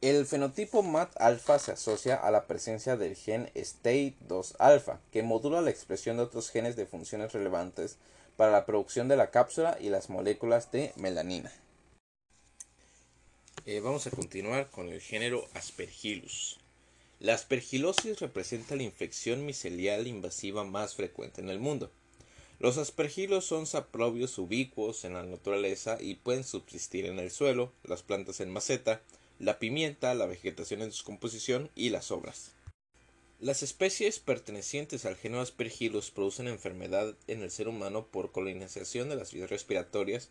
El 0.00 0.26
fenotipo 0.26 0.82
MAT-alfa 0.82 1.58
se 1.58 1.72
asocia 1.72 2.16
a 2.16 2.30
la 2.30 2.46
presencia 2.46 2.96
del 2.96 3.16
gen 3.16 3.50
STATE2-alfa, 3.54 5.00
que 5.10 5.22
modula 5.22 5.60
la 5.60 5.70
expresión 5.70 6.16
de 6.16 6.24
otros 6.24 6.50
genes 6.50 6.76
de 6.76 6.86
funciones 6.86 7.32
relevantes 7.32 7.96
para 8.36 8.52
la 8.52 8.66
producción 8.66 9.08
de 9.08 9.16
la 9.16 9.30
cápsula 9.30 9.76
y 9.80 9.88
las 9.88 10.08
moléculas 10.08 10.70
de 10.70 10.92
melanina. 10.96 11.52
Eh, 13.70 13.80
vamos 13.80 14.06
a 14.06 14.10
continuar 14.10 14.70
con 14.70 14.88
el 14.88 15.02
género 15.02 15.46
Aspergillus. 15.52 16.58
La 17.20 17.34
aspergilosis 17.34 18.18
representa 18.18 18.76
la 18.76 18.82
infección 18.82 19.44
micelial 19.44 20.06
invasiva 20.06 20.64
más 20.64 20.94
frecuente 20.94 21.42
en 21.42 21.50
el 21.50 21.58
mundo. 21.58 21.90
Los 22.60 22.78
aspergilos 22.78 23.44
son 23.44 23.66
saprobios 23.66 24.38
ubicuos 24.38 25.04
en 25.04 25.12
la 25.12 25.22
naturaleza 25.22 25.98
y 26.00 26.14
pueden 26.14 26.44
subsistir 26.44 27.04
en 27.04 27.18
el 27.18 27.30
suelo, 27.30 27.74
las 27.84 28.02
plantas 28.02 28.40
en 28.40 28.50
maceta, 28.50 29.02
la 29.38 29.58
pimienta, 29.58 30.14
la 30.14 30.24
vegetación 30.24 30.80
en 30.80 30.88
descomposición 30.88 31.70
y 31.74 31.90
las 31.90 32.10
obras. 32.10 32.52
Las 33.38 33.62
especies 33.62 34.18
pertenecientes 34.18 35.04
al 35.04 35.16
género 35.16 35.42
Aspergillus 35.42 36.10
producen 36.10 36.48
enfermedad 36.48 37.14
en 37.26 37.42
el 37.42 37.50
ser 37.50 37.68
humano 37.68 38.06
por 38.06 38.32
colonización 38.32 39.10
de 39.10 39.16
las 39.16 39.34
vías 39.34 39.50
respiratorias 39.50 40.30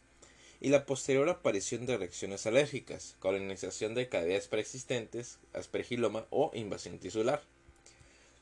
y 0.60 0.70
la 0.70 0.86
posterior 0.86 1.30
aparición 1.30 1.86
de 1.86 1.97
reacciones 1.97 2.47
alérgicas, 2.47 3.16
colonización 3.20 3.93
de 3.93 4.10
cavidades 4.10 4.47
preexistentes, 4.47 5.39
aspergiloma 5.53 6.26
o 6.30 6.51
invasión 6.53 6.99
tisular. 6.99 7.43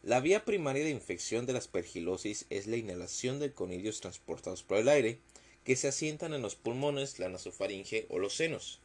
La 0.02 0.20
vía 0.20 0.46
primaria 0.46 0.84
de 0.84 0.92
infección 0.92 1.46
de 1.46 1.54
la 1.54 1.60
aspergilosis 1.60 2.46
es 2.50 2.68
la 2.68 2.78
inhalación 2.78 3.40
de 3.40 3.52
conidios 3.52 4.02
transportados 4.02 4.64
por 4.64 4.78
el 4.78 4.88
aire, 4.88 5.20
que 5.64 5.76
se 5.76 5.88
asientan 5.88 6.34
en 6.34 6.44
los 6.44 6.56
pulmones, 6.56 7.18
la 7.20 7.28
nasofaringe 7.28 8.06
o 8.10 8.20
los 8.20 8.36
senos. 8.36 8.80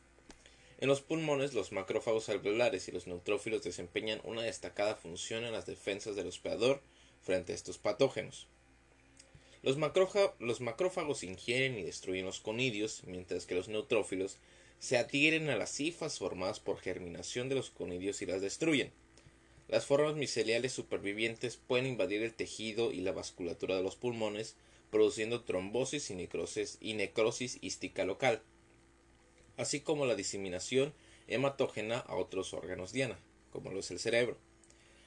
En 0.79 0.89
los 0.89 1.03
pulmones, 1.03 1.53
los 1.53 1.73
macrófagos 1.73 2.31
alveolares 2.31 2.89
y 2.89 2.93
los 2.93 3.07
neutrófilos 3.07 3.63
desempeñan 3.63 4.23
una 4.25 4.41
destacada 4.41 4.97
función 4.97 5.45
en 5.45 5.53
las 5.53 5.67
defensas 5.67 6.17
del 6.17 6.29
hospedador 6.29 6.81
frente 7.21 7.53
a 7.53 7.55
estos 7.55 7.77
patógenos. 7.77 8.49
Los, 9.63 9.77
macrófagos 9.77 11.23
ingieren 11.23 11.79
y 11.79 11.83
destruyen 11.83 12.25
los 12.25 12.41
conidios, 12.41 13.03
mientras 13.07 13.47
que 13.47 13.55
los 13.55 13.69
neutrófilos 13.69 14.39
se 14.79 14.97
adhieren 14.97 15.51
a 15.51 15.57
las 15.57 15.71
cifas 15.71 16.19
formadas 16.19 16.61
por 16.61 16.79
germinación 16.79 17.49
de 17.49 17.57
los 17.57 17.71
conidios 17.71 18.23
y 18.23 18.27
las 18.27 18.41
destruyen. 18.41 18.93
Las 19.69 19.85
formas 19.85 20.17
miceliales 20.17 20.73
supervivientes 20.73 21.57
pueden 21.57 21.87
invadir 21.87 22.23
el 22.23 22.35
tejido 22.35 22.91
y 22.91 23.03
la 23.03 23.13
vasculatura 23.13 23.77
de 23.77 23.83
los 23.83 23.97
pulmones, 23.97 24.57
produciendo 24.91 25.43
trombosis 25.43 26.11
y 26.11 26.15
necrosis, 26.15 26.79
y 26.81 26.95
necrosis 26.95 27.61
local 28.05 28.43
así 29.61 29.81
como 29.81 30.07
la 30.07 30.15
diseminación 30.15 30.95
hematógena 31.29 31.99
a 31.99 32.17
otros 32.17 32.55
órganos 32.55 32.93
diana, 32.93 33.19
como 33.53 33.71
lo 33.71 33.81
es 33.81 33.91
el 33.91 33.99
cerebro. 33.99 34.39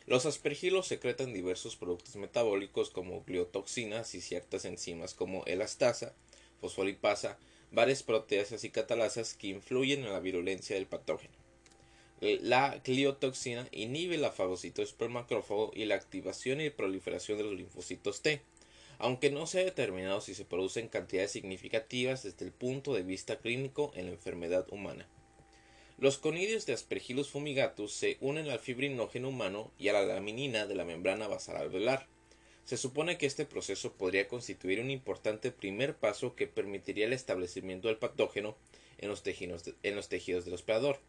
Los 0.05 0.25
aspergilos 0.25 0.87
secretan 0.87 1.33
diversos 1.33 1.77
productos 1.77 2.17
metabólicos 2.17 2.89
como 2.89 3.23
gliotoxinas 3.23 4.15
y 4.15 4.21
ciertas 4.21 4.65
enzimas 4.65 5.13
como 5.13 5.45
elastasa, 5.45 6.13
fosfolipasa, 6.59 7.37
varias 7.71 8.03
proteasas 8.03 8.63
y 8.65 8.69
catalasas 8.69 9.33
que 9.33 9.47
influyen 9.47 10.03
en 10.03 10.11
la 10.11 10.19
virulencia 10.19 10.75
del 10.75 10.87
patógeno. 10.87 11.33
La 12.19 12.81
gliotoxina 12.85 13.67
inhibe 13.71 14.17
la 14.17 14.31
fagocitosis 14.31 14.93
por 14.93 15.09
y 15.73 15.85
la 15.85 15.95
activación 15.95 16.61
y 16.61 16.69
proliferación 16.69 17.37
de 17.37 17.43
los 17.43 17.53
linfocitos 17.53 18.21
T, 18.21 18.41
aunque 18.97 19.29
no 19.29 19.47
se 19.47 19.59
ha 19.59 19.65
determinado 19.65 20.21
si 20.21 20.33
se 20.35 20.45
producen 20.45 20.87
cantidades 20.87 21.31
significativas 21.31 22.23
desde 22.23 22.45
el 22.45 22.51
punto 22.51 22.93
de 22.93 23.03
vista 23.03 23.39
clínico 23.39 23.91
en 23.95 24.05
la 24.05 24.11
enfermedad 24.11 24.65
humana. 24.71 25.07
Los 25.99 26.17
conidios 26.17 26.65
de 26.65 26.73
Aspergillus 26.73 27.29
fumigatus 27.29 27.93
se 27.93 28.17
unen 28.19 28.49
al 28.49 28.59
fibrinógeno 28.59 29.29
humano 29.29 29.71
y 29.77 29.89
a 29.89 29.93
la 29.93 30.03
laminina 30.03 30.65
de 30.65 30.75
la 30.75 30.85
membrana 30.85 31.27
basal 31.27 31.55
alveolar. 31.55 32.07
Se 32.65 32.77
supone 32.77 33.17
que 33.17 33.25
este 33.25 33.45
proceso 33.45 33.93
podría 33.93 34.27
constituir 34.27 34.79
un 34.79 34.89
importante 34.89 35.51
primer 35.51 35.95
paso 35.95 36.35
que 36.35 36.47
permitiría 36.47 37.05
el 37.05 37.13
establecimiento 37.13 37.89
del 37.89 37.97
patógeno 37.97 38.55
en 38.97 39.09
los 39.09 39.21
tejidos, 39.21 39.63
del 39.63 40.53
hospedador. 40.53 40.99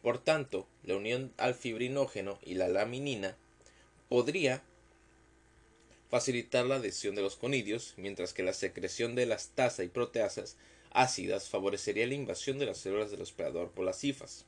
Por 0.00 0.18
tanto, 0.18 0.66
la 0.82 0.96
unión 0.96 1.32
al 1.36 1.54
fibrinógeno 1.54 2.38
y 2.42 2.54
la 2.54 2.68
laminina 2.68 3.36
podría 4.08 4.62
facilitar 6.08 6.66
la 6.66 6.76
adhesión 6.76 7.14
de 7.14 7.22
los 7.22 7.36
conidios, 7.36 7.94
mientras 7.96 8.32
que 8.32 8.42
la 8.42 8.52
secreción 8.52 9.14
de 9.14 9.26
las 9.26 9.48
tasa 9.50 9.84
y 9.84 9.88
proteasas 9.88 10.56
ácidas 10.94 11.48
favorecería 11.48 12.06
la 12.06 12.14
invasión 12.14 12.58
de 12.58 12.66
las 12.66 12.78
células 12.78 13.10
del 13.10 13.22
hospedador 13.22 13.70
por 13.70 13.84
las 13.84 13.98
cifas. 13.98 14.44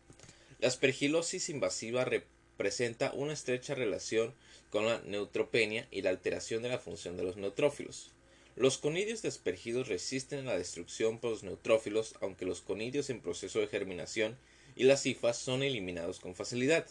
La 0.61 0.69
aspergilosis 0.69 1.49
invasiva 1.49 2.05
representa 2.05 3.13
una 3.15 3.33
estrecha 3.33 3.75
relación 3.75 4.35
con 4.71 4.87
la 4.87 5.01
neutropenia 5.03 5.87
y 5.91 6.03
la 6.03 6.11
alteración 6.11 6.63
de 6.63 6.69
la 6.69 6.79
función 6.79 7.17
de 7.17 7.25
los 7.25 7.37
neutrófilos. 7.37 8.13
Los 8.57 8.79
conidios 8.79 9.21
de 9.23 9.29
aspergilos 9.29 9.89
resisten 9.89 10.47
la 10.47 10.57
destrucción 10.57 11.19
por 11.19 11.31
los 11.31 11.43
neutrófilos, 11.43 12.15
aunque 12.21 12.45
los 12.45 12.61
conidios 12.61 13.11
en 13.11 13.21
proceso 13.21 13.59
de 13.59 13.67
germinación 13.67 14.37
y 14.77 14.85
las 14.85 15.03
cifas 15.03 15.39
son 15.39 15.63
eliminados 15.63 16.21
con 16.21 16.35
facilidad. 16.35 16.87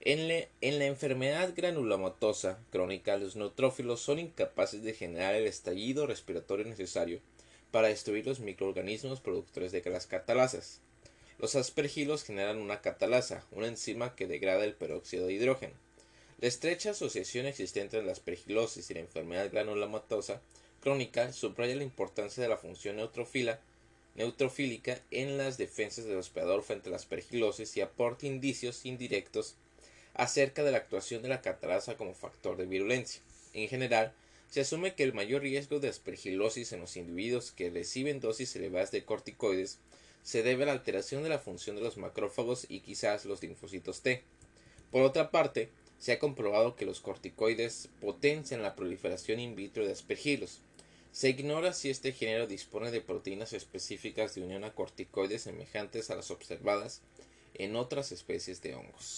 En, 0.00 0.28
la 0.28 0.84
enfermedad 0.84 1.52
granulomatosa 1.56 2.60
crónica, 2.70 3.16
los 3.16 3.34
neutrófilos 3.34 4.00
son 4.00 4.20
incapaces 4.20 4.84
de 4.84 4.94
generar 4.94 5.34
el 5.34 5.46
estallido 5.46 6.06
respiratorio 6.06 6.64
necesario 6.64 7.20
para 7.76 7.88
destruir 7.88 8.26
los 8.26 8.40
microorganismos 8.40 9.20
productores 9.20 9.70
de 9.70 9.82
las 9.90 10.06
catalasas. 10.06 10.80
Los 11.38 11.56
aspergilos 11.56 12.24
generan 12.24 12.56
una 12.56 12.80
catalasa, 12.80 13.44
una 13.50 13.66
enzima 13.66 14.16
que 14.16 14.26
degrada 14.26 14.64
el 14.64 14.72
peróxido 14.72 15.26
de 15.26 15.34
hidrógeno. 15.34 15.74
La 16.40 16.48
estrecha 16.48 16.92
asociación 16.92 17.44
existente 17.44 17.98
entre 17.98 18.06
la 18.06 18.12
aspergilosis 18.12 18.88
y 18.88 18.94
la 18.94 19.00
enfermedad 19.00 19.50
granulomatosa 19.52 20.40
crónica 20.80 21.34
subraya 21.34 21.76
la 21.76 21.82
importancia 21.82 22.42
de 22.42 22.48
la 22.48 22.56
función 22.56 22.96
neutrofila, 22.96 23.60
neutrofílica 24.14 24.98
en 25.10 25.36
las 25.36 25.58
defensas 25.58 26.06
del 26.06 26.16
hospedador 26.16 26.62
frente 26.62 26.88
a 26.88 26.92
la 26.92 26.96
aspergilosis 26.96 27.76
y 27.76 27.82
aporta 27.82 28.26
indicios 28.26 28.86
indirectos 28.86 29.54
acerca 30.14 30.64
de 30.64 30.72
la 30.72 30.78
actuación 30.78 31.20
de 31.20 31.28
la 31.28 31.42
catarasa 31.42 31.98
como 31.98 32.14
factor 32.14 32.56
de 32.56 32.64
virulencia. 32.64 33.20
En 33.52 33.68
general, 33.68 34.14
se 34.48 34.60
asume 34.60 34.94
que 34.94 35.02
el 35.02 35.12
mayor 35.12 35.42
riesgo 35.42 35.80
de 35.80 35.88
aspergilosis 35.88 36.72
en 36.72 36.80
los 36.80 36.96
individuos 36.96 37.52
que 37.52 37.70
reciben 37.70 38.20
dosis 38.20 38.54
elevadas 38.56 38.90
de 38.90 39.04
corticoides 39.04 39.78
se 40.22 40.42
debe 40.42 40.64
a 40.64 40.66
la 40.66 40.72
alteración 40.72 41.22
de 41.22 41.28
la 41.28 41.38
función 41.38 41.76
de 41.76 41.82
los 41.82 41.96
macrófagos 41.96 42.66
y 42.68 42.80
quizás 42.80 43.24
los 43.24 43.42
linfocitos 43.42 44.02
T. 44.02 44.24
Por 44.90 45.02
otra 45.02 45.30
parte, 45.30 45.70
se 45.98 46.12
ha 46.12 46.18
comprobado 46.18 46.76
que 46.76 46.84
los 46.84 47.00
corticoides 47.00 47.88
potencian 48.00 48.62
la 48.62 48.76
proliferación 48.76 49.40
in 49.40 49.56
vitro 49.56 49.84
de 49.86 49.92
aspergilos. 49.92 50.60
Se 51.12 51.30
ignora 51.30 51.72
si 51.72 51.90
este 51.90 52.12
género 52.12 52.46
dispone 52.46 52.90
de 52.90 53.00
proteínas 53.00 53.52
específicas 53.52 54.34
de 54.34 54.42
unión 54.42 54.64
a 54.64 54.74
corticoides 54.74 55.42
semejantes 55.42 56.10
a 56.10 56.16
las 56.16 56.30
observadas 56.30 57.02
en 57.54 57.76
otras 57.76 58.12
especies 58.12 58.60
de 58.60 58.74
hongos. 58.74 59.16